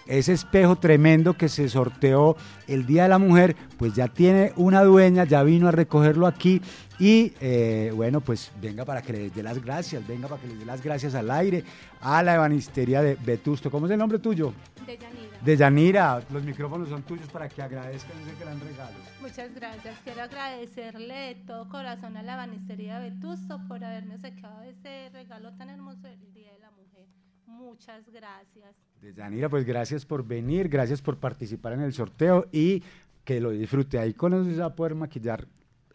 ese 0.08 0.34
espejo 0.34 0.76
tremendo 0.76 1.34
que 1.34 1.50
se 1.50 1.68
sorteó 1.68 2.36
el 2.68 2.86
Día 2.86 3.04
de 3.04 3.10
la 3.10 3.18
Mujer, 3.18 3.56
pues 3.78 3.94
ya 3.96 4.08
tiene 4.08 4.54
una 4.56 4.84
dueña, 4.84 5.24
ya 5.24 5.44
vino 5.44 5.68
a 5.68 5.72
recogerlo 5.72 6.28
aquí 6.28 6.62
y 7.00 7.34
eh, 7.42 7.92
bueno, 7.94 8.22
pues 8.22 8.52
venga 8.62 8.86
para 8.86 9.02
que 9.02 9.12
le 9.12 9.30
dé 9.30 9.44
las 9.44 9.64
gracias, 9.64 10.06
venga 10.08 10.28
para 10.28 10.42
que 10.42 10.48
le 10.48 10.56
dé 10.56 10.66
las 10.66 10.82
gracias 10.82 11.14
al 11.14 11.30
aire, 11.30 11.64
a 12.02 12.24
la 12.24 12.36
ebanistería 12.36 13.02
de 13.02 13.16
Vetusto. 13.16 13.70
¿Cómo 13.70 13.86
es 13.86 13.92
el 13.92 13.98
nombre 13.98 14.20
tuyo? 14.20 14.54
De 14.86 14.98
Yanira. 14.98 15.40
De 15.44 15.58
Yanira. 15.58 16.24
Los 16.32 16.44
micrófonos 16.44 16.88
son 16.88 17.04
tuyos 17.04 17.28
para 17.30 17.50
que 17.50 17.62
agradezcan 17.62 18.18
ese 18.22 18.36
gran 18.40 18.60
regalo. 18.60 18.96
Muchas 19.22 19.54
gracias. 19.54 19.98
Quiero 20.04 20.22
agradecerle 20.22 21.14
de 21.14 21.36
todo 21.46 21.68
corazón 21.68 22.16
a 22.16 22.24
la 22.24 22.38
banistería 22.38 23.00
de 23.00 23.10
Vetusto 23.10 23.60
por 23.68 23.84
haberme 23.84 24.18
sacado 24.18 24.62
ese 24.64 25.10
regalo 25.12 25.52
tan 25.58 25.70
hermoso 25.70 26.04
del 26.04 26.34
Día 26.34 26.54
de 26.54 26.60
la 26.60 26.72
Mujer. 26.72 27.08
Muchas 27.46 28.10
gracias. 28.10 28.76
De 29.02 29.14
Yanira, 29.14 29.50
pues 29.50 29.66
gracias 29.66 30.06
por 30.06 30.26
venir, 30.26 30.70
gracias 30.70 31.02
por 31.02 31.18
participar 31.18 31.74
en 31.74 31.82
el 31.82 31.94
sorteo 31.94 32.48
y 32.52 32.82
que 33.26 33.42
lo 33.42 33.52
disfrute. 33.52 34.00
Ahí 34.00 34.14
con 34.14 34.34
eso 34.34 34.46
se 34.46 34.60
va 34.60 34.68
a 34.68 34.76
poder 34.76 34.96
maquillar. 34.96 35.46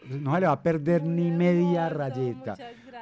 No 0.09 0.35
se 0.35 0.40
le 0.40 0.47
va 0.47 0.52
a 0.52 0.62
perder 0.62 1.02
ni 1.05 1.31
media 1.31 1.89
rayeta. 1.89 2.56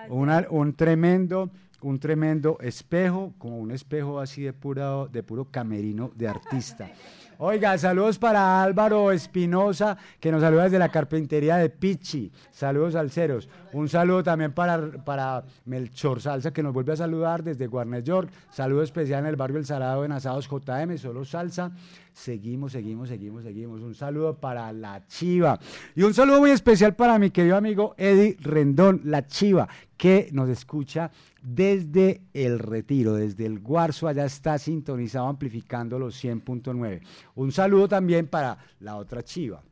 Una- 0.09 0.47
un 0.51 0.73
tremendo, 0.75 1.51
un 1.83 1.99
tremendo 1.99 2.59
espejo, 2.61 3.35
como 3.39 3.59
un 3.59 3.71
espejo 3.71 4.19
así 4.21 4.43
de 4.43 4.53
puro, 4.53 5.07
de 5.09 5.23
puro 5.23 5.45
camerino 5.47 6.11
de 6.15 6.29
artista. 6.29 6.91
Oiga, 7.41 7.79
saludos 7.79 8.19
para 8.19 8.65
Álvaro 8.65 9.13
Espinosa, 9.13 9.97
que 10.19 10.33
nos 10.33 10.41
saluda 10.41 10.65
desde 10.65 10.81
la 10.81 10.89
carpintería 10.89 11.57
de 11.57 11.71
Pichi. 11.71 12.33
Saludos 12.51 12.97
alceros. 12.97 13.49
Un 13.73 13.89
saludo 13.89 14.25
también 14.25 14.53
para, 14.53 15.05
para 15.05 15.45
Melchor 15.65 16.21
Salsa, 16.21 16.53
que 16.53 16.65
nos 16.65 16.73
vuelve 16.73 16.95
a 16.95 16.97
saludar 16.97 17.45
desde 17.45 17.69
Guarnet 17.69 18.05
York. 18.05 18.29
Saludo 18.51 18.83
especial 18.83 19.21
en 19.21 19.27
el 19.27 19.37
barrio 19.37 19.59
El 19.59 19.67
Salado 19.67 20.05
en 20.05 20.11
Asados 20.11 20.49
JM, 20.49 20.99
solo 20.99 21.25
salsa. 21.25 21.71
Seguimos, 22.13 22.73
seguimos, 22.73 23.09
seguimos, 23.09 23.45
seguimos. 23.45 23.83
Un 23.83 23.95
saludo 23.95 24.35
para 24.35 24.73
La 24.73 25.07
Chiva. 25.07 25.61
Y 25.95 26.03
un 26.03 26.15
saludo 26.15 26.41
muy 26.41 26.51
especial 26.51 26.97
para 26.97 27.21
mi 27.21 27.31
querido 27.31 27.57
amigo 27.57 27.95
Eddie 27.99 28.37
Rendón, 28.41 29.03
La 29.05 29.29
Chiva, 29.29 29.69
que 29.97 30.29
nos 30.33 30.49
escucha 30.49 31.13
desde 31.55 32.23
el 32.35 32.59
retiro, 32.59 33.15
desde 33.15 33.47
el 33.47 33.61
Guarzo, 33.61 34.07
allá 34.07 34.27
está 34.27 34.59
sintonizado 34.59 35.27
amplificando 35.27 35.99
los 35.99 36.23
100.9. 36.23 37.01
Un 37.37 37.53
saludo 37.53 37.89
también 37.89 38.27
para 38.27 38.59
la 38.81 38.97
otra 38.97 39.23
Chiva 39.23 39.63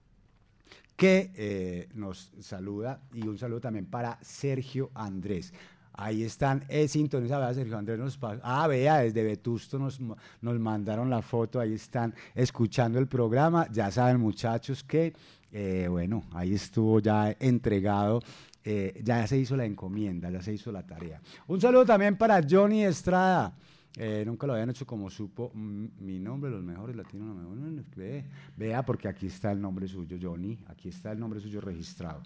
que 0.96 1.30
eh, 1.34 1.88
nos 1.92 2.32
saluda 2.40 3.00
y 3.12 3.28
un 3.28 3.36
saludo 3.36 3.60
también 3.60 3.84
para 3.84 4.18
Sergio 4.22 4.90
Andrés. 4.94 5.52
Ahí 5.92 6.22
están, 6.22 6.64
es 6.68 6.92
sintonizada, 6.92 7.52
Sergio 7.54 7.76
Andrés 7.76 7.98
nos 7.98 8.16
pasó. 8.16 8.40
Ah, 8.42 8.66
vea, 8.66 8.98
desde 8.98 9.22
Vetusto 9.22 9.78
nos, 9.78 10.00
nos 10.00 10.58
mandaron 10.58 11.08
la 11.10 11.22
foto, 11.22 11.60
ahí 11.60 11.74
están 11.74 12.14
escuchando 12.34 12.98
el 12.98 13.06
programa. 13.06 13.66
Ya 13.70 13.90
saben, 13.90 14.20
muchachos, 14.20 14.82
que, 14.82 15.14
eh, 15.52 15.86
bueno, 15.88 16.24
ahí 16.32 16.54
estuvo 16.54 17.00
ya 17.00 17.34
entregado, 17.40 18.20
eh, 18.68 19.00
ya 19.04 19.24
se 19.28 19.38
hizo 19.38 19.56
la 19.56 19.64
encomienda, 19.64 20.28
ya 20.28 20.42
se 20.42 20.52
hizo 20.52 20.72
la 20.72 20.84
tarea. 20.84 21.20
Un 21.46 21.60
saludo 21.60 21.86
también 21.86 22.16
para 22.16 22.40
Johnny 22.42 22.82
Estrada. 22.82 23.54
Eh, 23.96 24.24
nunca 24.26 24.44
lo 24.44 24.54
habían 24.54 24.70
hecho 24.70 24.84
como 24.84 25.08
supo 25.08 25.52
mm, 25.54 25.86
mi 26.00 26.18
nombre, 26.18 26.50
los 26.50 26.64
mejores 26.64 26.96
latinos, 26.96 27.28
los 27.28 27.36
mejores, 27.36 27.84
ve, 27.94 28.24
vea, 28.56 28.84
porque 28.84 29.06
aquí 29.06 29.28
está 29.28 29.52
el 29.52 29.60
nombre 29.60 29.86
suyo, 29.86 30.18
Johnny, 30.20 30.58
aquí 30.66 30.88
está 30.88 31.12
el 31.12 31.20
nombre 31.20 31.38
suyo 31.38 31.60
registrado. 31.60 32.22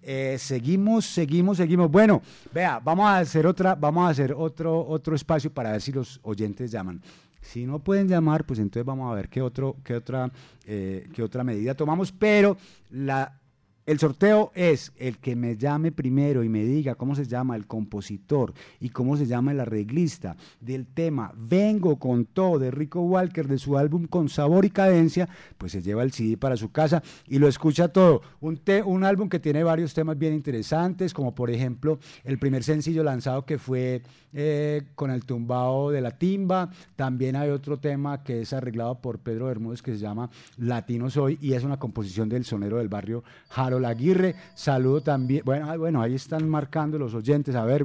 Eh, 0.00 0.36
seguimos, 0.38 1.04
seguimos, 1.04 1.58
seguimos. 1.58 1.90
Bueno, 1.90 2.22
vea, 2.54 2.80
vamos 2.82 3.06
a 3.06 3.18
hacer 3.18 3.46
otra, 3.46 3.74
vamos 3.74 4.08
a 4.08 4.10
hacer 4.12 4.32
otro, 4.32 4.80
otro 4.80 5.14
espacio 5.14 5.52
para 5.52 5.72
ver 5.72 5.82
si 5.82 5.92
los 5.92 6.18
oyentes 6.22 6.70
llaman. 6.70 7.02
Si 7.42 7.66
no 7.66 7.80
pueden 7.80 8.08
llamar, 8.08 8.46
pues 8.46 8.60
entonces 8.60 8.86
vamos 8.86 9.12
a 9.12 9.14
ver 9.14 9.28
qué 9.28 9.42
otro, 9.42 9.76
qué 9.84 9.94
otra, 9.94 10.32
qué 10.64 11.22
otra 11.22 11.44
medida 11.44 11.74
tomamos. 11.74 12.10
Pero 12.10 12.56
la, 12.90 13.40
el 13.86 14.00
sorteo 14.00 14.50
es 14.56 14.92
el 14.96 15.18
que 15.18 15.36
me 15.36 15.56
llame 15.56 15.92
primero 15.92 16.42
y 16.42 16.48
me 16.48 16.64
diga 16.64 16.96
cómo 16.96 17.14
se 17.14 17.24
llama 17.24 17.54
el 17.54 17.68
compositor 17.68 18.52
y 18.80 18.88
cómo 18.88 19.16
se 19.16 19.26
llama 19.26 19.52
el 19.52 19.60
arreglista 19.60 20.36
del 20.60 20.86
tema 20.86 21.32
Vengo 21.36 21.96
con 21.96 22.24
todo 22.24 22.58
de 22.58 22.72
Rico 22.72 23.02
Walker 23.02 23.46
de 23.46 23.58
su 23.58 23.78
álbum 23.78 24.08
Con 24.08 24.28
Sabor 24.28 24.64
y 24.64 24.70
Cadencia, 24.70 25.28
pues 25.56 25.70
se 25.70 25.82
lleva 25.82 26.02
el 26.02 26.10
CD 26.10 26.36
para 26.36 26.56
su 26.56 26.72
casa 26.72 27.00
y 27.28 27.38
lo 27.38 27.46
escucha 27.46 27.86
todo. 27.86 28.22
Un, 28.40 28.60
un 28.86 29.04
álbum 29.04 29.28
que 29.28 29.38
tiene 29.38 29.62
varios 29.62 29.94
temas 29.94 30.18
bien 30.18 30.34
interesantes, 30.34 31.14
como 31.14 31.32
por 31.34 31.50
ejemplo 31.50 32.00
el 32.24 32.38
primer 32.38 32.64
sencillo 32.64 33.04
lanzado 33.04 33.46
que 33.46 33.58
fue 33.58 34.02
eh, 34.32 34.82
con 34.96 35.10
el 35.10 35.24
tumbao 35.24 35.90
de 35.90 36.00
la 36.00 36.10
timba. 36.10 36.70
También 36.96 37.36
hay 37.36 37.50
otro 37.50 37.78
tema 37.78 38.24
que 38.24 38.42
es 38.42 38.52
arreglado 38.52 39.00
por 39.00 39.20
Pedro 39.20 39.46
Bermúdez 39.46 39.80
que 39.80 39.92
se 39.92 39.98
llama 39.98 40.28
Latino 40.56 41.08
Soy 41.08 41.38
y 41.40 41.52
es 41.52 41.62
una 41.62 41.78
composición 41.78 42.28
del 42.28 42.44
sonero 42.44 42.78
del 42.78 42.88
barrio 42.88 43.22
Harold 43.54 43.75
Aguirre. 43.84 44.34
Saludo 44.54 45.02
también. 45.02 45.42
Bueno, 45.44 45.78
bueno, 45.78 46.00
ahí 46.00 46.14
están 46.14 46.48
marcando 46.48 46.98
los 46.98 47.14
oyentes. 47.14 47.54
A 47.54 47.64
ver, 47.64 47.84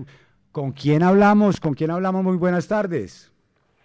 ¿con 0.52 0.72
quién 0.72 1.04
hablamos? 1.04 1.60
¿Con 1.60 1.74
quién 1.74 1.92
hablamos? 1.92 2.24
Muy 2.24 2.38
buenas 2.38 2.68
tardes. 2.68 3.32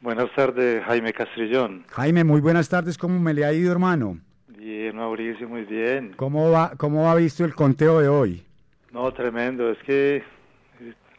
Buenas 0.01 0.33
tardes, 0.37 0.85
Jaime 0.85 1.13
Castrillón. 1.13 1.85
Jaime, 1.89 2.23
muy 2.23 2.41
buenas 2.41 2.69
tardes. 2.69 2.97
¿Cómo 2.97 3.19
me 3.19 3.35
le 3.35 3.45
ha 3.45 3.53
ido, 3.53 3.73
hermano? 3.73 4.19
Bien, 4.47 4.95
Mauricio, 4.95 5.49
muy 5.49 5.65
bien. 5.65 6.13
¿Cómo 6.17 6.51
va, 6.51 6.73
cómo 6.77 7.11
ha 7.11 7.15
visto 7.15 7.45
el 7.45 7.55
conteo 7.55 8.01
de 8.01 8.09
hoy? 8.09 8.45
No, 8.93 9.13
tremendo, 9.13 9.71
es 9.71 9.79
que 9.85 10.23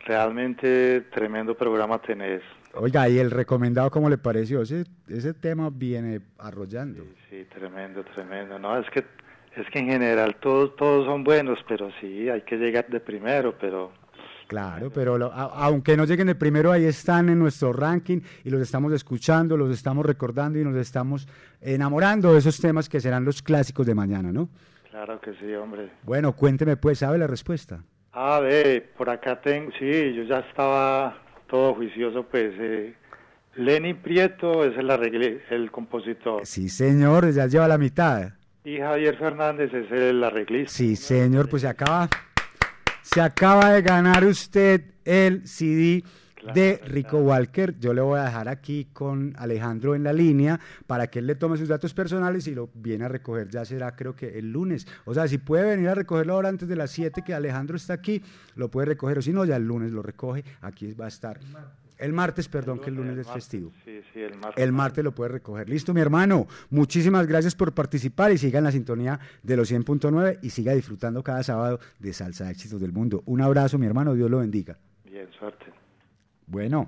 realmente 0.06 1.02
tremendo 1.14 1.56
programa 1.56 2.02
tenés. 2.02 2.42
Oiga, 2.74 3.10
¿y 3.10 3.18
el 3.18 3.32
recomendado 3.32 3.90
cómo 3.90 4.10
le 4.10 4.18
pareció? 4.18 4.62
Ese, 4.62 4.86
ese 5.08 5.34
tema 5.34 5.70
viene 5.72 6.22
arrollando. 6.38 7.04
Sí, 7.30 7.46
tremendo, 7.54 8.04
tremendo. 8.04 8.60
No, 8.60 8.80
es 8.80 8.90
que 8.92 9.04
es 9.58 9.70
que 9.72 9.80
en 9.80 9.88
general 9.88 10.36
todos 10.40 10.76
todos 10.76 11.06
son 11.06 11.24
buenos, 11.24 11.60
pero 11.68 11.90
sí, 12.00 12.30
hay 12.30 12.42
que 12.42 12.58
llegar 12.58 12.88
de 12.88 13.00
primero, 13.00 13.56
pero 13.60 13.92
Claro, 14.48 14.90
pero 14.90 15.18
lo- 15.18 15.34
a- 15.34 15.66
aunque 15.66 15.98
no 15.98 16.06
lleguen 16.06 16.28
de 16.28 16.36
primero, 16.36 16.72
ahí 16.72 16.86
están 16.86 17.28
en 17.28 17.38
nuestro 17.38 17.74
ranking 17.74 18.22
y 18.46 18.50
los 18.50 18.62
estamos 18.62 18.94
escuchando, 18.94 19.58
los 19.58 19.70
estamos 19.72 20.06
recordando 20.06 20.58
y 20.58 20.64
nos 20.64 20.78
estamos 20.78 21.28
enamorando 21.60 22.32
de 22.32 22.40
esos 22.40 22.58
temas 22.60 22.88
que 22.88 23.02
serán 23.02 23.26
los 23.26 23.42
clásicos 23.42 23.86
de 23.86 23.94
mañana, 23.96 24.32
¿no? 24.32 24.48
claro 24.90 25.20
que 25.20 25.34
sí, 25.34 25.54
hombre. 25.54 25.90
Bueno, 26.04 26.32
cuénteme 26.34 26.76
pues, 26.78 27.00
¿sabe 27.00 27.18
la 27.18 27.28
respuesta? 27.28 27.84
A 28.14 28.40
ver, 28.40 28.92
por 28.98 29.10
acá 29.10 29.40
tengo, 29.42 29.70
sí, 29.78 30.14
yo 30.16 30.24
ya 30.24 30.40
estaba 30.40 31.18
todo 31.50 31.76
juicioso, 31.76 32.24
pues 32.24 32.54
eh, 32.58 32.96
Lenny 33.58 33.94
Prieto 33.96 34.64
es 34.64 34.78
el, 34.78 34.90
arregle- 34.90 35.42
el 35.52 35.70
compositor 35.72 36.46
Sí, 36.46 36.70
señor, 36.70 37.30
ya 37.32 37.48
lleva 37.48 37.68
la 37.68 37.78
mitad. 37.78 38.32
Y 38.68 38.80
Javier 38.80 39.16
Fernández 39.18 39.74
es 39.74 39.90
el 39.94 40.22
arreglista. 40.22 40.74
Sí, 40.74 40.98
señor, 40.98 41.48
pues 41.48 41.62
se 41.62 41.70
acaba, 41.70 42.10
se 43.02 43.22
acaba 43.22 43.72
de 43.72 43.82
ganar 43.82 44.26
usted 44.26 44.82
el 45.06 45.48
CD 45.48 46.04
de 46.54 46.82
Rico 46.86 47.20
Walker. 47.20 47.80
Yo 47.80 47.94
le 47.94 48.02
voy 48.02 48.20
a 48.20 48.26
dejar 48.26 48.50
aquí 48.50 48.90
con 48.92 49.34
Alejandro 49.38 49.96
en 49.96 50.04
la 50.04 50.12
línea 50.12 50.60
para 50.86 51.08
que 51.08 51.20
él 51.20 51.28
le 51.28 51.36
tome 51.36 51.56
sus 51.56 51.70
datos 51.70 51.94
personales 51.94 52.46
y 52.48 52.56
lo 52.56 52.70
viene 52.74 53.06
a 53.06 53.08
recoger. 53.08 53.48
Ya 53.48 53.64
será, 53.64 53.96
creo 53.96 54.18
que 54.18 54.38
el 54.38 54.52
lunes. 54.52 54.86
O 55.06 55.14
sea, 55.14 55.30
si 55.30 55.38
puede 55.38 55.64
venir 55.64 55.88
a 55.88 55.96
recogerlo 55.96 56.34
ahora 56.34 56.50
antes 56.50 56.68
de 56.68 56.76
las 56.76 56.92
7, 56.92 57.24
que 57.26 57.34
Alejandro 57.34 57.78
está 57.78 57.94
aquí, 57.94 58.22
lo 58.56 58.70
puede 58.70 58.88
recoger. 58.88 59.20
O 59.20 59.22
si 59.22 59.32
no, 59.32 59.46
ya 59.46 59.56
el 59.56 59.64
lunes 59.66 59.94
lo 59.94 60.04
recoge. 60.04 60.44
Aquí 60.60 60.92
va 60.92 61.06
a 61.06 61.08
estar. 61.08 61.40
El 61.98 62.14
martes, 62.14 62.48
perdón, 62.48 62.80
que 62.80 62.90
el 62.90 62.96
lunes 62.96 63.18
es 63.18 63.28
festivo. 63.28 63.72
Sí, 63.84 64.02
sí, 64.14 64.22
el 64.22 64.38
martes. 64.38 64.64
El 64.64 64.72
martes 64.72 65.04
lo 65.04 65.16
puede 65.16 65.30
recoger. 65.30 65.68
Listo, 65.68 65.94
mi 65.94 66.02
hermano. 66.02 66.48
Muchísimas 66.70 67.26
gracias 67.26 67.56
por 67.56 67.74
participar 67.74 68.32
y 68.32 68.38
siga 68.38 68.60
en 68.60 68.66
la 68.66 68.72
sintonía 68.72 69.20
de 69.42 69.58
los 69.58 69.72
100.9 69.72 70.40
y 70.42 70.50
siga 70.52 70.74
disfrutando 70.74 71.24
cada 71.24 71.42
sábado 71.42 71.80
de 71.98 72.14
Salsa 72.14 72.52
Éxitos 72.52 72.80
del 72.80 72.92
Mundo. 72.92 73.24
Un 73.26 73.42
abrazo, 73.42 73.80
mi 73.80 73.88
hermano. 73.88 74.14
Dios 74.14 74.30
lo 74.30 74.40
bendiga. 74.40 74.78
Bien, 75.06 75.28
suerte. 75.40 75.66
Bueno, 76.46 76.88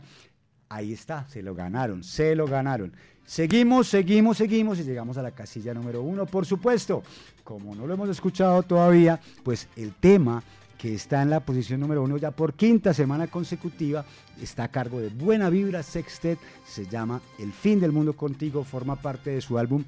ahí 0.70 0.94
está. 0.94 1.28
Se 1.28 1.42
lo 1.42 1.56
ganaron. 1.56 2.04
Se 2.04 2.36
lo 2.36 2.46
ganaron. 2.46 2.94
Seguimos, 3.26 3.88
seguimos, 3.88 4.38
seguimos 4.38 4.80
y 4.80 4.84
llegamos 4.84 5.18
a 5.18 5.24
la 5.24 5.32
casilla 5.32 5.74
número 5.74 6.02
uno. 6.02 6.26
Por 6.26 6.46
supuesto, 6.46 7.04
como 7.44 7.76
no 7.76 7.86
lo 7.86 7.94
hemos 7.94 8.10
escuchado 8.10 8.64
todavía, 8.64 9.20
pues 9.44 9.68
el 9.76 9.94
tema 9.94 10.44
que 10.80 10.96
está 10.96 11.22
en 11.22 11.30
la 11.30 11.42
posición 11.42 11.82
número 11.82 12.02
uno 12.02 12.18
ya 12.18 12.32
por 12.32 12.54
quinta 12.54 12.94
semana 12.94 13.28
consecutiva, 13.28 14.06
está 14.42 14.64
a 14.64 14.68
cargo 14.70 15.02
de 15.02 15.10
Buena 15.10 15.50
Vibra 15.50 15.84
Sextet, 15.84 16.40
se 16.66 16.88
llama 16.88 17.22
El 17.38 17.52
fin 17.52 17.82
del 17.82 17.92
mundo 17.92 18.14
contigo, 18.14 18.64
forma 18.64 18.96
parte 18.96 19.32
de 19.32 19.42
su 19.42 19.60
álbum 19.60 19.84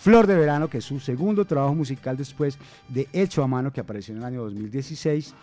Flor 0.00 0.28
de 0.28 0.36
Verano, 0.36 0.70
que 0.70 0.78
es 0.78 0.84
su 0.84 1.00
segundo 1.00 1.44
trabajo 1.44 1.74
musical 1.74 2.16
después 2.16 2.56
de 2.88 3.08
Hecho 3.12 3.42
a 3.42 3.48
Mano, 3.48 3.72
que 3.72 3.80
apareció 3.80 4.12
en 4.12 4.18
el 4.18 4.26
año 4.26 4.44
2016. 4.44 5.34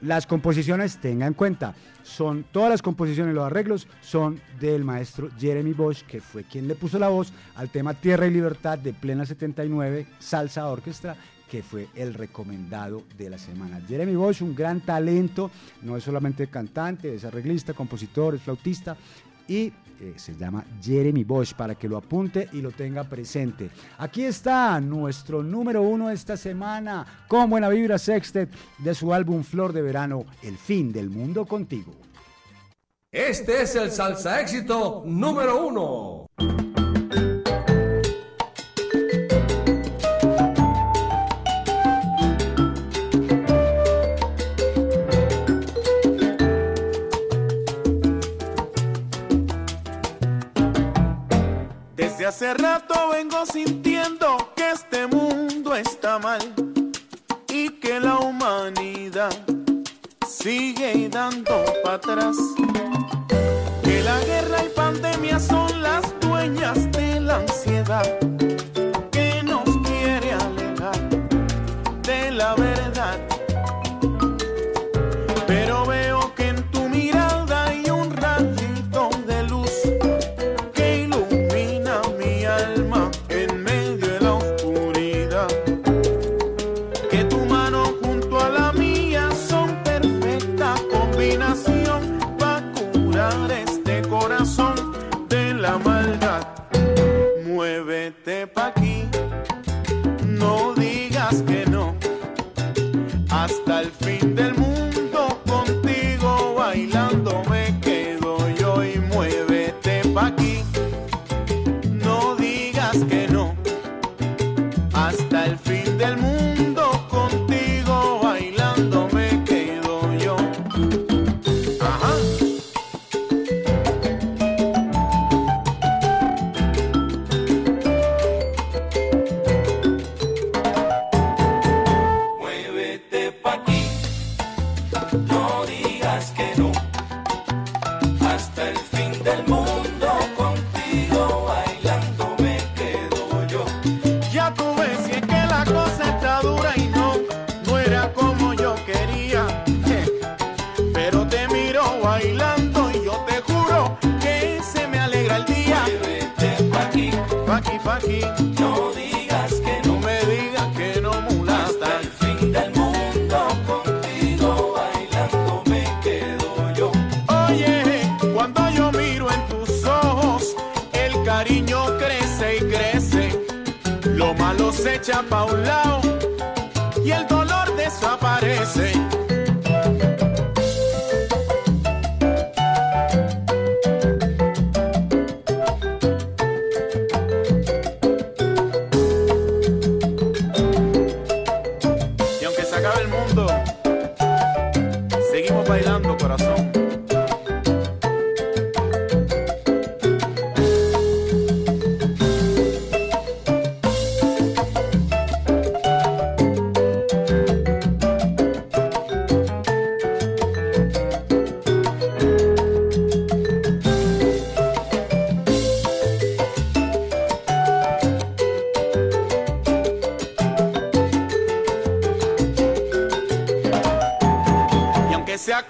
Las 0.00 0.26
composiciones, 0.26 0.96
tenga 0.98 1.26
en 1.26 1.34
cuenta, 1.34 1.74
son 2.02 2.46
todas 2.50 2.70
las 2.70 2.80
composiciones, 2.80 3.34
los 3.34 3.44
arreglos 3.44 3.86
son 4.00 4.40
del 4.58 4.82
maestro 4.82 5.28
Jeremy 5.38 5.74
Bosch, 5.74 6.04
que 6.06 6.22
fue 6.22 6.44
quien 6.44 6.68
le 6.68 6.74
puso 6.74 6.98
la 6.98 7.08
voz 7.08 7.34
al 7.54 7.68
tema 7.68 7.92
Tierra 7.92 8.26
y 8.26 8.30
Libertad 8.30 8.78
de 8.78 8.94
Plena 8.94 9.26
79, 9.26 10.06
Salsa 10.18 10.68
Orquestra, 10.68 11.16
que 11.50 11.62
fue 11.62 11.88
el 11.94 12.14
recomendado 12.14 13.02
de 13.16 13.30
la 13.30 13.38
semana. 13.38 13.80
Jeremy 13.86 14.14
Bosch, 14.14 14.42
un 14.42 14.54
gran 14.54 14.80
talento, 14.80 15.50
no 15.82 15.96
es 15.96 16.04
solamente 16.04 16.48
cantante, 16.48 17.14
es 17.14 17.24
arreglista, 17.24 17.74
compositor, 17.74 18.34
es 18.34 18.42
flautista 18.42 18.96
y 19.48 19.72
eh, 20.00 20.14
se 20.16 20.36
llama 20.36 20.64
Jeremy 20.80 21.24
Bosch 21.24 21.54
para 21.54 21.74
que 21.74 21.88
lo 21.88 21.96
apunte 21.96 22.48
y 22.52 22.60
lo 22.60 22.70
tenga 22.70 23.04
presente. 23.04 23.70
Aquí 23.98 24.22
está 24.22 24.80
nuestro 24.80 25.42
número 25.42 25.82
uno 25.82 26.10
esta 26.10 26.36
semana 26.36 27.24
con 27.26 27.50
buena 27.50 27.68
vibra 27.68 27.98
sextet 27.98 28.50
de 28.78 28.94
su 28.94 29.12
álbum 29.12 29.42
Flor 29.42 29.72
de 29.72 29.82
Verano, 29.82 30.24
El 30.42 30.56
fin 30.56 30.92
del 30.92 31.10
mundo 31.10 31.46
contigo. 31.46 31.92
Este 33.10 33.62
es 33.62 33.74
el 33.74 33.90
salsa 33.90 34.40
éxito 34.40 35.02
número 35.06 35.66
uno. 35.66 36.67
Hace 52.38 52.54
rato 52.54 52.94
vengo 53.10 53.44
sintiendo 53.46 54.52
que 54.54 54.70
este 54.70 55.08
mundo 55.08 55.74
está 55.74 56.20
mal 56.20 56.38
y 57.48 57.68
que 57.80 57.98
la 57.98 58.20
humanidad 58.20 59.36
sigue 60.24 61.08
dando 61.08 61.64
para 61.82 61.96
atrás. 61.96 62.36
Que 63.82 64.02
la 64.04 64.20
guerra 64.20 64.64
y 64.64 64.68
pandemia 64.68 65.40
son 65.40 65.82
las 65.82 66.04
dueñas 66.20 66.92
de 66.92 67.20
la 67.20 67.38
ansiedad 67.38 68.37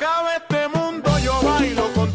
acabe 0.08 0.36
este 0.36 0.68
mundo, 0.78 1.18
yo 1.18 1.40
bailo 1.42 1.82
contigo. 1.94 2.07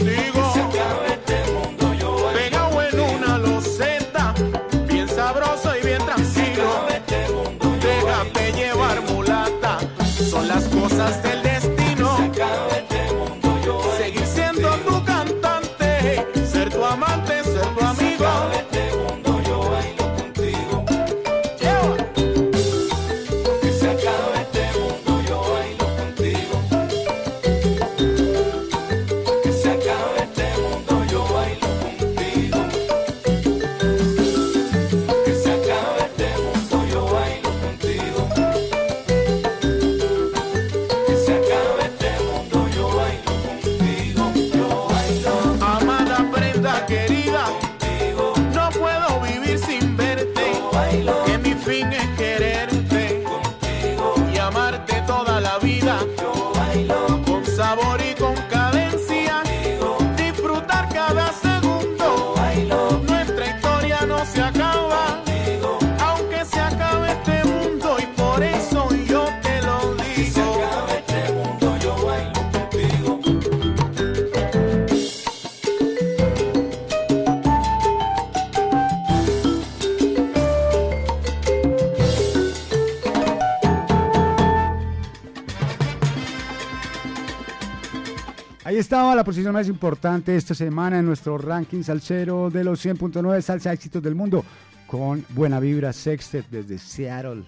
Estaba 88.94 89.16
la 89.16 89.24
posición 89.24 89.54
más 89.54 89.68
importante 89.68 90.36
esta 90.36 90.54
semana 90.54 91.00
en 91.00 91.06
nuestro 91.08 91.36
ranking 91.40 91.82
salsero 91.82 92.52
de 92.52 92.64
los 92.64 92.86
100.9 92.86 93.42
salsa 93.42 93.74
éxitos 93.74 94.04
del 94.04 94.14
mundo 94.14 94.46
con 94.86 95.26
Buena 95.30 95.60
Vibra 95.60 95.92
Sextet 95.92 96.46
desde 96.52 96.78
Seattle, 96.78 97.42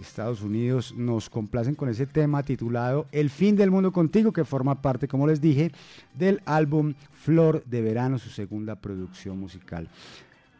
Estados 0.00 0.40
Unidos. 0.40 0.94
Nos 0.96 1.28
complacen 1.28 1.74
con 1.74 1.90
ese 1.90 2.06
tema 2.06 2.42
titulado 2.42 3.06
El 3.12 3.28
fin 3.28 3.54
del 3.54 3.70
mundo 3.70 3.92
contigo 3.92 4.32
que 4.32 4.46
forma 4.46 4.80
parte, 4.80 5.08
como 5.08 5.26
les 5.26 5.42
dije, 5.42 5.72
del 6.14 6.40
álbum 6.46 6.94
Flor 7.12 7.62
de 7.66 7.82
Verano, 7.82 8.18
su 8.18 8.30
segunda 8.30 8.74
producción 8.74 9.38
musical. 9.38 9.90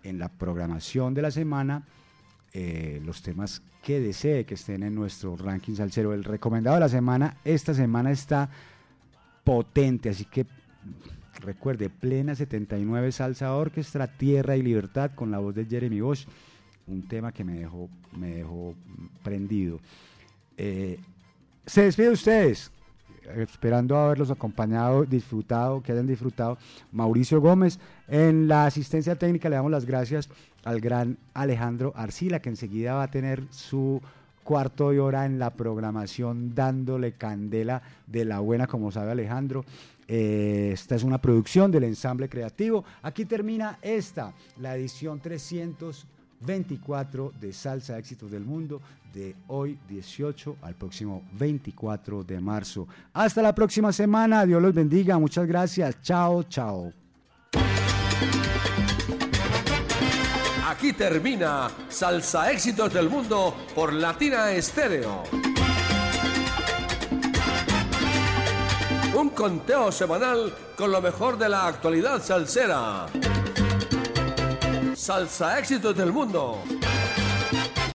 en 0.03 0.17
la 0.17 0.29
programación 0.29 1.13
de 1.13 1.21
la 1.21 1.29
semana 1.29 1.83
eh, 2.53 3.01
los 3.03 3.21
temas 3.21 3.61
que 3.81 3.99
desee 3.99 4.45
que 4.45 4.53
estén 4.53 4.83
en 4.83 4.93
nuestro 4.93 5.35
ranking 5.35 5.75
salsero. 5.75 6.13
El 6.13 6.23
recomendado 6.23 6.75
de 6.75 6.81
la 6.81 6.89
semana, 6.89 7.37
esta 7.43 7.73
semana 7.73 8.11
está 8.11 8.49
potente, 9.43 10.09
así 10.09 10.25
que 10.25 10.45
recuerde, 11.39 11.89
plena 11.89 12.35
79 12.35 13.11
salsa 13.11 13.55
orquestra, 13.55 14.07
tierra 14.07 14.55
y 14.55 14.61
libertad 14.61 15.11
con 15.15 15.31
la 15.31 15.39
voz 15.39 15.55
de 15.55 15.65
Jeremy 15.65 15.99
Bosch, 16.01 16.25
un 16.87 17.07
tema 17.07 17.31
que 17.31 17.43
me 17.43 17.53
dejó, 17.53 17.89
me 18.15 18.35
dejó 18.35 18.75
prendido. 19.23 19.79
Eh, 20.57 20.99
se 21.65 21.83
despide 21.83 22.07
de 22.07 22.13
ustedes, 22.13 22.71
esperando 23.35 23.97
haberlos 23.97 24.31
acompañado, 24.31 25.05
disfrutado, 25.05 25.81
que 25.81 25.91
hayan 25.91 26.07
disfrutado. 26.07 26.57
Mauricio 26.91 27.41
Gómez, 27.41 27.79
en 28.07 28.47
la 28.47 28.65
asistencia 28.65 29.15
técnica 29.15 29.49
le 29.49 29.55
damos 29.55 29.71
las 29.71 29.85
gracias 29.85 30.29
al 30.63 30.79
gran 30.79 31.17
Alejandro 31.33 31.93
Arcila, 31.95 32.39
que 32.39 32.49
enseguida 32.49 32.95
va 32.95 33.03
a 33.03 33.11
tener 33.11 33.43
su 33.49 34.01
cuarto 34.43 34.91
de 34.91 34.99
hora 34.99 35.25
en 35.25 35.39
la 35.39 35.51
programación 35.51 36.53
dándole 36.53 37.13
candela 37.13 37.81
de 38.07 38.25
la 38.25 38.39
buena, 38.39 38.67
como 38.67 38.91
sabe 38.91 39.11
Alejandro. 39.11 39.65
Eh, 40.07 40.71
esta 40.73 40.95
es 40.95 41.03
una 41.03 41.19
producción 41.19 41.71
del 41.71 41.85
ensamble 41.85 42.27
creativo. 42.27 42.83
Aquí 43.01 43.25
termina 43.25 43.79
esta, 43.81 44.33
la 44.59 44.75
edición 44.75 45.19
324 46.43 47.33
de 47.39 47.53
Salsa 47.53 47.97
Éxitos 47.97 48.29
del 48.29 48.43
Mundo 48.43 48.81
de 49.13 49.35
hoy 49.47 49.79
18 49.87 50.57
al 50.61 50.75
próximo 50.75 51.23
24 51.33 52.23
de 52.23 52.39
marzo. 52.39 52.87
Hasta 53.13 53.41
la 53.41 53.53
próxima 53.53 53.91
semana. 53.91 54.45
Dios 54.45 54.61
los 54.61 54.73
bendiga. 54.73 55.17
Muchas 55.17 55.47
gracias. 55.47 56.01
Chao, 56.01 56.43
chao. 56.43 56.91
Aquí 60.67 60.93
termina 60.93 61.69
Salsa 61.87 62.51
Éxitos 62.51 62.93
del 62.93 63.09
Mundo 63.09 63.55
por 63.75 63.93
Latina 63.93 64.51
Estéreo. 64.51 65.23
Un 69.15 69.29
conteo 69.29 69.91
semanal 69.91 70.51
con 70.75 70.91
lo 70.91 70.99
mejor 70.99 71.37
de 71.37 71.47
la 71.47 71.67
actualidad 71.67 72.21
salsera. 72.21 73.05
Salsa 74.95 75.59
Éxitos 75.59 75.95
del 75.95 76.11
Mundo 76.11 76.59